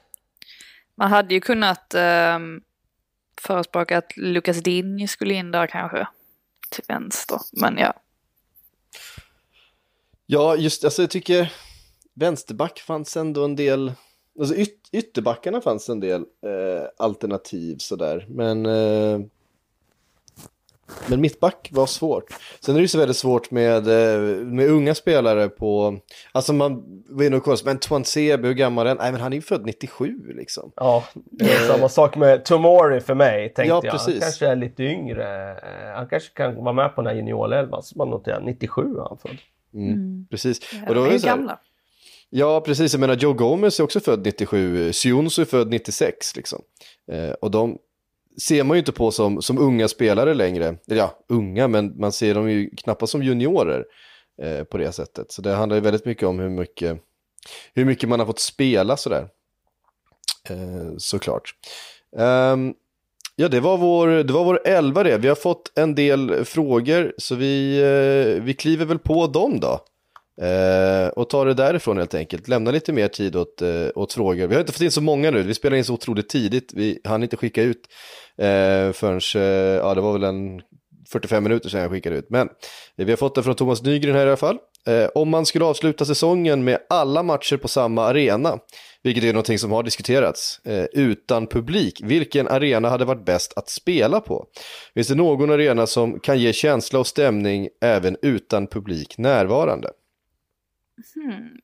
Man 0.94 1.10
hade 1.10 1.34
ju 1.34 1.40
kunnat 1.40 1.94
um, 2.34 2.62
förespråka 3.40 3.98
att 3.98 4.16
Lucas 4.16 4.62
Digne 4.62 5.08
skulle 5.08 5.34
in 5.34 5.50
där 5.50 5.66
kanske. 5.66 6.06
Till 6.70 6.84
vänster. 6.88 7.38
Men 7.52 7.78
ja. 7.78 7.92
Ja, 10.26 10.56
just 10.56 10.84
alltså 10.84 11.02
jag 11.02 11.10
tycker 11.10 11.52
vänsterback 12.14 12.78
fanns 12.78 13.16
ändå 13.16 13.44
en 13.44 13.56
del, 13.56 13.92
alltså 14.40 14.54
yt, 14.56 14.88
ytterbackarna 14.92 15.60
fanns 15.60 15.88
en 15.88 16.00
del 16.00 16.20
eh, 16.20 16.88
alternativ 16.96 17.76
sådär, 17.78 18.26
men 18.28 18.66
eh, 18.66 19.20
men 21.08 21.20
mittback 21.20 21.68
var 21.72 21.86
svårt. 21.86 22.24
Sen 22.60 22.74
är 22.74 22.78
det 22.78 22.82
ju 22.82 22.88
så 22.88 22.98
väldigt 22.98 23.16
svårt 23.16 23.50
med, 23.50 23.88
eh, 23.88 24.20
med 24.44 24.70
unga 24.70 24.94
spelare 24.94 25.48
på, 25.48 25.98
alltså 26.32 26.52
man 26.52 26.82
var 27.08 27.24
inne 27.24 27.36
och 27.36 27.42
kollade, 27.44 27.62
men 27.64 27.78
Tuan 27.78 28.04
Sebe, 28.04 28.48
hur 28.48 28.54
gammal 28.54 28.86
är 28.86 28.90
han? 28.90 28.98
Nej 28.98 29.12
men 29.12 29.20
han 29.20 29.32
är 29.32 29.36
ju 29.36 29.42
född 29.42 29.66
97 29.66 30.32
liksom. 30.34 30.72
Ja, 30.76 31.04
det 31.14 31.44
är 31.44 31.66
samma 31.68 31.88
sak 31.88 32.16
med 32.16 32.44
Tomori 32.44 33.00
för 33.00 33.14
mig, 33.14 33.44
tänkte 33.44 33.62
Ja, 33.68 33.80
jag. 33.84 33.92
precis. 33.92 34.14
Han 34.14 34.20
kanske 34.20 34.46
är 34.46 34.56
lite 34.56 34.82
yngre. 34.82 35.50
Eh, 35.50 35.94
Han 35.96 36.06
kanske 36.08 36.30
kan 36.34 36.54
vara 36.64 36.72
med 36.72 36.94
på 36.94 37.02
den 37.02 37.08
här 37.10 37.16
juniorelvan. 37.16 37.82
Så 37.82 37.98
man 37.98 38.10
noterar 38.10 38.40
97 38.40 38.82
är 38.82 39.08
han 39.08 39.18
född. 39.18 39.38
Mm, 39.74 40.26
Precis. 40.30 40.72
Ja, 40.72 40.88
Och 40.88 40.94
då 40.94 41.02
är 41.02 41.06
det 41.06 41.12
ju 41.12 41.18
så 41.18 41.26
här, 41.28 41.36
gamla. 41.36 41.58
Ja, 42.30 42.60
precis. 42.60 42.92
Jag 42.92 43.00
menar, 43.00 43.16
Joe 43.16 43.32
Gomez 43.32 43.80
är 43.80 43.84
också 43.84 44.00
född 44.00 44.24
97, 44.24 44.92
Sionsu 44.92 45.42
är 45.42 45.46
född 45.46 45.70
96. 45.70 46.36
Liksom. 46.36 46.62
Eh, 47.12 47.30
och 47.30 47.50
de 47.50 47.78
ser 48.42 48.64
man 48.64 48.76
ju 48.76 48.78
inte 48.78 48.92
på 48.92 49.10
som, 49.10 49.42
som 49.42 49.58
unga 49.58 49.88
spelare 49.88 50.34
längre. 50.34 50.76
Eller 50.86 50.96
ja, 50.96 51.18
unga, 51.28 51.68
men 51.68 52.00
man 52.00 52.12
ser 52.12 52.34
dem 52.34 52.50
ju 52.50 52.70
knappast 52.70 53.12
som 53.12 53.22
juniorer 53.22 53.84
eh, 54.42 54.64
på 54.64 54.78
det 54.78 54.92
sättet. 54.92 55.32
Så 55.32 55.42
det 55.42 55.54
handlar 55.54 55.76
ju 55.76 55.80
väldigt 55.80 56.04
mycket 56.04 56.28
om 56.28 56.38
hur 56.38 56.48
mycket, 56.48 56.98
hur 57.74 57.84
mycket 57.84 58.08
man 58.08 58.18
har 58.18 58.26
fått 58.26 58.38
spela 58.38 58.96
sådär. 58.96 59.28
Eh, 60.48 60.96
såklart. 60.98 61.54
Um, 62.16 62.74
ja, 63.36 63.48
det 63.48 63.60
var, 63.60 63.76
vår, 63.76 64.08
det 64.08 64.32
var 64.32 64.44
vår 64.44 64.60
elva 64.66 65.02
det. 65.02 65.18
Vi 65.18 65.28
har 65.28 65.34
fått 65.34 65.72
en 65.74 65.94
del 65.94 66.44
frågor, 66.44 67.14
så 67.18 67.34
vi, 67.34 67.78
eh, 67.78 68.42
vi 68.42 68.54
kliver 68.54 68.84
väl 68.84 68.98
på 68.98 69.26
dem 69.26 69.60
då. 69.60 69.84
Eh, 70.42 71.08
och 71.08 71.30
ta 71.30 71.44
det 71.44 71.54
därifrån 71.54 71.98
helt 71.98 72.14
enkelt. 72.14 72.48
Lämna 72.48 72.70
lite 72.70 72.92
mer 72.92 73.08
tid 73.08 73.36
åt, 73.36 73.62
eh, 73.62 73.86
åt 73.94 74.12
frågor. 74.12 74.46
Vi 74.46 74.54
har 74.54 74.60
inte 74.60 74.72
fått 74.72 74.82
in 74.82 74.90
så 74.90 75.00
många 75.00 75.30
nu, 75.30 75.42
vi 75.42 75.54
spelar 75.54 75.76
in 75.76 75.84
så 75.84 75.94
otroligt 75.94 76.28
tidigt. 76.28 76.72
Vi 76.74 77.00
hann 77.04 77.22
inte 77.22 77.36
skicka 77.36 77.62
ut 77.62 77.80
eh, 78.38 78.92
förrän, 78.92 79.20
eh, 79.34 79.76
ja 79.76 79.94
det 79.94 80.00
var 80.00 80.12
väl 80.12 80.24
en 80.24 80.60
45 81.10 81.42
minuter 81.42 81.68
sedan 81.68 81.80
jag 81.80 81.90
skickade 81.90 82.16
ut. 82.16 82.30
Men 82.30 82.48
eh, 82.98 83.06
vi 83.06 83.12
har 83.12 83.16
fått 83.16 83.34
det 83.34 83.42
från 83.42 83.54
Thomas 83.54 83.82
Nygren 83.82 84.14
här 84.14 84.26
i 84.26 84.28
alla 84.28 84.36
fall. 84.36 84.58
Eh, 84.86 85.08
om 85.14 85.28
man 85.28 85.46
skulle 85.46 85.64
avsluta 85.64 86.04
säsongen 86.04 86.64
med 86.64 86.78
alla 86.88 87.22
matcher 87.22 87.56
på 87.56 87.68
samma 87.68 88.04
arena, 88.04 88.58
vilket 89.02 89.24
är 89.24 89.32
någonting 89.32 89.58
som 89.58 89.72
har 89.72 89.82
diskuterats, 89.82 90.60
eh, 90.64 90.84
utan 90.84 91.46
publik, 91.46 92.00
vilken 92.02 92.48
arena 92.48 92.88
hade 92.88 93.04
varit 93.04 93.24
bäst 93.24 93.52
att 93.56 93.68
spela 93.68 94.20
på? 94.20 94.46
Finns 94.94 95.08
det 95.08 95.14
någon 95.14 95.50
arena 95.50 95.86
som 95.86 96.20
kan 96.20 96.38
ge 96.38 96.52
känsla 96.52 96.98
och 96.98 97.06
stämning 97.06 97.68
även 97.80 98.16
utan 98.22 98.66
publik 98.66 99.18
närvarande? 99.18 99.90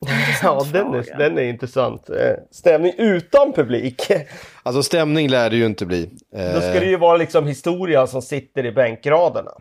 Ja, 0.43 0.65
den 0.73 0.93
är, 0.93 1.17
den 1.17 1.37
är 1.37 1.43
intressant. 1.43 2.09
Eh, 2.09 2.33
Stämning 2.51 2.93
utan 2.97 3.53
publik. 3.53 4.01
Alltså 4.63 4.83
stämning 4.83 5.29
lär 5.29 5.49
det 5.49 5.55
ju 5.55 5.65
inte 5.65 5.85
bli. 5.85 6.09
Eh, 6.35 6.53
Då 6.53 6.61
ska 6.61 6.79
det 6.79 6.85
ju 6.85 6.97
vara 6.97 7.17
liksom 7.17 7.47
historia 7.47 8.07
som 8.07 8.21
sitter 8.21 8.65
i 8.65 8.71
bänkraderna. 8.71 9.51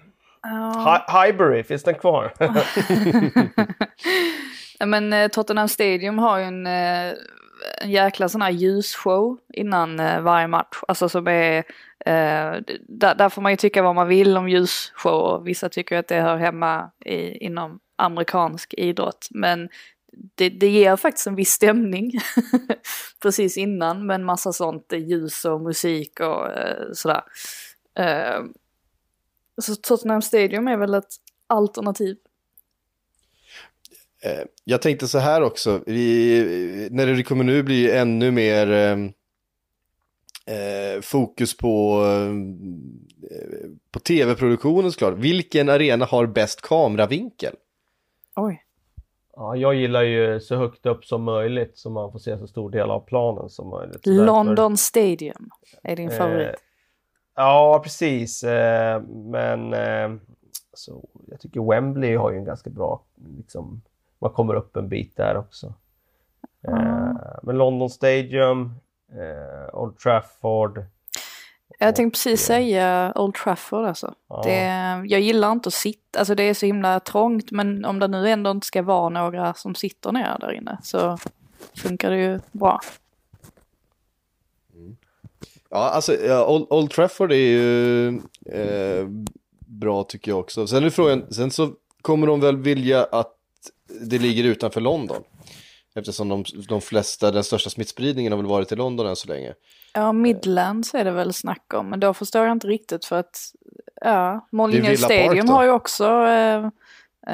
Hi- 0.87 1.25
Highbury, 1.27 1.63
finns 1.63 1.83
den 1.83 1.95
kvar? 1.95 2.33
Men 4.87 5.13
eh, 5.13 5.29
Tottenham 5.29 5.69
Stadium 5.69 6.19
har 6.19 6.39
ju 6.39 6.45
en, 6.45 6.67
eh, 6.67 7.13
en 7.83 7.91
jäkla 7.91 8.29
sån 8.29 8.43
här 8.43 8.51
ljusshow 8.51 9.39
innan 9.53 10.01
eh, 10.01 10.21
varje 10.21 10.47
match. 10.47 10.77
Alltså 10.89 11.09
som 11.09 11.29
är, 11.29 11.57
eh, 12.07 12.61
där, 12.89 13.15
där 13.15 13.29
får 13.29 13.43
man 13.43 13.53
ju 13.53 13.57
tycka 13.57 13.83
vad 13.83 13.95
man 13.95 14.09
vill 14.09 14.37
om 14.37 14.49
ljusshow. 14.49 15.43
Vissa 15.45 15.69
tycker 15.69 15.99
att 15.99 16.09
det 16.09 16.21
hör 16.21 16.37
hemma 16.37 16.91
i, 17.05 17.45
inom 17.45 17.79
amerikansk 17.97 18.75
idrott. 18.75 19.29
Men 19.31 19.69
det, 20.35 20.49
det 20.49 20.69
ger 20.69 20.97
faktiskt 20.97 21.27
en 21.27 21.35
viss 21.35 21.51
stämning 21.51 22.13
precis 23.23 23.57
innan 23.57 24.07
med 24.07 24.15
en 24.15 24.25
massa 24.25 24.53
sånt 24.53 24.93
eh, 24.93 24.99
ljus 24.99 25.45
och 25.45 25.61
musik 25.61 26.21
och 26.21 26.51
eh, 26.51 26.93
sådär. 26.93 27.23
Eh, 27.99 28.41
så 29.63 29.77
Tottenham 29.77 30.23
Stadium 30.23 30.69
är 30.69 30.77
väl 30.77 30.95
ett 30.95 31.15
alternativ. 31.47 32.17
Eh, 34.23 34.45
Jag 34.65 34.83
tänkte 34.83 35.09
så 35.09 35.19
här 35.19 35.43
också, 35.43 35.83
vi, 35.87 36.89
när 36.91 37.07
det 37.07 37.23
kommer 37.23 37.45
nu 37.45 37.63
bli 37.63 37.91
ännu 37.91 38.31
mer 38.31 38.71
ehm, 38.71 39.13
eh, 40.47 41.01
fokus 41.03 41.57
på, 41.57 42.05
eh, 43.31 43.71
på 43.91 44.01
tv-produktionen 44.01 44.93
såklart. 44.93 45.19
Vilken 45.19 45.69
arena 45.69 46.05
har 46.05 46.27
bäst 46.27 46.61
kameravinkel? 46.61 47.55
Oj. 48.37 48.63
Ja, 49.37 49.57
jag 49.57 49.75
gillar 49.75 50.03
ju 50.03 50.41
så 50.41 50.57
högt 50.57 50.87
upp 50.87 51.05
som 51.05 51.23
möjligt 51.23 51.79
så 51.79 51.91
man 51.91 52.13
får 52.13 52.19
se 52.19 52.39
så 52.39 52.47
stor 52.47 52.71
del 52.71 52.91
av 52.91 53.01
planen 53.01 53.49
som 53.49 53.69
möjligt. 53.69 54.05
Så 54.05 54.11
därför- 54.11 54.25
London 54.25 54.77
Stadium 54.77 55.51
är 55.83 55.97
din 55.97 56.11
Eh, 56.11 56.17
favorit. 56.19 56.55
Ja, 57.35 57.81
precis. 57.85 58.45
Eh, 58.45 59.03
men 59.03 59.75
eh, 59.75 60.21
så, 60.73 61.09
jag 61.27 61.41
tycker 61.41 61.61
Wembley 61.71 62.17
har 62.17 62.31
ju 62.31 62.37
en 62.39 62.45
ganska 62.45 62.71
bra, 62.71 63.03
liksom, 63.37 63.83
man 64.19 64.31
kommer 64.31 64.55
upp 64.55 64.77
en 64.77 64.89
bit 64.89 65.17
där 65.17 65.37
också. 65.37 65.75
Eh, 66.69 67.13
men 67.43 67.59
London 67.59 67.91
Stadium, 67.91 68.75
eh, 69.13 69.75
Old 69.79 69.99
Trafford. 69.99 70.85
Jag 71.79 71.97
tänkte 71.97 72.17
precis 72.17 72.47
säga 72.47 73.13
Old 73.15 73.35
Trafford 73.35 73.85
alltså. 73.85 74.15
Ja. 74.29 74.43
Det, 74.45 74.61
jag 75.09 75.21
gillar 75.21 75.53
inte 75.53 75.69
att 75.69 75.75
sitta, 75.75 76.19
alltså 76.19 76.35
det 76.35 76.43
är 76.43 76.55
så 76.55 76.67
himla 76.67 77.01
trångt 77.01 77.51
men 77.51 77.85
om 77.85 77.99
det 77.99 78.09
nu 78.09 78.29
ändå 78.29 78.51
inte 78.51 78.67
ska 78.67 78.83
vara 78.83 79.09
några 79.09 79.55
som 79.55 79.75
sitter 79.75 80.13
ner 80.13 80.37
där 80.41 80.53
inne 80.53 80.79
så 80.83 81.19
funkar 81.75 82.11
det 82.11 82.17
ju 82.17 82.41
bra. 82.53 82.81
Ja, 85.71 85.91
alltså 85.91 86.13
Old, 86.47 86.67
Old 86.71 86.91
Trafford 86.91 87.33
är 87.33 87.37
ju 87.37 88.09
eh, 88.53 89.07
bra 89.59 90.05
tycker 90.05 90.31
jag 90.31 90.41
också. 90.41 90.67
Sen 90.67 90.85
är 90.85 90.91
frågan, 90.91 91.33
sen 91.33 91.51
så 91.51 91.71
kommer 92.03 92.27
de 92.27 92.41
väl 92.41 92.57
vilja 92.57 93.05
att 93.05 93.35
det 94.01 94.19
ligger 94.19 94.45
utanför 94.45 94.81
London. 94.81 95.23
Eftersom 95.97 96.29
de, 96.29 96.45
de 96.69 96.81
flesta, 96.81 97.31
den 97.31 97.45
största 97.45 97.71
smittspridningen 97.71 98.33
har 98.33 98.37
väl 98.37 98.47
varit 98.47 98.73
i 98.73 98.77
London 98.77 99.07
än 99.07 99.17
så 99.17 99.29
länge. 99.29 99.55
Ja, 99.93 100.13
Midlands 100.13 100.95
är 100.95 101.05
det 101.05 101.11
väl 101.11 101.33
snack 101.33 101.75
om 101.75 101.91
men 101.91 102.01
då 102.01 102.15
förstår 102.15 102.45
jag 102.45 102.53
inte 102.53 102.67
riktigt 102.67 103.05
för 103.05 103.17
att 103.17 103.53
ja, 104.01 104.49
Park 104.57 104.99
Stadium 104.99 105.49
har 105.49 105.65
ju 105.65 105.71
också, 105.71 106.05
eh, 106.05 106.65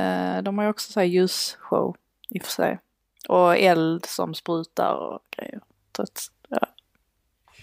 eh, 0.02 0.42
de 0.42 0.58
har 0.58 0.64
ju 0.64 0.70
också 0.70 0.92
så 0.92 1.00
här 1.00 1.06
ljusshow 1.06 1.96
i 2.30 2.38
och 2.38 2.42
för 2.42 2.52
sig. 2.52 2.78
Och 3.28 3.56
eld 3.56 4.06
som 4.06 4.34
sprutar 4.34 4.94
och 4.94 5.20
grejer. 5.36 5.60
Så 5.96 6.02
att, 6.02 6.20
ja. 6.48 6.66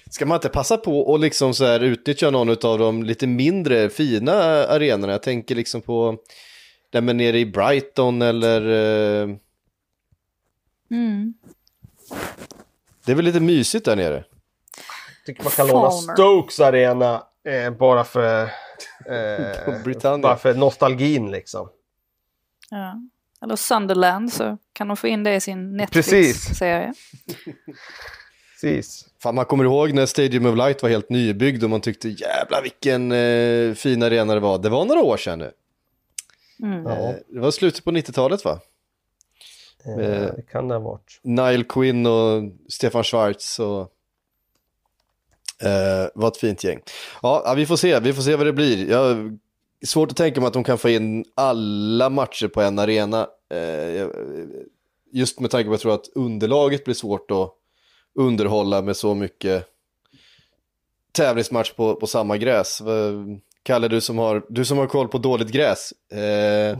Ska 0.09 0.25
man 0.25 0.35
inte 0.35 0.49
passa 0.49 0.77
på 0.77 1.15
att 1.15 1.21
liksom 1.21 1.53
så 1.53 1.65
här 1.65 1.79
utnyttja 1.79 2.29
någon 2.29 2.49
av 2.49 2.79
de 2.79 3.03
lite 3.03 3.27
mindre 3.27 3.89
fina 3.89 4.33
arenorna? 4.67 5.11
Jag 5.11 5.23
tänker 5.23 5.55
liksom 5.55 5.81
på 5.81 6.17
där 6.89 7.01
men 7.01 7.17
nere 7.17 7.39
i 7.39 7.45
Brighton 7.45 8.21
eller... 8.21 8.61
Eh, 9.21 9.35
Mm. 10.91 11.33
det 13.05 13.11
är 13.11 13.15
väl 13.15 13.25
lite 13.25 13.39
mysigt 13.39 13.85
där 13.85 13.95
nere? 13.95 14.23
tycker 15.25 15.43
man 15.43 15.51
kan 15.51 15.67
låna. 15.67 15.91
Stokes 15.91 16.59
Arena 16.59 17.23
eh, 17.47 17.71
bara 17.71 18.03
för 18.03 18.43
eh, 19.05 20.17
bara 20.21 20.37
för 20.37 20.53
nostalgin 20.53 21.31
liksom. 21.31 21.69
Ja. 22.69 23.01
Eller 23.41 23.55
Sunderland 23.55 24.33
så 24.33 24.57
kan 24.73 24.87
de 24.87 24.97
få 24.97 25.07
in 25.07 25.23
det 25.23 25.35
i 25.35 25.41
sin. 25.41 25.77
Netflix-serie. 25.77 26.93
Precis. 28.61 29.05
Fan, 29.23 29.35
man 29.35 29.45
kommer 29.45 29.63
ihåg 29.63 29.93
när 29.93 30.05
Stadium 30.05 30.45
of 30.45 30.57
Light 30.57 30.81
var 30.83 30.89
helt 30.89 31.09
nybyggd 31.09 31.63
och 31.63 31.69
man 31.69 31.81
tyckte 31.81 32.09
jävla 32.09 32.61
vilken 32.61 33.11
eh, 33.11 33.73
fin 33.73 34.03
arena 34.03 34.33
det 34.33 34.39
var. 34.39 34.57
Det 34.57 34.69
var 34.69 34.85
några 34.85 35.01
år 35.01 35.17
sedan 35.17 35.39
nu. 35.39 35.51
Mm. 36.63 36.83
Ja, 36.83 37.09
Eh, 37.09 37.15
det 37.27 37.39
var 37.39 37.51
slutet 37.51 37.83
på 37.83 37.91
90-talet 37.91 38.45
va? 38.45 38.59
Eh, 39.85 39.93
eh, 39.93 40.35
det 40.35 40.41
kan 40.51 40.67
det 40.67 40.75
ha 40.75 40.79
varit. 40.79 41.19
Nile 41.21 41.63
Quinn 41.63 42.05
och 42.05 42.43
Stefan 42.69 43.03
Schwarz 43.03 43.59
och 43.59 43.81
eh, 45.67 46.07
var 46.15 46.27
ett 46.27 46.37
fint 46.37 46.63
gäng. 46.63 46.79
Ja, 47.21 47.41
ja, 47.45 47.53
vi 47.53 47.65
får 47.65 47.75
se, 47.75 47.99
vi 47.99 48.13
får 48.13 48.21
se 48.21 48.35
vad 48.35 48.45
det 48.45 48.53
blir. 48.53 48.89
Jag 48.89 49.37
svårt 49.85 50.11
att 50.11 50.17
tänka 50.17 50.41
mig 50.41 50.47
att 50.47 50.53
de 50.53 50.63
kan 50.63 50.77
få 50.77 50.89
in 50.89 51.25
alla 51.35 52.09
matcher 52.09 52.47
på 52.47 52.61
en 52.61 52.79
arena. 52.79 53.27
Eh, 53.49 54.07
just 55.11 55.39
med 55.39 55.51
tanke 55.51 55.67
på 55.67 55.73
att 55.73 55.73
jag 55.73 55.81
tror 55.81 55.93
att 55.93 56.09
underlaget 56.15 56.83
blir 56.83 56.95
svårt 56.95 57.31
att 57.31 57.53
underhålla 58.15 58.81
med 58.81 58.97
så 58.97 59.15
mycket 59.15 59.65
tävlingsmatch 61.11 61.73
på, 61.73 61.95
på 61.95 62.07
samma 62.07 62.37
gräs. 62.37 62.81
Kalle, 63.63 63.87
du 63.87 64.01
som 64.01 64.17
har, 64.17 64.43
du 64.49 64.65
som 64.65 64.77
har 64.77 64.87
koll 64.87 65.07
på 65.07 65.17
dåligt 65.17 65.51
gräs. 65.51 65.93
Eh... 66.11 66.19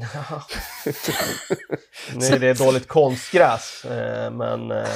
är 2.33 2.39
det 2.39 2.59
dåligt 2.59 2.87
konstgräs, 2.87 3.85
eh, 3.85 4.31
men, 4.31 4.71
eh, 4.71 4.87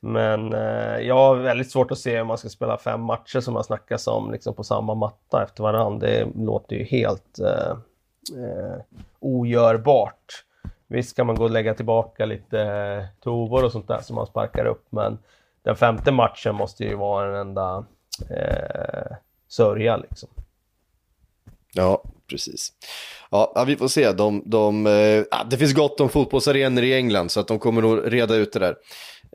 men 0.00 0.52
eh, 0.52 0.98
jag 0.98 1.14
har 1.14 1.36
väldigt 1.36 1.70
svårt 1.70 1.90
att 1.90 1.98
se 1.98 2.16
hur 2.16 2.24
man 2.24 2.38
ska 2.38 2.48
spela 2.48 2.78
fem 2.78 3.00
matcher 3.00 3.40
som 3.40 3.54
man 3.54 3.64
snackas 3.64 4.06
om 4.06 4.32
liksom 4.32 4.54
på 4.54 4.64
samma 4.64 4.94
matta 4.94 5.42
efter 5.42 5.62
varandra. 5.62 6.06
Det 6.06 6.26
låter 6.34 6.76
ju 6.76 6.84
helt 6.84 7.38
eh, 7.38 7.70
eh, 8.44 8.76
ogörbart. 9.20 10.44
Visst 10.86 11.16
kan 11.16 11.26
man 11.26 11.36
gå 11.36 11.44
och 11.44 11.50
lägga 11.50 11.74
tillbaka 11.74 12.26
lite 12.26 13.08
tovor 13.20 13.64
och 13.64 13.72
sånt 13.72 13.88
där 13.88 14.00
som 14.00 14.16
man 14.16 14.26
sparkar 14.26 14.64
upp, 14.64 14.86
men 14.90 15.18
den 15.62 15.76
femte 15.76 16.12
matchen 16.12 16.54
måste 16.54 16.84
ju 16.84 16.94
vara 16.94 17.28
en 17.28 17.34
enda 17.34 17.84
sörja 19.48 19.96
liksom. 19.96 20.28
Ja, 21.74 22.02
precis. 22.30 22.72
Ja, 23.30 23.64
vi 23.66 23.76
får 23.76 23.88
se. 23.88 24.12
De, 24.12 24.42
de, 24.46 24.86
eh, 24.86 25.44
det 25.50 25.56
finns 25.56 25.72
gott 25.72 26.00
om 26.00 26.08
fotbollsarenor 26.08 26.84
i 26.84 26.94
England 26.94 27.30
så 27.30 27.40
att 27.40 27.48
de 27.48 27.58
kommer 27.58 27.82
nog 27.82 28.12
reda 28.12 28.34
ut 28.34 28.52
det 28.52 28.58
där. 28.58 28.76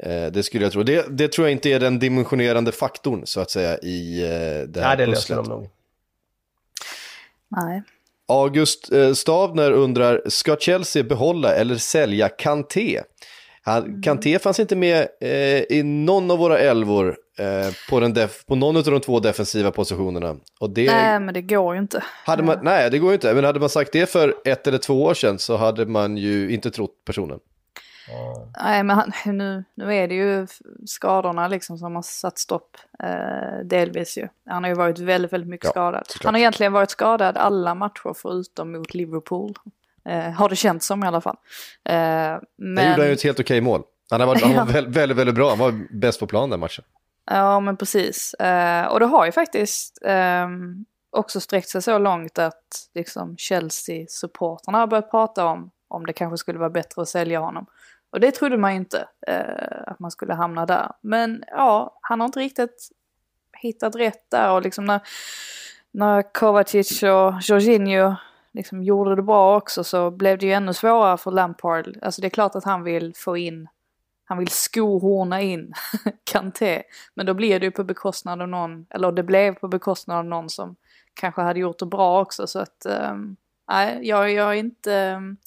Eh, 0.03 0.31
det 0.31 0.43
skulle 0.43 0.65
jag 0.65 0.71
tro. 0.71 0.83
Det, 0.83 1.17
det 1.17 1.27
tror 1.27 1.47
jag 1.47 1.51
inte 1.51 1.69
är 1.69 1.79
den 1.79 1.99
dimensionerande 1.99 2.71
faktorn 2.71 3.25
så 3.25 3.39
att 3.39 3.51
säga 3.51 3.77
i 3.77 4.21
eh, 4.23 4.67
det 4.67 4.81
här 4.81 4.87
Nej, 4.87 4.97
det 4.97 5.05
löser 5.05 5.35
de 5.35 5.45
nog. 5.45 5.69
Nej. 7.47 7.83
August 8.27 8.89
Stavner 9.15 9.71
undrar, 9.71 10.21
ska 10.27 10.55
Chelsea 10.55 11.03
behålla 11.03 11.55
eller 11.55 11.75
sälja 11.75 12.29
Kanté? 12.29 13.01
Han, 13.62 14.01
Kanté 14.01 14.39
fanns 14.39 14.60
inte 14.60 14.76
med 14.76 15.07
eh, 15.22 15.62
i 15.78 15.84
någon 15.84 16.32
av 16.32 16.38
våra 16.38 16.60
elvor 16.60 17.18
eh, 17.39 17.74
på, 17.89 17.99
den 17.99 18.14
def, 18.14 18.45
på 18.45 18.55
någon 18.55 18.78
av 18.78 18.84
de 18.84 18.99
två 18.99 19.20
defensiva 19.20 19.72
positionerna. 19.72 20.36
Och 20.60 20.70
det, 20.70 20.86
nej, 20.86 21.20
men 21.20 21.34
det 21.34 21.41
går 21.41 21.76
ju 21.76 21.82
inte. 21.82 22.03
Hade 22.26 22.43
man, 22.43 22.60
nej, 22.62 22.89
det 22.89 22.99
går 22.99 23.10
ju 23.10 23.14
inte. 23.14 23.34
Men 23.34 23.43
hade 23.43 23.60
man 23.60 23.70
sagt 23.70 23.91
det 23.91 24.10
för 24.10 24.36
ett 24.45 24.68
eller 24.68 24.78
två 24.78 25.03
år 25.03 25.14
sedan 25.14 25.39
så 25.39 25.57
hade 25.57 25.86
man 25.86 26.18
ju 26.18 26.53
inte 26.53 26.72
trott 26.72 26.91
personen. 27.05 27.39
Nej, 28.64 28.84
men 28.84 28.95
han, 28.97 29.12
nu, 29.38 29.64
nu 29.76 29.95
är 29.95 30.07
det 30.07 30.16
ju 30.16 30.47
skadorna 30.86 31.47
liksom 31.47 31.78
som 31.78 31.95
har 31.95 32.01
satt 32.01 32.38
stopp. 32.38 32.78
Eh, 33.03 33.66
delvis 33.66 34.18
ju. 34.18 34.28
Han 34.45 34.64
har 34.64 34.70
ju 34.70 34.76
varit 34.76 34.99
väldigt, 34.99 35.34
väldigt 35.34 35.49
mycket 35.49 35.66
ja, 35.66 35.72
skadad. 35.72 36.03
Såklart. 36.07 36.26
Han 36.26 36.34
har 36.34 36.39
egentligen 36.39 36.74
varit 36.74 36.89
skadad 36.89 37.38
alla 37.38 37.76
matcher 37.76 38.14
förutom 38.16 38.72
mot 38.72 38.93
Liverpool. 38.93 39.53
Eh, 40.06 40.32
har 40.32 40.50
det 40.50 40.56
känts 40.56 40.86
som 40.86 41.04
i 41.04 41.08
alla 41.08 41.22
fall. 41.22 41.36
Eh, 41.89 41.93
men... 41.93 42.76
Där 42.76 42.89
gjorde 42.89 43.02
han 43.02 43.08
ju 43.08 43.14
ett 43.14 43.24
helt 43.24 43.39
okej 43.39 43.62
mål. 43.62 43.84
Han, 44.10 44.28
varit, 44.28 44.43
han 44.43 44.56
var 44.56 44.66
väldigt, 44.74 44.95
väldigt, 44.95 45.18
väldigt 45.18 45.36
bra. 45.36 45.50
Han 45.50 45.60
var 45.60 46.00
bäst 46.00 46.20
på 46.20 46.28
plan 46.28 46.50
den 46.50 46.60
matchen. 46.60 46.86
Ja, 47.32 47.60
men 47.60 47.78
precis. 47.78 48.34
Eh, 48.34 48.86
och 48.86 49.00
det 49.00 49.06
har 49.06 49.26
ju 49.26 49.32
faktiskt 49.32 50.00
eh, 50.06 50.47
också 51.12 51.39
sträckt 51.39 51.70
sig 51.70 51.82
så 51.82 51.97
långt 51.97 52.39
att 52.39 52.89
liksom 52.95 53.38
Chelsea-supporterna 53.38 54.78
har 54.78 54.88
börjat 54.88 55.12
prata 55.12 55.45
om 55.45 55.72
om 55.88 56.06
det 56.06 56.14
kanske 56.14 56.38
skulle 56.38 56.60
vara 56.60 56.70
bättre 56.70 57.02
att 57.02 57.10
sälja 57.10 57.39
honom. 57.39 57.66
Och 58.12 58.20
det 58.20 58.32
trodde 58.32 58.58
man 58.58 58.72
ju 58.72 58.78
inte, 58.78 59.08
eh, 59.28 59.84
att 59.88 60.00
man 60.00 60.12
skulle 60.12 60.34
hamna 60.34 60.66
där. 60.66 60.91
Men 61.02 61.43
ja, 61.47 62.00
han 62.02 62.20
har 62.20 62.28
inte 62.28 62.39
riktigt 62.39 62.89
hittat 63.62 63.95
rätt 63.95 64.32
där 64.32 64.52
och 64.52 64.62
liksom 64.62 64.86
när, 64.86 65.02
när 65.91 66.34
Kovacic 66.34 67.04
och 67.04 67.34
Jorginho 67.41 68.16
liksom 68.54 68.84
gjorde 68.84 69.16
det 69.16 69.22
bra 69.22 69.58
också 69.58 69.84
så 69.84 70.12
blev 70.12 70.38
det 70.38 70.45
ju 70.45 70.52
ännu 70.52 70.74
svårare 70.74 71.18
för 71.18 71.32
Lampard. 71.32 71.97
Alltså 72.02 72.22
det 72.22 72.28
är 72.28 72.30
klart 72.30 72.56
att 72.56 72.64
han 72.64 72.84
vill 72.84 73.14
få 73.16 73.38
in, 73.38 73.68
han 74.26 74.38
vill 74.38 74.47
skohorna 74.47 75.41
in 75.41 75.74
Kanté. 76.32 76.84
Men 77.14 77.26
då 77.26 77.34
blir 77.34 77.60
det 77.60 77.66
ju 77.66 77.72
på 77.72 77.84
bekostnad 77.84 78.41
av 78.41 78.47
någon, 78.47 78.86
eller 78.89 79.12
det 79.12 79.24
blev 79.24 79.56
på 79.56 79.68
bekostnad 79.68 80.18
av 80.18 80.26
någon 80.26 80.50
som 80.50 80.76
kanske 81.14 81.41
hade 81.41 81.60
gjort 81.60 81.80
det 81.80 81.86
bra 81.86 82.22
också. 82.22 82.47
Så 82.47 82.60
att, 82.60 82.86
Nej, 83.70 83.95
nej, 83.95 84.08
jag, 84.08 84.32
jag, 84.32 84.50
är 84.50 84.60
inte, 84.60 84.91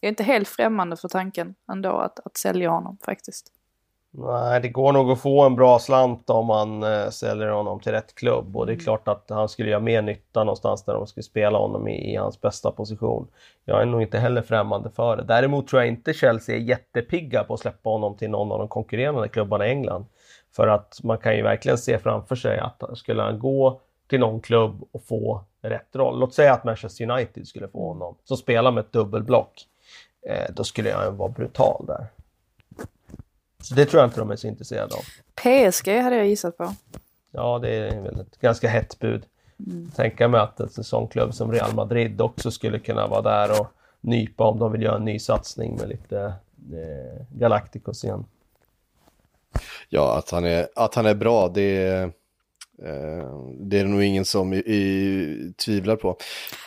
jag 0.00 0.08
är 0.08 0.08
inte 0.08 0.22
helt 0.22 0.48
främmande 0.48 0.96
för 0.96 1.08
tanken 1.08 1.54
ändå 1.72 1.90
att, 1.90 2.26
att 2.26 2.36
sälja 2.36 2.70
honom 2.70 2.98
faktiskt. 3.04 3.52
Nej, 4.14 4.60
det 4.60 4.68
går 4.68 4.92
nog 4.92 5.10
att 5.10 5.20
få 5.20 5.42
en 5.42 5.56
bra 5.56 5.78
slant 5.78 6.30
om 6.30 6.46
man 6.46 6.82
eh, 6.82 7.08
säljer 7.08 7.48
honom 7.48 7.80
till 7.80 7.92
rätt 7.92 8.14
klubb 8.14 8.56
och 8.56 8.66
det 8.66 8.72
är 8.72 8.74
mm. 8.74 8.84
klart 8.84 9.08
att 9.08 9.26
han 9.30 9.48
skulle 9.48 9.70
göra 9.70 9.80
mer 9.80 10.02
nytta 10.02 10.44
någonstans 10.44 10.84
där 10.84 10.94
de 10.94 11.06
skulle 11.06 11.24
spela 11.24 11.58
honom 11.58 11.88
i, 11.88 12.12
i, 12.12 12.16
hans 12.16 12.40
bästa 12.40 12.70
position. 12.70 13.28
Jag 13.64 13.82
är 13.82 13.86
nog 13.86 14.02
inte 14.02 14.18
heller 14.18 14.42
främmande 14.42 14.90
för 14.90 15.16
det. 15.16 15.22
Däremot 15.22 15.68
tror 15.68 15.82
jag 15.82 15.88
inte 15.88 16.12
Chelsea 16.12 16.56
är 16.56 16.60
jättepigga 16.60 17.44
på 17.44 17.54
att 17.54 17.60
släppa 17.60 17.90
honom 17.90 18.16
till 18.16 18.30
någon 18.30 18.52
av 18.52 18.58
de 18.58 18.68
konkurrerande 18.68 19.28
klubbarna 19.28 19.66
i 19.66 19.70
England. 19.70 20.04
För 20.56 20.68
att 20.68 21.00
man 21.02 21.18
kan 21.18 21.36
ju 21.36 21.42
verkligen 21.42 21.78
se 21.78 21.98
framför 21.98 22.36
sig 22.36 22.58
att 22.58 22.82
skulle 22.94 23.22
han 23.22 23.38
gå 23.38 23.80
till 24.08 24.20
någon 24.20 24.40
klubb 24.40 24.88
och 24.92 25.04
få 25.04 25.44
rätt 25.62 25.96
roll. 25.96 26.20
Låt 26.20 26.34
säga 26.34 26.52
att 26.52 26.64
Manchester 26.64 27.10
United 27.10 27.46
skulle 27.46 27.68
få 27.68 27.88
honom, 27.88 28.16
som 28.24 28.36
spelar 28.36 28.72
med 28.72 28.84
ett 28.84 28.92
dubbelblock. 28.92 29.66
Eh, 30.28 30.54
då 30.54 30.64
skulle 30.64 30.92
han 30.92 31.16
vara 31.16 31.28
brutal 31.28 31.84
där. 31.86 32.06
Så 33.62 33.74
det 33.74 33.86
tror 33.86 34.00
jag 34.00 34.08
inte 34.08 34.20
de 34.20 34.30
är 34.30 34.36
så 34.36 34.46
intresserade 34.46 34.94
av. 34.94 35.02
PSG 35.34 35.88
hade 35.88 36.16
jag 36.16 36.26
gissat 36.26 36.56
på. 36.56 36.74
Ja, 37.30 37.58
det 37.58 37.70
är 37.70 38.00
väl 38.00 38.20
ett 38.20 38.40
ganska 38.40 38.68
hett 38.68 38.98
bud. 38.98 39.22
Mm. 39.66 39.90
Tänka 39.90 40.28
mig 40.28 40.40
att 40.40 40.60
en 40.60 40.68
säsongklubb 40.68 41.34
som 41.34 41.52
Real 41.52 41.74
Madrid 41.74 42.20
också 42.20 42.50
skulle 42.50 42.78
kunna 42.78 43.06
vara 43.06 43.22
där 43.22 43.60
och 43.60 43.66
nypa 44.00 44.44
om 44.44 44.58
de 44.58 44.72
vill 44.72 44.82
göra 44.82 44.96
en 44.96 45.04
ny 45.04 45.18
satsning 45.18 45.76
med 45.76 45.88
lite 45.88 46.34
eh, 46.72 47.26
Galacticos 47.38 48.04
igen. 48.04 48.24
Ja, 49.88 50.18
att 50.18 50.30
han 50.30 50.44
är, 50.44 50.68
att 50.76 50.94
han 50.94 51.06
är 51.06 51.14
bra, 51.14 51.48
det 51.48 51.62
är, 51.62 52.02
eh, 52.82 53.40
det 53.60 53.80
är 53.80 53.84
nog 53.84 54.02
ingen 54.02 54.24
som 54.24 54.52
i, 54.52 54.56
i, 54.56 55.52
tvivlar 55.64 55.96
på. 55.96 56.16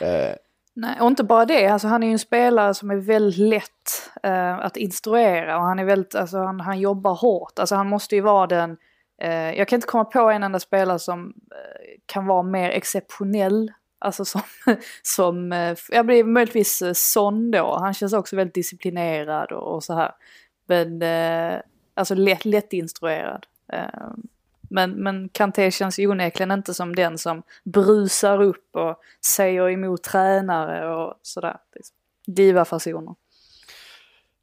Eh, 0.01 0.35
Nej, 0.77 1.01
och 1.01 1.07
inte 1.07 1.23
bara 1.23 1.45
det. 1.45 1.67
Alltså, 1.67 1.87
han 1.87 2.03
är 2.03 2.07
ju 2.07 2.13
en 2.13 2.19
spelare 2.19 2.73
som 2.73 2.91
är 2.91 2.95
väldigt 2.95 3.39
lätt 3.39 4.11
eh, 4.23 4.59
att 4.59 4.77
instruera 4.77 5.57
och 5.57 5.63
han 5.63 5.79
är 5.79 5.85
väldigt, 5.85 6.15
alltså 6.15 6.37
han, 6.37 6.59
han 6.59 6.79
jobbar 6.79 7.15
hårt. 7.15 7.59
Alltså 7.59 7.75
han 7.75 7.87
måste 7.87 8.15
ju 8.15 8.21
vara 8.21 8.47
den, 8.47 8.77
eh, 9.21 9.51
jag 9.57 9.67
kan 9.67 9.77
inte 9.77 9.87
komma 9.87 10.05
på 10.05 10.29
en 10.29 10.43
enda 10.43 10.59
spelare 10.59 10.99
som 10.99 11.33
eh, 11.51 11.99
kan 12.05 12.25
vara 12.25 12.43
mer 12.43 12.69
exceptionell. 12.69 13.71
Alltså 13.99 14.25
som, 14.25 14.41
som 15.03 15.51
eh, 15.51 15.75
jag 15.89 16.05
blir 16.05 16.23
möjligtvis 16.23 16.81
eh, 16.81 16.93
Son 16.93 17.51
då. 17.51 17.77
Han 17.79 17.93
känns 17.93 18.13
också 18.13 18.35
väldigt 18.35 18.55
disciplinerad 18.55 19.51
och, 19.51 19.75
och 19.75 19.83
så 19.83 19.93
här. 19.93 20.11
Men, 20.67 21.01
eh, 21.01 21.59
alltså 21.93 22.15
lätt, 22.15 22.45
lättinstruerad. 22.45 23.45
Eh, 23.73 24.11
men, 24.69 24.91
men 24.91 25.29
Kanté 25.29 25.71
känns 25.71 25.99
ju 25.99 26.07
onekligen 26.07 26.51
inte 26.51 26.73
som 26.73 26.95
den 26.95 27.17
som 27.17 27.43
brusar 27.63 28.41
upp 28.41 28.75
och 28.75 28.95
säger 29.25 29.69
emot 29.69 30.03
tränare 30.03 30.95
och 30.95 31.13
sådär. 31.21 31.57
Liksom. 31.75 31.95
Diva-fasoner. 32.27 33.15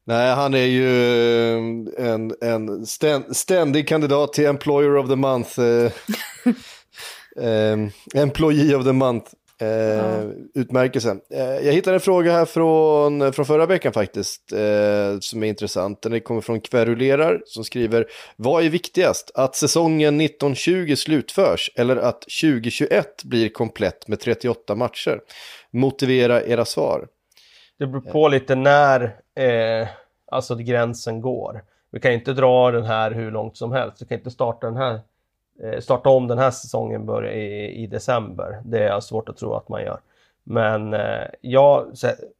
Nej, 0.04 0.34
han 0.34 0.54
är 0.54 0.64
ju 0.64 0.88
eh, 1.52 2.08
en, 2.08 2.34
en 2.40 2.86
ständig 3.34 3.88
kandidat 3.88 4.32
till 4.32 4.46
Employer 4.46 4.96
of 4.96 5.08
the 5.08 5.16
Month. 5.16 5.60
Eh, 5.60 5.92
eh 7.44 7.78
employee 8.14 8.74
of 8.74 8.84
the 8.84 8.92
Month. 8.92 9.30
Eh, 9.62 10.24
Utmärkelsen. 10.54 11.20
Eh, 11.30 11.40
jag 11.40 11.72
hittade 11.72 11.96
en 11.96 12.00
fråga 12.00 12.32
här 12.32 12.44
från, 12.44 13.32
från 13.32 13.46
förra 13.46 13.66
veckan 13.66 13.92
faktiskt, 13.92 14.52
eh, 14.52 15.18
som 15.20 15.42
är 15.42 15.46
intressant. 15.46 16.02
Den 16.02 16.20
kommer 16.20 16.40
från 16.40 16.60
Kverulerar 16.60 17.42
som 17.46 17.64
skriver, 17.64 18.06
vad 18.36 18.64
är 18.64 18.68
viktigast? 18.68 19.30
Att 19.34 19.56
säsongen 19.56 20.20
1920 20.20 20.94
slutförs 20.96 21.70
eller 21.76 21.96
att 21.96 22.20
2021 22.42 23.24
blir 23.24 23.48
komplett 23.48 24.08
med 24.08 24.20
38 24.20 24.74
matcher? 24.74 25.20
Motivera 25.72 26.42
era 26.42 26.64
svar. 26.64 27.06
Det 27.78 27.86
beror 27.86 28.00
på 28.00 28.28
lite 28.28 28.54
när 28.54 29.02
eh, 29.36 29.88
alltså 30.30 30.54
gränsen 30.54 31.20
går. 31.20 31.64
Vi 31.92 32.00
kan 32.00 32.12
inte 32.12 32.32
dra 32.32 32.70
den 32.70 32.84
här 32.84 33.10
hur 33.10 33.30
långt 33.30 33.56
som 33.56 33.72
helst. 33.72 34.02
Vi 34.02 34.06
kan 34.06 34.18
inte 34.18 34.30
starta 34.30 34.66
den 34.66 34.76
här 34.76 35.00
starta 35.80 36.08
om 36.08 36.28
den 36.28 36.38
här 36.38 36.50
säsongen 36.50 37.06
börjar 37.06 37.32
i, 37.32 37.82
i 37.82 37.86
december. 37.86 38.62
Det 38.64 38.84
är 38.84 39.00
svårt 39.00 39.28
att 39.28 39.36
tro 39.36 39.54
att 39.54 39.68
man 39.68 39.82
gör. 39.82 40.00
Men 40.44 40.94
eh, 40.94 41.26
ja, 41.40 41.86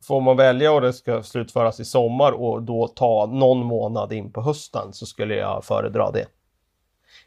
får 0.03 0.21
man 0.21 0.37
välja 0.37 0.73
och 0.73 0.81
det 0.81 0.93
ska 0.93 1.23
slutföras 1.23 1.81
i 1.81 1.85
sommar 1.85 2.33
och 2.33 2.63
då 2.63 2.89
ta 2.89 3.27
någon 3.27 3.59
månad 3.59 4.13
in 4.13 4.33
på 4.33 4.43
hösten 4.43 4.93
så 4.93 5.07
skulle 5.07 5.35
jag 5.35 5.65
föredra 5.65 6.11
det. 6.11 6.27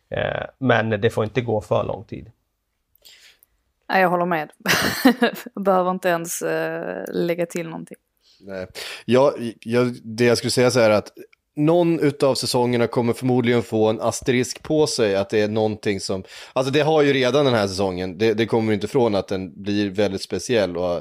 Eh, 0.10 0.46
men 0.58 0.90
det 0.90 1.10
får 1.10 1.24
inte 1.24 1.42
gå 1.42 1.62
för 1.62 1.84
lång 1.84 2.04
tid. 2.04 2.32
Nej, 3.90 4.02
jag 4.02 4.10
håller 4.10 4.26
med. 4.26 4.52
jag 5.54 5.64
behöver 5.64 5.92
inte 5.92 6.10
ens 6.10 6.44
lägga 7.08 7.46
till 7.46 7.70
någonting. 7.70 7.98
Nej. 8.40 8.68
Ja, 9.06 9.34
jag, 9.60 9.96
det 10.04 10.26
jag 10.26 10.38
skulle 10.38 10.52
säga 10.52 10.72
så 10.72 10.80
här 10.80 10.90
att 10.90 11.12
någon 11.56 12.12
av 12.24 12.36
säsongerna 12.36 12.88
kommer 12.88 13.14
förmodligen 13.14 13.64
få 13.64 13.90
en 13.90 14.02
asterisk 14.02 14.64
på 14.64 14.88
sig 14.88 15.16
att 15.16 15.30
det 15.30 15.40
är 15.40 15.48
någonting 15.48 16.00
som, 16.00 16.24
alltså 16.54 16.74
det 16.74 16.82
har 16.82 17.02
ju 17.02 17.14
redan 17.14 17.46
den 17.46 17.54
här 17.54 17.68
säsongen, 17.68 18.18
det, 18.18 18.34
det 18.34 18.46
kommer 18.46 18.74
inte 18.74 18.86
ifrån 18.86 19.16
att 19.16 19.28
den 19.28 19.64
blir 19.64 19.90
väldigt 19.90 20.22
speciell 20.22 20.78
och 20.78 20.96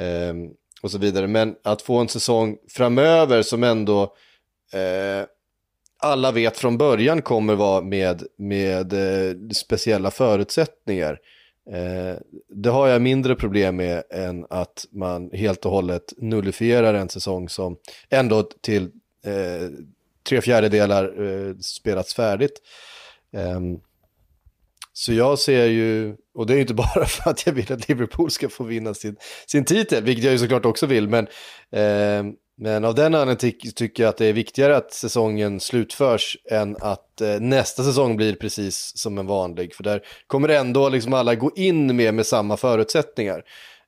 eh, 0.00 0.34
och 0.82 0.90
så 0.90 0.98
vidare. 0.98 1.26
Men 1.26 1.56
att 1.62 1.82
få 1.82 1.98
en 1.98 2.08
säsong 2.08 2.56
framöver 2.68 3.42
som 3.42 3.64
ändå 3.64 4.02
eh, 4.72 5.26
alla 6.02 6.32
vet 6.32 6.58
från 6.58 6.78
början 6.78 7.22
kommer 7.22 7.54
vara 7.54 7.80
med, 7.80 8.22
med 8.38 8.92
eh, 8.92 9.36
speciella 9.54 10.10
förutsättningar. 10.10 11.18
Eh, 11.72 12.20
det 12.54 12.70
har 12.70 12.88
jag 12.88 13.02
mindre 13.02 13.34
problem 13.34 13.76
med 13.76 14.02
än 14.10 14.46
att 14.50 14.86
man 14.92 15.30
helt 15.32 15.64
och 15.66 15.72
hållet 15.72 16.12
nullifierar 16.16 16.94
en 16.94 17.08
säsong 17.08 17.48
som 17.48 17.76
ändå 18.10 18.42
till 18.42 18.90
eh, 19.28 19.68
tre 20.28 20.40
fjärdedelar 20.40 21.04
eh, 21.04 21.54
spelats 21.56 22.14
färdigt. 22.14 22.62
Um, 23.32 23.80
så 24.92 25.12
jag 25.12 25.38
ser 25.38 25.66
ju, 25.66 26.16
och 26.34 26.46
det 26.46 26.52
är 26.52 26.54
ju 26.54 26.60
inte 26.60 26.74
bara 26.94 27.06
för 27.06 27.30
att 27.30 27.46
jag 27.46 27.52
vill 27.52 27.72
att 27.72 27.88
Liverpool 27.88 28.30
ska 28.30 28.48
få 28.48 28.64
vinna 28.64 28.94
sin, 28.94 29.16
sin 29.46 29.64
titel, 29.64 30.04
vilket 30.04 30.24
jag 30.24 30.32
ju 30.32 30.38
såklart 30.38 30.66
också 30.66 30.86
vill, 30.86 31.08
men, 31.08 31.26
eh, 31.72 32.34
men 32.56 32.84
av 32.84 32.94
den 32.94 33.14
anledningen 33.14 33.36
ty 33.62 33.70
tycker 33.70 34.02
jag 34.02 34.10
att 34.10 34.16
det 34.16 34.26
är 34.26 34.32
viktigare 34.32 34.76
att 34.76 34.92
säsongen 34.92 35.60
slutförs 35.60 36.36
än 36.50 36.76
att 36.80 37.20
eh, 37.20 37.40
nästa 37.40 37.82
säsong 37.84 38.16
blir 38.16 38.34
precis 38.34 38.92
som 38.96 39.18
en 39.18 39.26
vanlig, 39.26 39.74
för 39.74 39.84
där 39.84 40.02
kommer 40.26 40.48
ändå 40.48 40.88
liksom 40.88 41.14
alla 41.14 41.34
gå 41.34 41.52
in 41.56 41.96
med, 41.96 42.14
med 42.14 42.26
samma 42.26 42.56
förutsättningar 42.56 43.42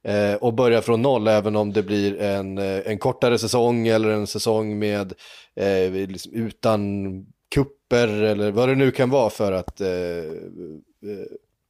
eh, 0.04 0.34
och 0.34 0.54
börja 0.54 0.82
från 0.82 1.02
noll, 1.02 1.28
även 1.28 1.56
om 1.56 1.72
det 1.72 1.82
blir 1.82 2.20
en, 2.20 2.58
eh, 2.58 2.80
en 2.86 2.98
kortare 2.98 3.38
säsong 3.38 3.88
eller 3.88 4.08
en 4.08 4.26
säsong 4.26 4.78
med 4.78 5.12
eh, 5.56 5.92
liksom 5.92 6.32
utan 6.32 7.10
kupper 7.54 8.22
eller 8.22 8.50
vad 8.50 8.68
det 8.68 8.74
nu 8.74 8.90
kan 8.90 9.10
vara 9.10 9.30
för 9.30 9.52
att 9.52 9.80
eh, 9.80 9.88
eh, 9.88 10.24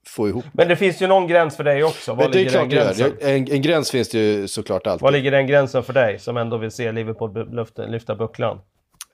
få 0.06 0.28
ihop. 0.28 0.44
Men 0.52 0.68
det 0.68 0.76
finns 0.76 1.02
ju 1.02 1.06
någon 1.06 1.26
gräns 1.26 1.56
för 1.56 1.64
dig 1.64 1.84
också. 1.84 2.14
Var 2.14 2.28
ligger 2.28 2.50
den 2.50 2.68
gränsen? 2.68 3.12
En, 3.20 3.52
en, 3.52 3.62
gräns 3.62 3.90
finns 3.90 4.08
det 4.08 4.18
ju 4.18 4.48
såklart 4.48 4.86
alltid. 4.86 5.02
Var 5.02 5.10
ligger 5.10 5.30
den 5.30 5.46
gränsen 5.46 5.82
för 5.82 5.92
dig 5.92 6.18
som 6.18 6.36
ändå 6.36 6.56
vill 6.56 6.70
se 6.70 6.92
Liverpool 6.92 7.56
lyfta, 7.56 7.86
lyfta 7.86 8.14
bucklan? 8.14 8.60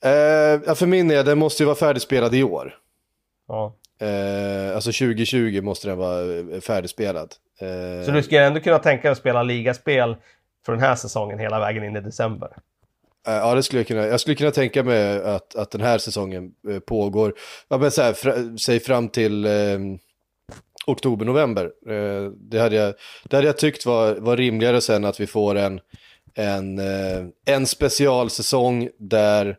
Eh, 0.03 0.75
för 0.75 0.87
min 0.87 1.09
del, 1.09 1.25
den 1.25 1.39
måste 1.39 1.63
ju 1.63 1.65
vara 1.65 1.77
färdigspelad 1.77 2.35
i 2.35 2.43
år. 2.43 2.75
Ja. 3.49 3.77
Eh, 4.01 4.75
alltså 4.75 4.93
2020 4.93 5.61
måste 5.63 5.89
den 5.89 5.99
vara 5.99 6.39
eh, 6.39 6.61
färdigspelad. 6.61 7.35
Eh, 7.61 8.05
Så 8.05 8.11
du 8.11 8.23
skulle 8.23 8.47
ändå 8.47 8.61
kunna 8.61 8.79
tänka 8.79 9.03
dig 9.03 9.13
att 9.13 9.19
spela 9.19 9.43
ligaspel 9.43 10.17
för 10.67 10.73
den 10.73 10.81
här 10.83 10.95
säsongen 10.95 11.39
hela 11.39 11.61
vägen 11.61 11.85
in 11.85 11.97
i 11.97 12.01
december? 12.01 12.49
Eh, 13.29 13.35
ja, 13.35 13.55
det 13.55 13.63
skulle 13.63 13.81
jag 13.81 13.87
kunna. 13.87 14.07
Jag 14.07 14.21
skulle 14.21 14.37
kunna 14.37 14.51
tänka 14.51 14.83
mig 14.83 15.23
att, 15.23 15.57
att 15.57 15.71
den 15.71 15.81
här 15.81 15.99
säsongen 15.99 16.53
eh, 16.71 16.79
pågår, 16.79 17.35
ja 17.69 17.79
men 17.79 17.91
så 17.91 18.03
här, 18.03 18.13
fra, 18.13 18.35
säg 18.59 18.81
fram 18.81 19.09
till 19.09 19.45
eh, 19.45 19.79
oktober, 20.87 21.25
november. 21.25 21.65
Eh, 21.89 22.31
det, 22.31 22.59
hade 22.59 22.77
jag, 22.77 22.95
det 23.25 23.37
hade 23.37 23.49
jag 23.49 23.59
tyckt 23.59 23.87
var, 23.87 24.15
var 24.15 24.37
rimligare 24.37 24.81
sen 24.81 25.05
att 25.05 25.21
vi 25.21 25.27
får 25.27 25.55
en, 25.55 25.81
en, 26.35 26.79
eh, 26.79 27.27
en 27.47 27.67
specialsäsong 27.67 28.89
där, 28.99 29.57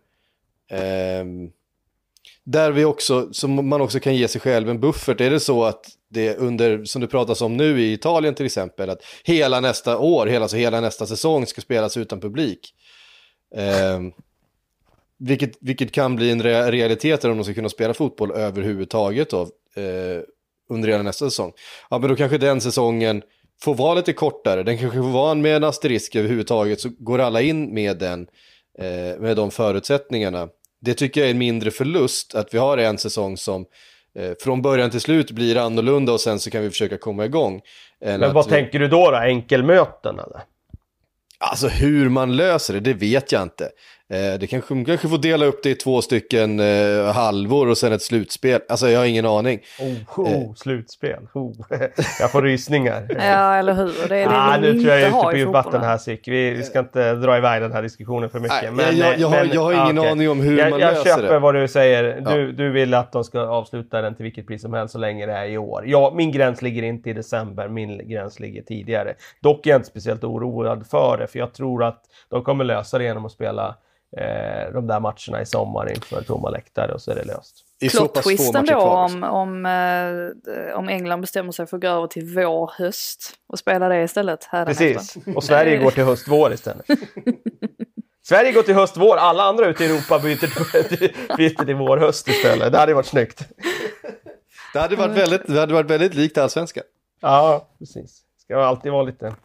där 2.43 2.71
vi 2.71 2.85
också, 2.85 3.33
som 3.33 3.69
man 3.69 3.81
också 3.81 3.99
kan 3.99 4.15
ge 4.15 4.27
sig 4.27 4.41
själv 4.41 4.69
en 4.69 4.79
buffert. 4.79 5.21
Är 5.21 5.29
det 5.29 5.39
så 5.39 5.63
att 5.63 5.85
det 6.09 6.35
under, 6.35 6.85
som 6.85 7.01
det 7.01 7.07
pratas 7.07 7.41
om 7.41 7.57
nu 7.57 7.81
i 7.81 7.93
Italien 7.93 8.35
till 8.35 8.45
exempel, 8.45 8.89
att 8.89 9.03
hela 9.23 9.59
nästa 9.59 9.97
år, 9.97 10.27
hela, 10.27 10.43
alltså 10.43 10.57
hela 10.57 10.81
nästa 10.81 11.05
säsong 11.05 11.45
ska 11.45 11.61
spelas 11.61 11.97
utan 11.97 12.19
publik. 12.19 12.73
Eh, 13.55 13.99
vilket, 15.19 15.57
vilket 15.59 15.91
kan 15.91 16.15
bli 16.15 16.31
en 16.31 16.43
re 16.43 16.71
realitet 16.71 17.25
om 17.25 17.37
de 17.37 17.43
ska 17.43 17.53
kunna 17.53 17.69
spela 17.69 17.93
fotboll 17.93 18.31
överhuvudtaget 18.31 19.29
då, 19.29 19.41
eh, 19.75 20.21
under 20.69 20.89
hela 20.89 21.03
nästa 21.03 21.25
säsong. 21.25 21.53
Ja, 21.89 21.99
men 21.99 22.09
då 22.09 22.15
kanske 22.15 22.37
den 22.37 22.61
säsongen 22.61 23.23
får 23.61 23.75
vara 23.75 23.95
lite 23.95 24.13
kortare, 24.13 24.63
den 24.63 24.77
kanske 24.77 24.97
får 24.97 25.09
vara 25.09 25.35
med 25.35 25.55
en 25.55 25.63
asterisk 25.63 26.15
överhuvudtaget, 26.15 26.81
så 26.81 26.89
går 26.99 27.19
alla 27.19 27.41
in 27.41 27.73
med 27.73 27.97
den, 27.97 28.27
eh, 28.79 29.19
med 29.19 29.35
de 29.35 29.51
förutsättningarna. 29.51 30.49
Det 30.81 30.93
tycker 30.93 31.21
jag 31.21 31.27
är 31.27 31.31
en 31.31 31.37
mindre 31.37 31.71
förlust, 31.71 32.35
att 32.35 32.53
vi 32.53 32.57
har 32.57 32.77
en 32.77 32.97
säsong 32.97 33.37
som 33.37 33.65
från 34.43 34.61
början 34.61 34.89
till 34.89 35.01
slut 35.01 35.31
blir 35.31 35.57
annorlunda 35.57 36.13
och 36.13 36.21
sen 36.21 36.39
så 36.39 36.51
kan 36.51 36.61
vi 36.61 36.69
försöka 36.69 36.97
komma 36.97 37.25
igång. 37.25 37.61
Men 38.01 38.33
vad 38.33 38.45
vi... 38.45 38.51
tänker 38.51 38.79
du 38.79 38.87
då, 38.87 39.11
då? 39.11 39.17
Enkelmöten 39.17 40.19
eller? 40.19 40.41
Alltså 41.39 41.67
hur 41.67 42.09
man 42.09 42.35
löser 42.35 42.73
det, 42.73 42.79
det 42.79 42.93
vet 42.93 43.31
jag 43.31 43.41
inte. 43.41 43.69
Eh, 44.09 44.39
det 44.39 44.47
kanske, 44.47 44.83
kanske 44.85 45.07
får 45.07 45.17
dela 45.17 45.45
upp 45.45 45.63
det 45.63 45.69
i 45.69 45.75
två 45.75 46.01
stycken 46.01 46.59
eh, 46.59 47.13
halvor 47.13 47.69
och 47.69 47.77
sen 47.77 47.93
ett 47.93 48.01
slutspel. 48.01 48.61
Alltså 48.69 48.89
jag 48.89 48.99
har 48.99 49.05
ingen 49.05 49.25
aning. 49.25 49.59
Oh, 49.79 50.19
oh 50.19 50.31
eh. 50.31 50.53
slutspel. 50.53 51.27
Oh. 51.33 51.53
jag 52.19 52.31
får 52.31 52.41
rysningar. 52.41 53.07
ja, 53.19 53.55
eller 53.55 53.73
hur. 53.73 54.09
Det 54.09 54.17
är 54.17 54.29
det 54.29 54.37
ah, 54.37 54.57
nu 54.57 54.73
tror 54.73 54.93
jag 54.93 55.01
jag 55.01 55.03
är 55.03 55.07
ute 55.07 55.31
på 55.31 55.37
djupt 55.37 55.51
vatten 55.51 55.81
här 55.81 55.97
Sick. 55.97 56.27
Vi, 56.27 56.51
vi, 56.51 56.63
ska 56.63 56.79
inte 56.79 57.13
dra 57.13 57.37
iväg 57.37 57.61
den 57.61 57.71
här 57.71 57.81
diskussionen 57.81 58.29
för 58.29 58.39
mycket. 58.39 58.61
Nej, 58.61 58.71
men, 58.71 58.97
jag, 58.97 59.19
jag, 59.19 59.27
har, 59.27 59.45
jag 59.53 59.61
har 59.61 59.73
ingen 59.73 59.99
okay. 59.99 60.11
aning 60.11 60.29
om 60.29 60.39
hur 60.39 60.57
jag, 60.57 60.69
man 60.69 60.79
jag 60.79 60.93
löser 60.93 61.03
det. 61.03 61.09
Jag 61.09 61.19
köper 61.19 61.39
vad 61.39 61.55
du 61.55 61.67
säger. 61.67 62.21
Du, 62.21 62.45
ja. 62.45 62.51
du 62.51 62.71
vill 62.71 62.93
att 62.93 63.11
de 63.11 63.23
ska 63.23 63.39
avsluta 63.39 64.01
den 64.01 64.15
till 64.15 64.23
vilket 64.23 64.47
pris 64.47 64.61
som 64.61 64.73
helst 64.73 64.91
så 64.91 64.99
länge 64.99 65.25
det 65.25 65.33
är 65.33 65.45
i 65.45 65.57
år. 65.57 65.83
Ja, 65.87 66.13
min 66.15 66.31
gräns 66.31 66.61
ligger 66.61 66.83
inte 66.83 67.09
i 67.09 67.13
december. 67.13 67.67
Min 67.67 68.09
gräns 68.09 68.39
ligger 68.39 68.61
tidigare. 68.61 69.13
Dock 69.41 69.65
är 69.65 69.69
jag 69.69 69.77
inte 69.77 69.89
speciellt 69.89 70.23
oroad 70.23 70.87
för 70.87 71.17
det, 71.17 71.27
för 71.27 71.39
jag 71.39 71.53
tror 71.53 71.83
att 71.83 72.03
de 72.29 72.43
kommer 72.43 72.63
lösa 72.63 72.97
det 72.97 73.03
genom 73.03 73.25
att 73.25 73.31
spela 73.31 73.75
eh, 74.17 74.73
de 74.73 74.87
där 74.87 74.99
matcherna 74.99 75.41
i 75.41 75.45
sommar 75.45 75.89
inför 75.89 76.21
tomma 76.21 76.49
läktare 76.49 76.93
och 76.93 77.01
så 77.01 77.11
är 77.11 77.15
det 77.15 77.23
löst. 77.23 77.63
Plot-twisten 77.81 78.65
då 78.65 78.79
om, 78.79 79.23
om, 79.23 79.65
eh, 79.65 80.77
om 80.77 80.89
England 80.89 81.21
bestämmer 81.21 81.51
sig 81.51 81.67
för 81.67 81.77
att 81.77 81.81
gå 81.81 81.87
över 81.87 82.07
till 82.07 82.35
vår, 82.35 82.71
höst 82.77 83.33
och 83.47 83.59
spela 83.59 83.89
det 83.89 84.03
istället. 84.03 84.47
Precis, 84.51 85.17
och 85.35 85.43
Sverige 85.43 85.77
går 85.77 85.91
till 85.91 86.03
höst, 86.03 86.27
vår 86.27 86.53
istället. 86.53 86.85
Sverige 88.27 88.51
går 88.51 88.63
till 88.63 88.73
höst, 88.73 88.97
vår, 88.97 89.17
alla 89.17 89.43
andra 89.43 89.67
ute 89.67 89.83
i 89.83 89.87
Europa 89.87 90.19
byter 90.19 90.83
till, 90.83 91.13
byter 91.37 91.65
till 91.65 91.75
vår, 91.75 91.97
höst 91.97 92.27
istället. 92.27 92.71
Det 92.71 92.77
hade 92.77 92.93
varit 92.93 93.05
snyggt. 93.05 93.47
Det 94.73 94.79
hade 94.79 94.95
varit 94.95 95.17
väldigt, 95.17 95.47
det 95.47 95.59
hade 95.59 95.73
varit 95.73 95.91
väldigt 95.91 96.13
likt 96.13 96.37
allsvenskan. 96.37 96.83
Ja, 97.21 97.67
precis. 97.79 98.21
Ska 98.37 98.63
alltid 98.63 98.91
vara 98.91 99.03
lite... 99.03 99.35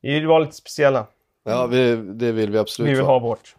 Vi 0.00 0.14
vill 0.14 0.26
vara 0.26 0.38
lite 0.38 0.56
speciella. 0.56 1.06
Ja, 1.44 1.66
vi, 1.66 1.96
det 1.96 2.32
vill 2.32 2.50
vi 2.50 2.58
absolut 2.58 2.90
Vi 2.90 2.94
vill 2.94 3.04
ha 3.04 3.18
vårt. 3.18 3.56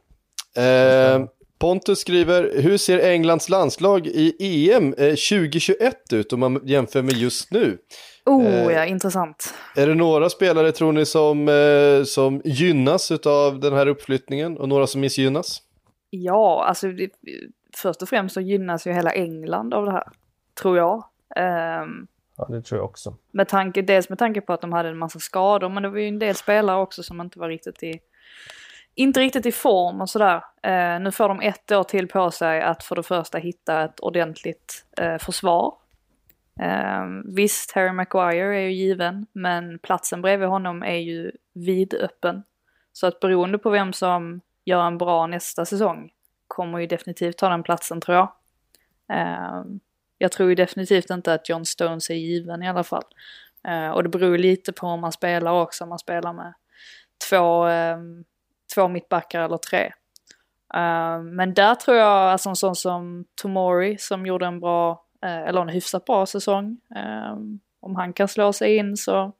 Eh, 0.57 1.25
Pontus 1.61 1.99
skriver, 1.99 2.61
hur 2.61 2.77
ser 2.77 2.99
Englands 2.99 3.49
landslag 3.49 4.07
i 4.07 4.71
EM 4.71 4.91
2021 4.93 6.13
eh, 6.13 6.19
ut 6.19 6.33
om 6.33 6.39
man 6.39 6.61
jämför 6.63 7.01
med 7.01 7.13
just 7.13 7.51
nu? 7.51 7.77
Oh 8.25 8.45
eh, 8.45 8.71
ja, 8.71 8.85
intressant. 8.85 9.53
Är 9.75 9.87
det 9.87 9.95
några 9.95 10.29
spelare 10.29 10.71
tror 10.71 10.91
ni 10.91 11.05
som, 11.05 11.47
eh, 11.47 12.03
som 12.03 12.41
gynnas 12.45 13.11
av 13.11 13.59
den 13.59 13.73
här 13.73 13.87
uppflyttningen 13.87 14.57
och 14.57 14.69
några 14.69 14.87
som 14.87 15.01
missgynnas? 15.01 15.61
Ja, 16.09 16.65
alltså 16.65 16.87
det, 16.87 17.09
först 17.77 18.01
och 18.01 18.09
främst 18.09 18.33
så 18.33 18.41
gynnas 18.41 18.87
ju 18.87 18.91
hela 18.91 19.11
England 19.11 19.73
av 19.73 19.85
det 19.85 19.91
här, 19.91 20.07
tror 20.61 20.77
jag. 20.77 20.95
Um, 20.95 22.07
ja, 22.37 22.45
det 22.49 22.61
tror 22.61 22.79
jag 22.79 22.85
också. 22.85 23.15
Med 23.31 23.47
tanke, 23.47 23.81
dels 23.81 24.09
med 24.09 24.19
tanke 24.19 24.41
på 24.41 24.53
att 24.53 24.61
de 24.61 24.73
hade 24.73 24.89
en 24.89 24.97
massa 24.97 25.19
skador, 25.19 25.69
men 25.69 25.83
det 25.83 25.89
var 25.89 25.97
ju 25.97 26.07
en 26.07 26.19
del 26.19 26.35
spelare 26.35 26.81
också 26.81 27.03
som 27.03 27.21
inte 27.21 27.39
var 27.39 27.49
riktigt 27.49 27.83
i 27.83 27.99
inte 28.95 29.19
riktigt 29.19 29.45
i 29.45 29.51
form 29.51 30.01
och 30.01 30.09
sådär. 30.09 30.43
Eh, 30.63 30.99
nu 30.99 31.11
får 31.11 31.27
de 31.27 31.41
ett 31.41 31.71
år 31.71 31.83
till 31.83 32.07
på 32.07 32.31
sig 32.31 32.61
att 32.61 32.83
för 32.83 32.95
det 32.95 33.03
första 33.03 33.37
hitta 33.37 33.83
ett 33.83 33.99
ordentligt 33.99 34.85
eh, 34.97 35.17
försvar. 35.17 35.73
Eh, 36.59 37.05
visst, 37.25 37.71
Harry 37.71 37.91
Maguire 37.91 38.57
är 38.57 38.61
ju 38.61 38.71
given, 38.71 39.25
men 39.31 39.79
platsen 39.79 40.21
bredvid 40.21 40.47
honom 40.47 40.83
är 40.83 40.97
ju 40.97 41.31
vidöppen. 41.53 42.43
Så 42.93 43.07
att 43.07 43.19
beroende 43.19 43.57
på 43.57 43.69
vem 43.69 43.93
som 43.93 44.41
gör 44.65 44.87
en 44.87 44.97
bra 44.97 45.27
nästa 45.27 45.65
säsong 45.65 46.11
kommer 46.47 46.79
ju 46.79 46.87
definitivt 46.87 47.37
ta 47.37 47.49
den 47.49 47.63
platsen 47.63 48.01
tror 48.01 48.17
jag. 48.17 48.31
Eh, 49.13 49.63
jag 50.17 50.31
tror 50.31 50.49
ju 50.49 50.55
definitivt 50.55 51.09
inte 51.09 51.33
att 51.33 51.49
John 51.49 51.65
Stones 51.65 52.09
är 52.09 52.15
given 52.15 52.63
i 52.63 52.69
alla 52.69 52.83
fall. 52.83 53.03
Eh, 53.67 53.89
och 53.89 54.03
det 54.03 54.09
beror 54.09 54.37
lite 54.37 54.73
på 54.73 54.87
om 54.87 55.01
man 55.01 55.11
spelar 55.11 55.51
också, 55.51 55.83
om 55.83 55.89
man 55.89 55.99
spelar 55.99 56.33
med 56.33 56.53
två 57.29 57.63
ehm, 57.65 58.23
två 58.76 58.88
mittbackar 58.88 59.41
eller 59.41 59.57
tre. 59.57 59.91
Uh, 60.76 61.24
men 61.24 61.53
där 61.53 61.76
tror 61.76 61.97
jag, 61.97 62.32
alltså 62.32 62.49
en 62.49 62.55
sån 62.55 62.76
som 62.76 63.26
Tomori 63.41 63.97
som 63.97 64.26
gjorde 64.26 64.45
en 64.45 64.59
bra, 64.59 65.05
uh, 65.26 65.47
eller 65.47 65.61
en 65.61 65.69
hyfsat 65.69 66.05
bra 66.05 66.26
säsong. 66.26 66.78
Uh, 66.95 67.38
om 67.80 67.95
han 67.95 68.13
kan 68.13 68.28
slå 68.28 68.53
sig 68.53 68.76
in 68.78 68.97
så 68.97 69.32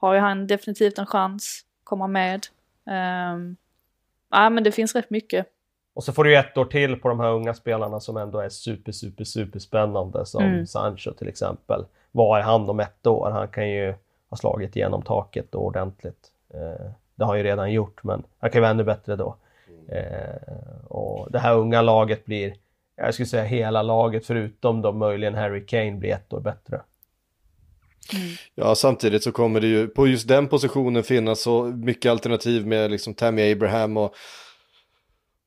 har 0.00 0.14
ju 0.14 0.20
han 0.20 0.46
definitivt 0.46 0.98
en 0.98 1.06
chans 1.06 1.64
att 1.80 1.84
komma 1.84 2.06
med. 2.06 2.46
Ja 4.30 4.50
men 4.50 4.64
det 4.64 4.72
finns 4.72 4.94
rätt 4.94 5.10
mycket. 5.10 5.46
Och 5.94 6.04
så 6.04 6.12
får 6.12 6.24
du 6.24 6.36
ett 6.36 6.58
år 6.58 6.64
till 6.64 6.96
på 6.96 7.08
de 7.08 7.20
här 7.20 7.32
unga 7.32 7.54
spelarna 7.54 8.00
som 8.00 8.16
ändå 8.16 8.38
är 8.38 8.48
super, 8.48 8.92
super, 8.92 9.24
super 9.24 9.58
spännande 9.58 10.26
som 10.26 10.44
mm. 10.44 10.66
Sancho 10.66 11.12
till 11.12 11.28
exempel. 11.28 11.84
Vad 12.12 12.38
är 12.38 12.42
han 12.42 12.70
om 12.70 12.80
ett 12.80 13.06
år? 13.06 13.30
Han 13.30 13.48
kan 13.48 13.70
ju 13.70 13.94
ha 14.30 14.36
slagit 14.36 14.76
igenom 14.76 15.02
taket 15.02 15.54
ordentligt. 15.54 16.32
Det 17.14 17.24
har 17.24 17.28
han 17.32 17.38
ju 17.38 17.44
redan 17.44 17.72
gjort, 17.72 18.04
men 18.04 18.22
han 18.38 18.50
kan 18.50 18.58
ju 18.58 18.60
vara 18.60 18.70
ännu 18.70 18.84
bättre 18.84 19.16
då. 19.16 19.36
Eh, 19.88 20.86
och 20.88 21.32
det 21.32 21.38
här 21.38 21.54
unga 21.54 21.82
laget 21.82 22.24
blir, 22.24 22.54
jag 22.96 23.14
skulle 23.14 23.26
säga 23.26 23.44
hela 23.44 23.82
laget 23.82 24.26
förutom 24.26 24.82
då 24.82 24.92
möjligen 24.92 25.34
Harry 25.34 25.66
Kane 25.66 25.92
blir 25.92 26.12
ett 26.12 26.32
år 26.32 26.40
bättre. 26.40 26.80
Ja, 28.54 28.74
samtidigt 28.74 29.22
så 29.22 29.32
kommer 29.32 29.60
det 29.60 29.66
ju 29.66 29.88
på 29.88 30.06
just 30.06 30.28
den 30.28 30.48
positionen 30.48 31.02
finnas 31.02 31.42
så 31.42 31.62
mycket 31.64 32.10
alternativ 32.10 32.66
med 32.66 32.90
liksom 32.90 33.14
Tammy 33.14 33.52
Abraham 33.52 33.96
och, 33.96 34.14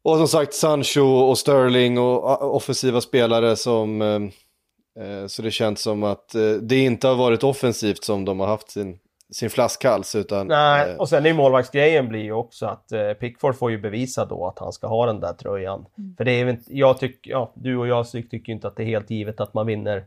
och 0.03 0.17
som 0.17 0.27
sagt 0.27 0.53
Sancho 0.53 1.01
och 1.01 1.37
Sterling 1.37 1.97
och 1.97 2.55
offensiva 2.55 3.01
spelare 3.01 3.55
som... 3.55 4.01
Eh, 4.01 4.21
eh, 5.05 5.27
så 5.27 5.41
det 5.41 5.51
känns 5.51 5.81
som 5.81 6.03
att 6.03 6.35
eh, 6.35 6.51
det 6.51 6.77
inte 6.77 7.07
har 7.07 7.15
varit 7.15 7.43
offensivt 7.43 8.03
som 8.03 8.25
de 8.25 8.39
har 8.39 8.47
haft 8.47 8.71
sin, 8.71 8.99
sin 9.33 9.49
flaskhals 9.49 10.15
utan... 10.15 10.47
Nej, 10.47 10.89
eh, 10.91 10.95
och 10.97 11.09
sen 11.09 11.25
är 11.25 11.33
målvaktsgrejen 11.33 12.07
blir 12.07 12.23
ju 12.23 12.31
också 12.31 12.65
att 12.65 12.91
eh, 12.91 13.11
Pickford 13.13 13.55
får 13.55 13.71
ju 13.71 13.77
bevisa 13.77 14.25
då 14.25 14.47
att 14.47 14.59
han 14.59 14.71
ska 14.73 14.87
ha 14.87 15.05
den 15.05 15.19
där 15.19 15.33
tröjan. 15.33 15.85
För 16.17 16.25
det 16.25 16.31
är 16.31 16.57
jag 16.67 16.97
tycker, 16.99 17.31
ja, 17.31 17.51
du 17.55 17.77
och 17.77 17.87
jag 17.87 18.11
tycker 18.11 18.49
inte 18.53 18.67
att 18.67 18.75
det 18.75 18.83
är 18.83 18.87
helt 18.87 19.09
givet 19.09 19.39
att 19.39 19.53
man 19.53 19.65
vinner, 19.67 20.03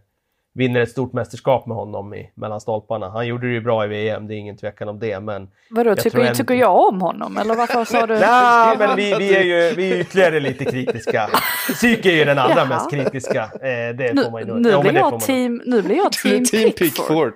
vinner 0.55 0.81
ett 0.81 0.91
stort 0.91 1.12
mästerskap 1.12 1.66
med 1.66 1.77
honom 1.77 2.14
i, 2.14 2.31
mellan 2.35 2.61
stolparna. 2.61 3.09
Han 3.11 3.27
gjorde 3.27 3.47
det 3.47 3.53
ju 3.53 3.61
bra 3.61 3.85
i 3.85 3.89
VM, 3.89 4.29
det 4.29 4.35
är 4.35 4.37
ingen 4.37 4.57
tvekan 4.57 4.89
om 4.89 4.99
det, 4.99 5.21
men... 5.21 5.49
Vadå, 5.71 5.91
Jag 5.91 5.99
tycker, 6.01 6.19
ändå- 6.19 6.35
tycker 6.35 6.55
jag 6.55 6.89
om 6.89 7.01
honom? 7.03 7.37
Eller 7.37 7.55
varför 7.55 7.85
sa 7.85 8.07
du? 8.07 8.14
Nej, 8.21 8.77
men 8.79 8.97
vi, 8.97 9.14
vi 9.19 9.37
är 9.37 9.43
ju 9.43 9.75
vi 9.77 9.93
är 9.93 9.97
ytterligare 10.01 10.41
lite 10.41 10.64
kritiska. 10.64 11.29
Psyke 11.73 12.11
är 12.11 12.16
ju 12.16 12.25
den 12.25 12.39
allra 12.39 12.64
mest 12.64 12.91
kritiska. 12.91 13.43
Eh, 13.43 13.97
det 13.97 14.12
Nu, 14.14 14.25
får 14.25 14.31
man 14.31 14.47
ju 14.47 14.55
nu, 14.55 14.71
Ja, 14.71 14.81
blir 14.81 14.93
det 14.93 14.99
får 14.99 15.07
jag 15.07 15.11
man- 15.12 15.21
team, 15.21 15.62
nu 15.66 15.83
blir 15.83 15.97
jag 15.97 16.12
team, 16.12 16.45
team 16.45 16.71
Pickford. 16.71 16.79
Pickford. 17.07 17.33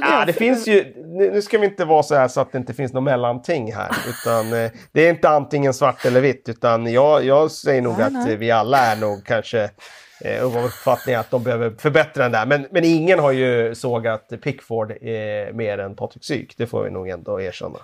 Ja, 0.00 0.24
det 0.26 0.32
finns 0.32 0.68
ju, 0.68 0.94
nu 1.06 1.42
ska 1.42 1.58
vi 1.58 1.66
inte 1.66 1.84
vara 1.84 2.02
så 2.02 2.14
här 2.14 2.28
så 2.28 2.40
att 2.40 2.52
det 2.52 2.58
inte 2.58 2.74
finns 2.74 2.92
något 2.92 3.02
mellanting 3.02 3.72
här. 3.74 3.90
Utan 4.08 4.52
eh, 4.64 4.70
det 4.92 5.06
är 5.06 5.10
inte 5.10 5.28
antingen 5.28 5.74
svart 5.74 6.04
eller 6.04 6.20
vitt. 6.20 6.48
Utan 6.48 6.92
jag, 6.92 7.24
jag 7.24 7.50
säger 7.50 7.82
nog 7.82 7.94
Nej, 7.98 8.06
att 8.06 8.12
nej. 8.12 8.32
eh, 8.32 8.38
vi 8.38 8.50
alla 8.50 8.78
är 8.78 8.96
nog 8.96 9.26
kanske 9.26 9.70
eh, 10.24 10.44
av 10.44 10.64
uppfattningen 10.64 11.20
att 11.20 11.30
de 11.30 11.42
behöver 11.42 11.70
förbättra 11.78 12.22
den 12.22 12.32
där. 12.32 12.46
Men, 12.46 12.66
men 12.70 12.84
ingen 12.84 13.18
har 13.18 13.32
ju 13.32 13.74
sågat 13.74 14.28
Pickford 14.42 14.90
eh, 14.90 14.96
mer 15.54 15.78
än 15.78 15.96
Patrik 15.96 16.24
Syk. 16.24 16.54
Det 16.56 16.66
får 16.66 16.84
vi 16.84 16.90
nog 16.90 17.08
ändå 17.08 17.40
erkänna. 17.40 17.78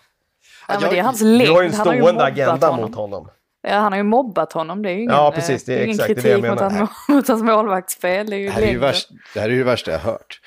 Ja, 0.69 0.81
men 0.81 0.91
det 0.91 0.99
är 0.99 1.03
hans 1.03 1.19
Du 1.21 1.25
längd. 1.25 1.51
har 1.51 1.63
ju 1.63 1.67
en 1.67 1.73
ju 1.73 1.79
stående 1.79 2.03
mobbat 2.13 2.23
agenda 2.33 2.67
honom. 2.67 2.81
mot 2.87 2.95
honom. 2.97 3.29
Ja, 3.63 3.75
han 3.75 3.93
har 3.93 3.97
ju 3.97 4.03
mobbat 4.03 4.53
honom. 4.53 4.83
Det 4.83 4.89
är 4.91 4.93
ju 4.95 5.03
ingen, 5.03 5.15
Ja, 5.15 5.33
precis, 5.35 5.65
det 5.65 5.73
är 5.75 5.77
eh, 5.79 5.83
ingen 5.85 5.95
exakt 5.95 6.09
det 6.09 6.15
kritik 6.15 6.45
jag 6.45 6.51
mot, 6.51 6.61
hans, 6.61 6.91
mot 7.09 7.29
hans 7.29 7.43
målvaktsspel. 7.43 8.31
Det 8.31 8.37
är 8.37 8.39
ju 8.39 8.47
Det 8.47 8.53
här 8.53 8.63
är 8.63 8.71
ju, 8.71 8.79
värst, 8.79 9.09
det 9.35 9.41
här 9.41 9.47
är 9.49 9.53
ju 9.53 9.59
det 9.59 9.65
värsta 9.65 9.91
jag 9.91 9.99
har 9.99 10.13
hört. 10.13 10.41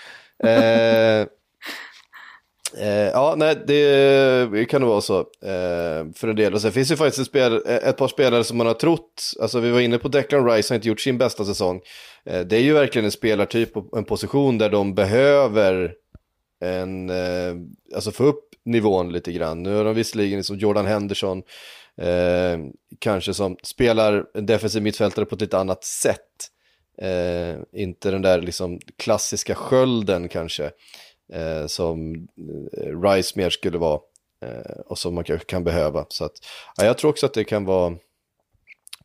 Eh, 0.43 1.27
eh, 2.77 2.87
ja, 2.89 3.35
nej, 3.37 3.55
det 3.67 4.65
kan 4.69 4.81
nog 4.81 4.89
vara 4.89 5.01
så 5.01 5.19
eh, 5.19 6.11
för 6.15 6.27
en 6.27 6.35
del. 6.35 6.53
Och 6.53 6.61
sen 6.61 6.71
finns 6.71 6.89
det 6.89 6.97
faktiskt 6.97 7.19
ett, 7.19 7.27
spel, 7.27 7.53
eh, 7.65 7.75
ett 7.75 7.97
par 7.97 8.07
spelare 8.07 8.43
som 8.43 8.57
man 8.57 8.67
har 8.67 8.73
trott, 8.73 9.33
alltså 9.41 9.59
vi 9.59 9.71
var 9.71 9.79
inne 9.79 9.97
på 9.97 10.07
Declan 10.07 10.49
Rice 10.49 10.73
har 10.73 10.75
inte 10.75 10.87
gjort 10.87 10.99
sin 10.99 11.17
bästa 11.17 11.45
säsong. 11.45 11.81
Eh, 12.25 12.39
det 12.39 12.55
är 12.55 12.61
ju 12.61 12.73
verkligen 12.73 13.05
en 13.05 13.11
spelartyp 13.11 13.77
och 13.77 13.97
en 13.97 14.05
position 14.05 14.57
där 14.57 14.69
de 14.69 14.95
behöver 14.95 15.93
en, 16.61 17.09
eh, 17.09 17.55
alltså 17.95 18.11
få 18.11 18.23
upp 18.23 18.43
nivån 18.65 19.11
lite 19.11 19.31
grann. 19.31 19.63
Nu 19.63 19.75
har 19.75 19.83
de 19.83 19.95
visserligen 19.95 20.43
som 20.43 20.57
Jordan 20.57 20.85
Henderson, 20.85 21.43
eh, 22.01 22.59
kanske 22.99 23.33
som 23.33 23.57
spelar 23.63 24.25
en 24.33 24.45
defensiv 24.45 24.81
mittfältare 24.81 25.25
på 25.25 25.35
ett 25.35 25.41
lite 25.41 25.57
annat 25.57 25.83
sätt. 25.83 26.17
Eh, 27.01 27.55
inte 27.73 28.11
den 28.11 28.21
där 28.21 28.41
liksom 28.41 28.79
klassiska 28.97 29.55
skölden 29.55 30.29
kanske, 30.29 30.71
eh, 31.31 31.65
som 31.67 32.13
eh, 32.77 33.01
Rice 33.01 33.33
mer 33.39 33.49
skulle 33.49 33.77
vara 33.77 33.99
eh, 34.45 34.79
och 34.85 34.97
som 34.97 35.15
man 35.15 35.23
kanske 35.23 35.45
kan 35.45 35.63
behöva. 35.63 36.05
Så 36.09 36.25
att, 36.25 36.31
ja, 36.77 36.85
jag 36.85 36.97
tror 36.97 37.11
också 37.11 37.25
att 37.25 37.33
det 37.33 37.43
kan 37.43 37.65
vara 37.65 37.93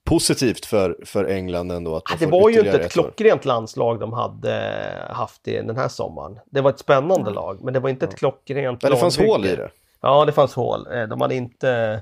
positivt 0.05 0.66
för, 0.66 0.97
för 1.05 1.24
England 1.24 1.70
ändå. 1.72 1.97
Att 1.97 2.03
Ah, 2.12 2.16
Det 2.20 2.27
var 2.27 2.51
ju 2.51 2.59
inte 2.59 2.79
ett 2.79 2.93
klockrent 2.93 3.45
landslag 3.45 4.01
de 4.01 4.12
hade 4.12 4.53
haft 5.11 5.49
i 5.49 5.53
den 5.57 5.77
här 5.77 5.89
sommaren. 5.89 6.39
Det 6.47 6.61
var 6.61 6.70
ett 6.70 6.79
spännande 6.79 7.31
lag, 7.31 7.64
men 7.64 7.74
det 7.74 7.81
var 7.81 7.91
inte 7.91 8.07
ett 8.07 8.16
klockrent 8.16 8.83
Men 8.83 8.91
det 8.91 8.97
fanns 8.99 9.18
hål 9.18 9.45
i 9.47 9.57
det. 9.57 9.70
Ja, 10.01 10.24
det 10.24 10.33
fanns 10.33 10.55
hål. 10.55 10.87
Eh, 10.93 11.03
De 11.09 11.20
hade 11.20 11.35
inte 11.35 12.01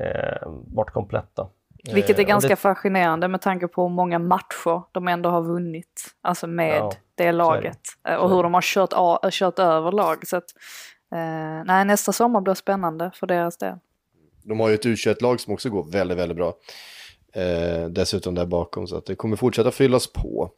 eh, 0.00 0.48
varit 0.66 0.90
kompletta. 0.90 1.48
Vilket 1.94 2.18
är 2.18 2.22
Eh, 2.22 2.26
ganska 2.28 2.48
det- 2.48 2.56
fascinerande 2.56 3.28
med 3.28 3.40
tanke 3.40 3.68
på 3.68 3.82
hur 3.82 3.88
många 3.94 4.18
matcher 4.18 4.82
de 4.92 5.08
ändå 5.08 5.30
har 5.30 5.42
vunnit. 5.42 6.06
Alltså 6.22 6.46
med 6.46 6.76
Ja, 6.76 6.92
det 7.14 7.32
laget. 7.32 7.78
Eh, 8.08 8.14
Och 8.14 8.30
hur 8.30 8.42
de 8.42 8.54
har 8.54 8.62
kört, 8.62 8.90
a- 8.92 9.28
kört 9.30 9.58
över 9.58 9.92
lag. 9.92 10.26
Så 10.26 10.36
att, 10.36 10.44
eh, 11.14 11.64
nej, 11.66 11.84
nästa 11.84 12.12
sommar 12.12 12.40
blir 12.40 12.54
spännande 12.54 13.10
för 13.14 13.26
deras 13.26 13.56
del. 13.58 13.74
De 14.44 14.60
har 14.60 14.68
ju 14.68 14.74
ett 14.74 14.86
u 14.86 14.96
lag 15.20 15.40
som 15.40 15.52
också 15.54 15.70
går 15.70 15.84
väldigt, 15.92 16.18
väldigt 16.18 16.36
bra. 16.36 16.54
Eh, 17.34 17.86
dessutom 17.88 18.34
där 18.34 18.46
bakom, 18.46 18.86
så 18.86 18.96
att 18.96 19.06
det 19.06 19.14
kommer 19.14 19.36
fortsätta 19.36 19.70
fyllas 19.70 20.12
på. 20.12 20.50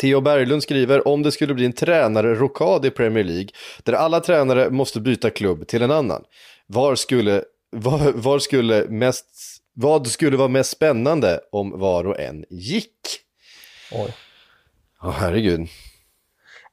Theo 0.00 0.20
Berglund 0.20 0.62
skriver, 0.62 1.08
om 1.08 1.22
det 1.22 1.32
skulle 1.32 1.54
bli 1.54 1.66
en 1.66 1.72
tränare-rokad 1.72 2.84
i 2.86 2.90
Premier 2.90 3.24
League, 3.24 3.48
där 3.82 3.92
alla 3.92 4.20
tränare 4.20 4.70
måste 4.70 5.00
byta 5.00 5.30
klubb 5.30 5.66
till 5.68 5.82
en 5.82 5.90
annan, 5.90 6.24
var 6.66 6.94
skulle, 6.94 7.42
var, 7.76 8.12
var 8.12 8.38
skulle 8.38 8.86
mest, 8.88 9.26
vad 9.80 10.06
skulle 10.06 10.36
vara 10.36 10.48
mest 10.48 10.70
spännande 10.70 11.40
om 11.52 11.78
var 11.78 12.06
och 12.06 12.20
en 12.20 12.44
gick? 12.50 13.00
Oj. 13.92 14.14
Åh 15.02 15.10
herregud. 15.10 15.60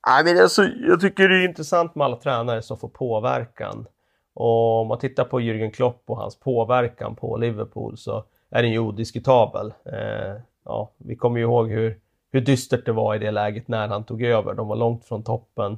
Nej, 0.08 0.24
men 0.24 0.42
alltså, 0.42 0.64
jag 0.64 1.02
tycker 1.02 1.30
det 1.30 1.36
är 1.36 1.48
intressant 1.48 1.96
med 1.96 2.06
alla 2.06 2.16
tränare 2.16 2.62
som 2.62 2.78
får 2.78 2.90
påverkan. 2.90 3.86
Och 4.34 4.82
om 4.82 4.88
man 4.88 5.00
tittar 5.00 5.24
på 5.24 5.40
Jürgen 5.40 5.72
Klopp 5.72 6.04
och 6.06 6.18
hans 6.18 6.40
påverkan 6.40 7.16
på 7.16 7.38
Liverpool 7.38 7.98
så 7.98 8.24
är 8.50 8.64
den 8.64 8.72
ju 8.72 8.80
odiskutabel. 8.80 9.74
Eh, 9.86 10.42
ja, 10.66 10.92
vi 10.98 11.16
kommer 11.16 11.38
ju 11.38 11.44
ihåg 11.44 11.70
hur, 11.70 12.00
hur 12.32 12.42
dystert 12.42 12.86
det 12.86 12.92
var 12.92 13.16
i 13.16 13.20
det 13.20 13.32
läget 13.32 13.68
när 13.68 13.88
han 13.88 14.04
tog 14.04 14.24
över. 14.24 14.54
De 14.54 14.68
var 14.68 14.76
långt 14.76 15.06
från 15.06 15.24
toppen. 15.24 15.78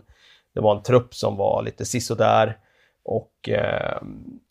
Det 0.54 0.60
var 0.60 0.76
en 0.76 0.84
trupp 0.84 1.16
som 1.16 1.38
var 1.38 1.64
lite 1.64 1.86
sisådär. 1.86 2.58
Och 3.08 3.50
eh, 3.50 4.02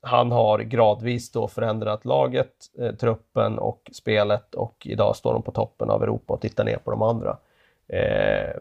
han 0.00 0.32
har 0.32 0.58
gradvis 0.58 1.30
då 1.30 1.48
förändrat 1.48 2.04
laget, 2.04 2.52
eh, 2.78 2.94
truppen 2.94 3.58
och 3.58 3.90
spelet 3.92 4.54
och 4.54 4.86
idag 4.86 5.16
står 5.16 5.32
de 5.32 5.42
på 5.42 5.50
toppen 5.50 5.90
av 5.90 6.02
Europa 6.02 6.34
och 6.34 6.40
tittar 6.40 6.64
ner 6.64 6.76
på 6.76 6.90
de 6.90 7.02
andra. 7.02 7.36
Eh, 7.88 8.56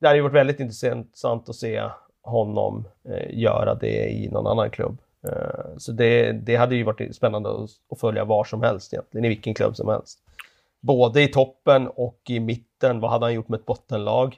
det 0.00 0.06
hade 0.06 0.16
ju 0.16 0.22
varit 0.22 0.34
väldigt 0.34 0.60
intressant 0.60 1.48
att 1.48 1.54
se 1.54 1.82
honom 2.22 2.88
eh, 3.04 3.38
göra 3.38 3.74
det 3.74 4.10
i 4.10 4.28
någon 4.28 4.46
annan 4.46 4.70
klubb. 4.70 4.98
Eh, 5.22 5.76
så 5.76 5.92
det, 5.92 6.32
det 6.32 6.56
hade 6.56 6.76
ju 6.76 6.82
varit 6.82 7.16
spännande 7.16 7.50
att, 7.50 7.70
att 7.90 8.00
följa 8.00 8.24
var 8.24 8.44
som 8.44 8.62
helst 8.62 8.92
egentligen, 8.92 9.24
i 9.24 9.28
vilken 9.28 9.54
klubb 9.54 9.76
som 9.76 9.88
helst. 9.88 10.18
Både 10.80 11.22
i 11.22 11.28
toppen 11.28 11.88
och 11.88 12.20
i 12.28 12.40
mitten. 12.40 13.00
Vad 13.00 13.10
hade 13.10 13.26
han 13.26 13.34
gjort 13.34 13.48
med 13.48 13.60
ett 13.60 13.66
bottenlag? 13.66 14.36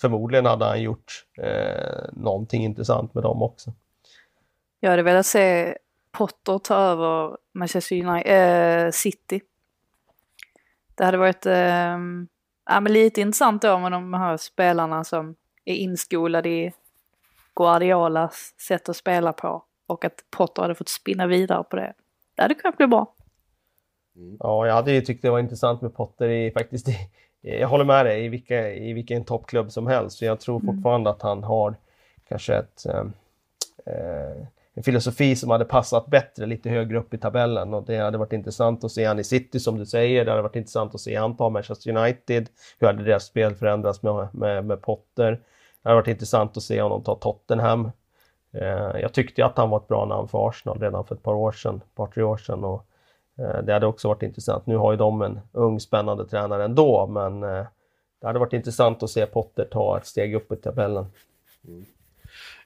Förmodligen 0.00 0.46
hade 0.46 0.64
han 0.64 0.82
gjort 0.82 1.24
eh, 1.42 2.04
någonting 2.12 2.64
intressant 2.64 3.14
med 3.14 3.22
dem 3.22 3.42
också. 3.42 3.72
Jag 4.80 4.90
hade 4.90 5.02
velat 5.02 5.26
se 5.26 5.76
Potter 6.12 6.58
ta 6.58 6.74
över 6.74 7.36
Manchester 7.52 8.04
United, 8.04 8.86
eh, 8.86 8.90
City. 8.90 9.40
Det 10.94 11.04
hade 11.04 11.18
varit 11.18 11.46
eh, 11.46 11.98
ja, 12.66 12.80
men 12.80 12.92
lite 12.92 13.20
intressant 13.20 13.62
då 13.62 13.78
med 13.78 13.92
de 13.92 14.14
här 14.14 14.36
spelarna 14.36 15.04
som 15.04 15.36
är 15.64 15.74
inskolade 15.74 16.48
i 16.48 16.72
Guardiolas 17.56 18.54
sätt 18.68 18.88
att 18.88 18.96
spela 18.96 19.32
på. 19.32 19.64
Och 19.86 20.04
att 20.04 20.24
Potter 20.30 20.62
hade 20.62 20.74
fått 20.74 20.88
spinna 20.88 21.26
vidare 21.26 21.64
på 21.64 21.76
det. 21.76 21.94
Det 22.36 22.42
hade 22.42 22.54
kunnat 22.54 22.76
bli 22.76 22.86
bra. 22.86 23.14
Ja, 24.38 24.66
jag 24.66 24.74
hade 24.74 24.92
ju 24.92 25.00
tyckt 25.00 25.22
det 25.22 25.30
var 25.30 25.38
intressant 25.38 25.82
med 25.82 25.94
Potter 25.94 26.28
i 26.28 26.50
faktiskt 26.50 26.88
i, 26.88 26.96
jag 27.40 27.68
håller 27.68 27.84
med 27.84 28.06
dig 28.06 28.24
i, 28.24 28.28
vilka, 28.28 28.72
i 28.72 28.92
vilken 28.92 29.24
toppklubb 29.24 29.72
som 29.72 29.86
helst. 29.86 30.18
Så 30.18 30.24
jag 30.24 30.40
tror 30.40 30.60
fortfarande 30.60 31.10
att 31.10 31.22
han 31.22 31.44
har 31.44 31.74
kanske 32.28 32.54
ett, 32.54 32.86
eh, 32.86 33.04
eh, 33.86 34.46
en 34.74 34.82
filosofi 34.82 35.36
som 35.36 35.50
hade 35.50 35.64
passat 35.64 36.06
bättre 36.06 36.46
lite 36.46 36.70
högre 36.70 36.98
upp 36.98 37.14
i 37.14 37.18
tabellen. 37.18 37.74
Och 37.74 37.82
det 37.86 37.96
hade 37.96 38.18
varit 38.18 38.32
intressant 38.32 38.84
att 38.84 38.92
se 38.92 39.04
han 39.04 39.18
i 39.18 39.24
City 39.24 39.60
som 39.60 39.78
du 39.78 39.86
säger. 39.86 40.24
Det 40.24 40.30
hade 40.30 40.42
varit 40.42 40.56
intressant 40.56 40.94
att 40.94 41.00
se 41.00 41.16
han 41.16 41.36
ta 41.36 41.50
Manchester 41.50 41.96
United. 41.96 42.48
Hur 42.78 42.86
hade 42.86 43.04
deras 43.04 43.24
spel 43.24 43.54
förändrats 43.54 44.02
med, 44.02 44.28
med, 44.32 44.64
med 44.64 44.82
Potter? 44.82 45.30
Det 45.82 45.88
hade 45.88 45.96
varit 45.96 46.08
intressant 46.08 46.56
att 46.56 46.62
se 46.62 46.82
honom 46.82 47.02
ta 47.02 47.14
Tottenham. 47.14 47.90
Eh, 48.52 49.00
jag 49.00 49.12
tyckte 49.12 49.44
att 49.44 49.56
han 49.56 49.70
var 49.70 49.78
ett 49.78 49.88
bra 49.88 50.04
namn 50.04 50.28
för 50.28 50.48
Arsenal 50.48 50.80
redan 50.80 51.04
för 51.04 51.14
ett 51.14 51.22
par 51.22 51.34
år 51.34 51.52
sedan, 51.52 51.76
ett 51.76 51.94
par 51.94 52.06
tre 52.06 52.22
år 52.22 52.36
sedan. 52.36 52.64
Och, 52.64 52.74
eh, 52.74 52.82
det 53.40 53.72
hade 53.72 53.86
också 53.86 54.08
varit 54.08 54.22
intressant. 54.22 54.66
Nu 54.66 54.76
har 54.76 54.92
ju 54.92 54.98
de 54.98 55.22
en 55.22 55.40
ung 55.52 55.80
spännande 55.80 56.28
tränare 56.28 56.64
ändå, 56.64 57.06
men 57.06 57.42
eh, 57.42 57.66
det 58.20 58.26
hade 58.26 58.38
varit 58.38 58.52
intressant 58.52 59.02
att 59.02 59.10
se 59.10 59.26
Potter 59.26 59.64
ta 59.64 59.98
ett 59.98 60.06
steg 60.06 60.34
upp 60.34 60.52
i 60.52 60.56
tabellen. 60.56 61.06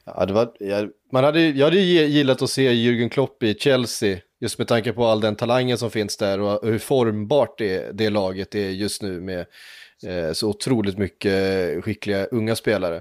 Ja, 0.05 0.27
det 0.27 0.33
var, 0.33 0.53
jag, 0.59 0.91
man 1.12 1.25
hade, 1.25 1.41
jag 1.41 1.66
hade 1.66 1.81
gillat 1.81 2.43
att 2.43 2.51
se 2.51 2.72
Jürgen 2.72 3.09
Klopp 3.09 3.43
i 3.43 3.55
Chelsea, 3.55 4.18
just 4.41 4.59
med 4.59 4.68
tanke 4.68 4.93
på 4.93 5.05
all 5.05 5.20
den 5.20 5.37
talangen 5.37 5.79
som 5.79 5.91
finns 5.91 6.16
där 6.16 6.41
och 6.41 6.61
hur 6.62 6.79
formbart 6.79 7.59
det, 7.59 7.93
det 7.93 8.11
laget 8.11 8.55
är 8.55 8.70
just 8.70 9.03
nu 9.03 9.20
med 9.20 9.47
eh, 10.07 10.33
så 10.33 10.49
otroligt 10.49 10.99
mycket 10.99 11.85
skickliga 11.85 12.27
unga 12.27 12.57
spelare. 12.57 13.01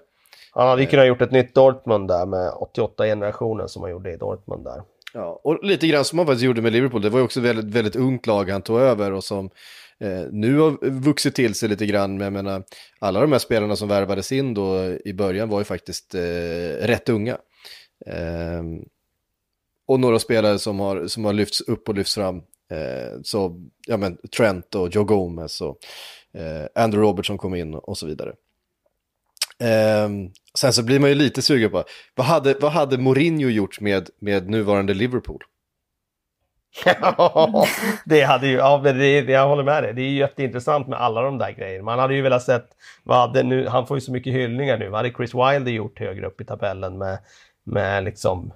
Han 0.52 0.68
hade 0.68 0.82
ju 0.82 0.88
kunnat 0.88 1.08
gjort 1.08 1.22
ett 1.22 1.32
nytt 1.32 1.56
Dortmund 1.56 2.08
där 2.08 2.26
med 2.26 2.52
88 2.58 3.04
generationer 3.06 3.68
som 3.68 3.82
han 3.82 3.92
gjorde 3.92 4.14
i 4.14 4.18
Dortmund 4.18 4.64
där. 4.64 4.82
Ja, 5.14 5.42
och 5.44 5.64
lite 5.64 5.88
grann 5.88 6.06
som 6.06 6.20
han 6.20 6.28
faktiskt 6.28 6.44
gjorde 6.44 6.62
med 6.62 6.74
Liverpool. 6.74 7.02
Det 7.02 7.10
var 7.10 7.20
ju 7.20 7.26
också 7.26 7.40
ett 7.40 7.46
väldigt, 7.46 7.76
väldigt 7.76 7.96
ungt 7.96 8.28
lag 8.28 8.50
han 8.50 8.62
tog 8.62 8.80
över 8.80 9.12
och 9.12 9.24
som 9.24 9.50
eh, 10.00 10.24
nu 10.32 10.60
har 10.60 10.90
vuxit 10.90 11.36
till 11.36 11.56
sig 11.56 11.70
lite 11.70 11.86
grann. 11.86 12.18
Men 12.18 12.24
jag 12.24 12.34
menar, 12.34 12.64
alla 13.00 13.22
de 13.22 13.32
här 13.32 13.40
spelarna 13.40 13.76
som 13.76 13.88
värvades 13.88 14.32
in 14.32 14.54
då 14.54 14.98
i 15.06 15.14
början 15.14 15.50
var 15.50 15.60
ju 15.60 15.64
faktiskt 15.64 16.16
eh, 16.16 16.20
rätt 16.82 17.10
unga. 17.10 17.38
Eh, 18.06 18.64
och 19.88 20.00
några 20.00 20.20
spelare 20.20 20.60
som 20.60 20.80
har, 20.80 21.08
som 21.08 21.26
har 21.26 21.34
lyfts 21.34 21.62
upp 21.62 21.90
och 21.90 21.96
lyfts 21.96 22.16
fram. 22.16 22.38
Eh, 22.72 23.20
så, 23.24 23.62
ja 23.88 23.98
men 23.98 24.18
Trent 24.38 24.76
och 24.76 24.96
Joe 24.96 25.04
Gomez 25.04 25.62
och 25.62 25.78
eh, 26.34 26.68
Andrew 26.76 27.10
Robertson 27.10 27.38
kom 27.38 27.56
in 27.56 27.74
och 27.74 27.98
så 27.98 28.08
vidare. 28.08 28.34
Eh, 29.60 30.10
sen 30.58 30.74
så 30.74 30.84
blir 30.84 31.00
man 31.00 31.10
ju 31.10 31.16
lite 31.16 31.42
sugen 31.42 31.72
på, 31.72 31.84
vad 32.16 32.28
hade, 32.28 32.54
vad 32.54 32.72
hade 32.72 32.98
Mourinho 32.98 33.50
gjort 33.50 33.80
med, 33.80 34.10
med 34.20 34.50
nuvarande 34.50 34.94
Liverpool? 34.94 35.44
det 38.06 38.22
hade 38.22 38.48
ju, 38.48 38.54
ja, 38.58 38.78
det, 38.78 39.22
det, 39.22 39.32
jag 39.32 39.48
håller 39.48 39.64
med 39.64 39.84
dig. 39.84 39.94
Det 39.94 40.02
är 40.02 40.10
ju 40.10 40.18
jätteintressant 40.18 40.88
med 40.88 41.02
alla 41.02 41.22
de 41.22 41.38
där 41.38 41.52
grejerna. 41.52 41.86
Man 41.86 42.00
hade 42.00 42.16
ju 42.16 42.22
velat 42.22 42.44
sett, 42.44 42.70
vad 43.04 43.18
hade 43.18 43.44
nu, 43.44 43.68
han 43.68 43.88
får 43.88 43.98
ju 43.98 44.02
så 44.02 44.12
mycket 44.12 44.34
hyllningar 44.34 44.78
nu. 44.78 44.90
Vad 44.90 45.00
hade 45.00 45.14
Chris 45.14 45.34
Wilder 45.34 45.72
gjort 45.72 46.00
högre 46.00 46.28
upp 46.28 46.42
i 46.42 46.46
tabellen 46.46 46.98
med, 46.98 47.20
med 47.64 48.04
liksom, 48.04 48.54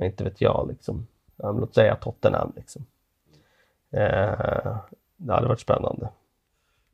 inte 0.00 0.24
vet 0.24 0.40
jag, 0.40 0.68
liksom, 0.68 1.06
låt 1.36 1.74
säga 1.74 1.96
Tottenham 1.96 2.52
liksom. 2.56 2.86
Eh, 3.92 4.76
det 5.16 5.32
hade 5.32 5.48
varit 5.48 5.60
spännande. 5.60 6.08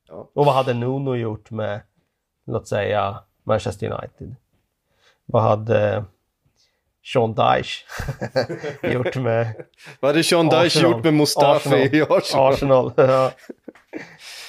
Ja. 0.08 0.28
Och 0.32 0.46
vad 0.46 0.54
hade 0.54 0.74
Nuno 0.74 1.14
gjort 1.14 1.50
med, 1.50 1.80
låt 2.52 2.68
säga, 2.68 3.18
Manchester 3.44 3.86
United? 3.86 4.34
Vad 5.26 5.42
hade 5.42 6.04
Sean 7.12 7.34
Dyche 7.34 7.84
gjort 8.92 9.16
med... 9.16 9.54
Vad 10.00 10.08
hade 10.08 10.24
Sean 10.24 10.48
Dyche 10.48 10.80
gjort 10.80 11.04
med 11.04 11.14
Mustafi 11.14 11.76
i 11.76 12.02
Arsenal? 12.02 12.52
Arsenal 12.52 12.92
ja. 12.96 13.32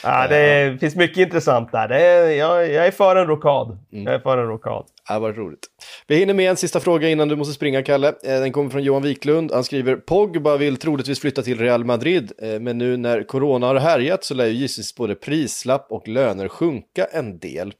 Ja, 0.03 0.27
det 0.27 0.77
finns 0.79 0.95
mycket 0.95 1.17
intressant 1.17 1.71
där. 1.71 1.87
Det 1.87 2.01
är, 2.01 2.29
jag, 2.29 2.71
jag 2.71 2.87
är 2.87 2.91
för 2.91 3.15
en 3.15 3.27
rokad. 3.27 3.77
Mm. 3.93 4.05
Jag 4.05 4.15
är 4.15 4.19
för 4.19 4.37
en 4.37 4.47
rokad. 4.47 4.85
Ja, 5.09 5.19
vad 5.19 5.37
roligt. 5.37 5.67
Vi 6.07 6.15
hinner 6.15 6.33
med 6.33 6.49
en 6.49 6.57
sista 6.57 6.79
fråga 6.79 7.09
innan 7.09 7.27
du 7.27 7.35
måste 7.35 7.53
springa, 7.53 7.83
Kalle. 7.83 8.07
Eh, 8.07 8.13
den 8.23 8.51
kommer 8.51 8.69
från 8.69 8.83
Johan 8.83 9.01
Wiklund. 9.01 9.51
Han 9.51 9.63
skriver 9.63 9.95
Pogba 9.95 10.57
vill 10.57 10.77
troligtvis 10.77 11.19
flytta 11.19 11.41
till 11.41 11.59
Real 11.59 11.85
Madrid, 11.85 12.31
eh, 12.41 12.59
men 12.59 12.77
nu 12.77 12.97
när 12.97 13.23
corona 13.23 13.67
har 13.67 13.75
härjat 13.75 14.23
så 14.23 14.33
lär 14.33 14.45
ju 14.45 14.53
gissningsvis 14.53 14.95
både 14.95 15.15
prislapp 15.15 15.87
och 15.89 16.07
löner 16.07 16.47
sjunka 16.47 17.05
en 17.11 17.39
del. 17.39 17.73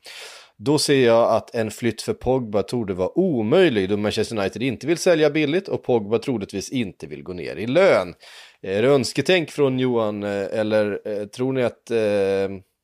Då 0.62 0.80
ser 0.80 1.06
jag 1.06 1.36
att 1.36 1.56
en 1.56 1.72
flytt 1.72 2.02
för 2.02 2.14
Pogba 2.14 2.64
torde 2.64 2.94
vara 2.94 3.18
omöjlig 3.20 3.90
då 3.90 3.98
Manchester 3.98 4.38
United 4.40 4.64
inte 4.64 4.88
vill 4.88 4.98
sälja 4.98 5.30
billigt 5.30 5.68
och 5.68 5.84
Pogba 5.84 6.20
troligtvis 6.20 6.70
inte 6.70 7.08
vill 7.08 7.24
gå 7.24 7.34
ner 7.34 7.56
i 7.56 7.68
lön. 7.68 8.14
Är 8.62 8.82
det 8.82 8.88
önsketänk 8.88 9.52
från 9.52 9.80
Johan 9.80 10.24
eh, 10.24 10.60
eller 10.60 11.00
eh, 11.06 11.26
tror 11.26 11.54
ni 11.54 11.64
att 11.64 11.92
eh, 11.92 11.98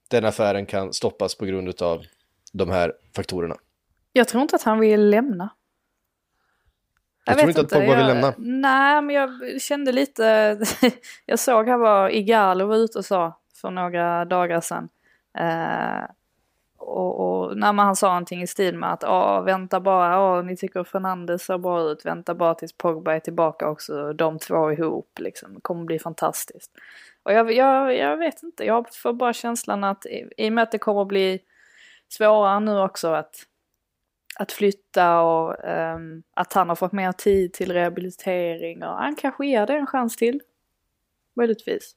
den 0.10 0.26
affären 0.26 0.66
kan 0.66 0.94
stoppas 0.94 1.36
på 1.36 1.46
grund 1.46 1.82
av 1.82 2.06
de 2.54 2.70
här 2.70 2.94
faktorerna? 3.16 3.56
Jag 4.14 4.28
tror 4.28 4.42
inte 4.42 4.56
att 4.56 4.64
han 4.64 4.80
vill 4.80 5.10
lämna. 5.10 5.50
Jag, 7.26 7.34
jag 7.34 7.40
tror 7.40 7.50
inte 7.50 7.62
att 7.62 7.70
Pogba 7.70 7.86
jag, 7.86 7.98
vill 7.98 8.06
lämna. 8.06 8.34
Nej, 8.38 9.02
men 9.02 9.16
jag 9.16 9.62
kände 9.62 9.92
lite... 9.92 10.24
jag 11.26 11.40
såg 11.40 11.68
här 11.68 11.78
vad 11.78 12.12
Igalo 12.12 12.66
var 12.66 12.76
ute 12.76 12.98
och 12.98 13.06
sa 13.06 13.40
för 13.62 13.72
några 13.72 14.26
dagar 14.26 14.62
sedan. 14.62 14.90
Uh, 15.40 16.06
och, 16.86 17.20
och 17.20 17.58
när 17.58 17.74
han 17.74 17.96
sa 17.96 18.08
någonting 18.08 18.42
i 18.42 18.48
stil 18.48 18.78
med 18.78 19.04
att 19.04 19.46
vänta 19.46 19.80
bara, 19.80 20.42
ni 20.42 20.58
tycker 20.58 20.84
Fernandes 20.84 21.42
ser 21.42 21.58
bra 21.58 21.82
ut, 21.82 22.06
vänta 22.06 22.36
bara 22.36 22.56
tills 22.56 22.78
Pogba 22.78 23.14
är 23.14 23.20
tillbaka 23.20 23.70
också, 23.70 24.14
de 24.14 24.40
två 24.40 24.72
ihop 24.72 25.20
liksom, 25.20 25.62
kommer 25.62 25.86
bli 25.86 26.00
fantastiskt. 26.00 26.72
Och 27.24 27.34
jag, 27.34 27.52
jag, 27.54 27.96
jag 27.96 28.18
vet 28.18 28.44
inte, 28.44 28.66
jag 28.66 28.96
får 28.96 29.14
bara 29.14 29.34
känslan 29.34 29.84
att 29.84 30.06
i, 30.06 30.30
i 30.38 30.50
och 30.50 30.54
med 30.54 30.62
att 30.62 30.72
det 30.72 30.78
kommer 30.78 31.06
bli 31.06 31.40
svårare 32.10 32.60
nu 32.60 32.80
också 32.80 33.08
att, 33.08 33.36
att 34.40 34.52
flytta 34.52 35.22
och 35.22 35.56
um, 35.96 36.24
att 36.34 36.54
han 36.54 36.70
har 36.70 36.76
fått 36.76 36.92
mer 36.92 37.12
tid 37.12 37.54
till 37.54 37.74
rehabilitering 37.74 38.84
och 38.84 38.98
han 38.98 39.16
kanske 39.16 39.46
ger 39.46 39.66
det 39.66 39.74
en 39.74 39.88
chans 39.88 40.16
till. 40.16 40.42
Möjligtvis. 41.36 41.96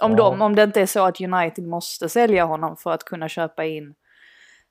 Om, 0.00 0.10
ja. 0.10 0.16
de, 0.16 0.42
om 0.42 0.56
det 0.56 0.62
inte 0.62 0.80
är 0.80 0.86
så 0.86 1.04
att 1.04 1.20
United 1.20 1.64
måste 1.64 2.08
sälja 2.08 2.44
honom 2.44 2.76
för 2.76 2.90
att 2.90 3.04
kunna 3.04 3.28
köpa 3.28 3.64
in 3.64 3.94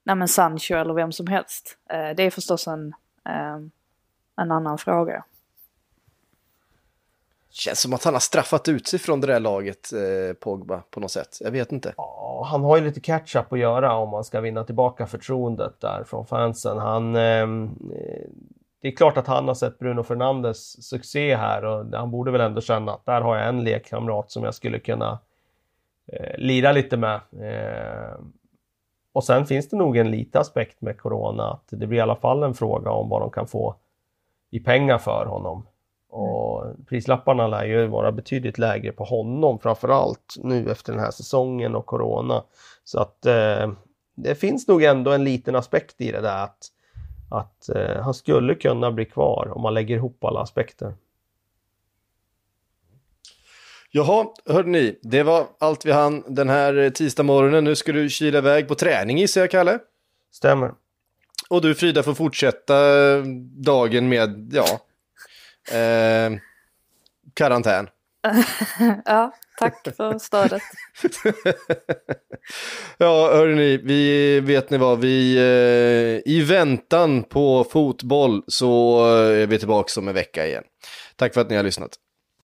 nej 0.03 0.15
men 0.15 0.27
Sancho 0.27 0.75
eller 0.75 0.93
vem 0.93 1.11
som 1.11 1.27
helst. 1.27 1.77
Eh, 1.89 2.09
det 2.15 2.23
är 2.23 2.29
förstås 2.29 2.67
en, 2.67 2.93
eh, 3.25 3.57
en 4.35 4.51
annan 4.51 4.77
fråga. 4.77 5.23
Känns 7.53 7.81
som 7.81 7.93
att 7.93 8.03
han 8.03 8.13
har 8.13 8.19
straffat 8.19 8.67
ut 8.67 8.87
sig 8.87 8.99
från 8.99 9.21
det 9.21 9.27
där 9.27 9.39
laget, 9.39 9.93
eh, 9.93 10.33
Pogba, 10.33 10.81
på 10.89 10.99
något 10.99 11.11
sätt. 11.11 11.37
Jag 11.41 11.51
vet 11.51 11.71
inte. 11.71 11.93
Ja, 11.97 12.47
han 12.51 12.63
har 12.63 12.77
ju 12.77 12.83
lite 12.83 12.99
catch-up 12.99 13.53
att 13.53 13.59
göra 13.59 13.95
om 13.95 14.09
man 14.09 14.23
ska 14.23 14.41
vinna 14.41 14.63
tillbaka 14.63 15.07
förtroendet 15.07 15.81
där 15.81 16.03
från 16.07 16.25
fansen. 16.25 16.77
Han, 16.77 17.15
eh, 17.15 17.47
det 18.81 18.87
är 18.87 18.95
klart 18.95 19.17
att 19.17 19.27
han 19.27 19.47
har 19.47 19.55
sett 19.55 19.79
Bruno 19.79 20.03
Fernandes 20.03 20.87
succé 20.89 21.35
här 21.35 21.65
och 21.65 21.85
han 21.93 22.11
borde 22.11 22.31
väl 22.31 22.41
ändå 22.41 22.61
känna 22.61 22.93
att 22.93 23.05
där 23.05 23.21
har 23.21 23.37
jag 23.37 23.47
en 23.47 23.63
lekkamrat 23.63 24.31
som 24.31 24.43
jag 24.43 24.55
skulle 24.55 24.79
kunna 24.79 25.19
eh, 26.07 26.37
lira 26.37 26.71
lite 26.71 26.97
med. 26.97 27.15
Eh, 27.41 28.19
och 29.13 29.23
sen 29.23 29.45
finns 29.45 29.69
det 29.69 29.77
nog 29.77 29.97
en 29.97 30.11
liten 30.11 30.41
aspekt 30.41 30.81
med 30.81 30.97
Corona 30.97 31.51
att 31.51 31.67
det 31.69 31.87
blir 31.87 31.97
i 31.97 32.01
alla 32.01 32.15
fall 32.15 32.43
en 32.43 32.53
fråga 32.53 32.91
om 32.91 33.09
vad 33.09 33.21
de 33.21 33.31
kan 33.31 33.47
få 33.47 33.75
i 34.49 34.59
pengar 34.59 34.97
för 34.97 35.25
honom. 35.25 35.67
Och 36.09 36.65
prislapparna 36.87 37.47
lär 37.47 37.65
ju 37.65 37.87
vara 37.87 38.11
betydligt 38.11 38.57
lägre 38.57 38.91
på 38.91 39.03
honom 39.03 39.59
framförallt 39.59 40.35
nu 40.37 40.71
efter 40.71 40.93
den 40.93 41.01
här 41.01 41.11
säsongen 41.11 41.75
och 41.75 41.85
Corona. 41.85 42.43
Så 42.83 42.99
att 42.99 43.25
eh, 43.25 43.71
det 44.15 44.35
finns 44.35 44.67
nog 44.67 44.83
ändå 44.83 45.11
en 45.11 45.23
liten 45.23 45.55
aspekt 45.55 46.01
i 46.01 46.11
det 46.11 46.21
där 46.21 46.43
att, 46.43 46.67
att 47.29 47.69
eh, 47.69 48.01
han 48.01 48.13
skulle 48.13 48.55
kunna 48.55 48.91
bli 48.91 49.05
kvar 49.05 49.51
om 49.55 49.61
man 49.61 49.73
lägger 49.73 49.95
ihop 49.95 50.23
alla 50.23 50.41
aspekter. 50.41 50.93
Jaha, 53.93 54.25
hörde 54.45 54.69
ni, 54.69 54.99
det 55.01 55.23
var 55.23 55.47
allt 55.59 55.85
vi 55.85 55.91
hann 55.91 56.23
den 56.35 56.49
här 56.49 56.89
tisdag 56.89 57.23
morgonen. 57.23 57.63
Nu 57.63 57.75
ska 57.75 57.91
du 57.91 58.09
kila 58.09 58.37
iväg 58.37 58.67
på 58.67 58.75
träning 58.75 59.17
gissar 59.17 59.41
jag, 59.41 59.51
Kalle? 59.51 59.79
Stämmer. 60.33 60.71
Och 61.49 61.61
du 61.61 61.75
Frida 61.75 62.03
får 62.03 62.13
fortsätta 62.13 62.75
dagen 63.65 64.09
med, 64.09 64.53
ja, 64.53 64.79
eh, 65.77 66.31
karantän. 67.33 67.87
ja, 69.05 69.33
tack 69.59 69.87
för 69.97 70.19
stödet. 70.19 70.61
ja, 72.97 73.31
hörni, 73.33 73.77
vi 73.77 74.39
vet 74.39 74.69
ni 74.69 74.77
vad, 74.77 74.99
vi 74.99 75.37
eh, 75.37 76.31
i 76.33 76.41
väntan 76.41 77.23
på 77.23 77.63
fotboll 77.63 78.43
så 78.47 79.05
är 79.15 79.47
vi 79.47 79.59
tillbaka 79.59 79.99
om 79.99 80.07
en 80.07 80.13
vecka 80.13 80.47
igen. 80.47 80.63
Tack 81.15 81.33
för 81.33 81.41
att 81.41 81.49
ni 81.49 81.55
har 81.55 81.63
lyssnat. 81.63 81.97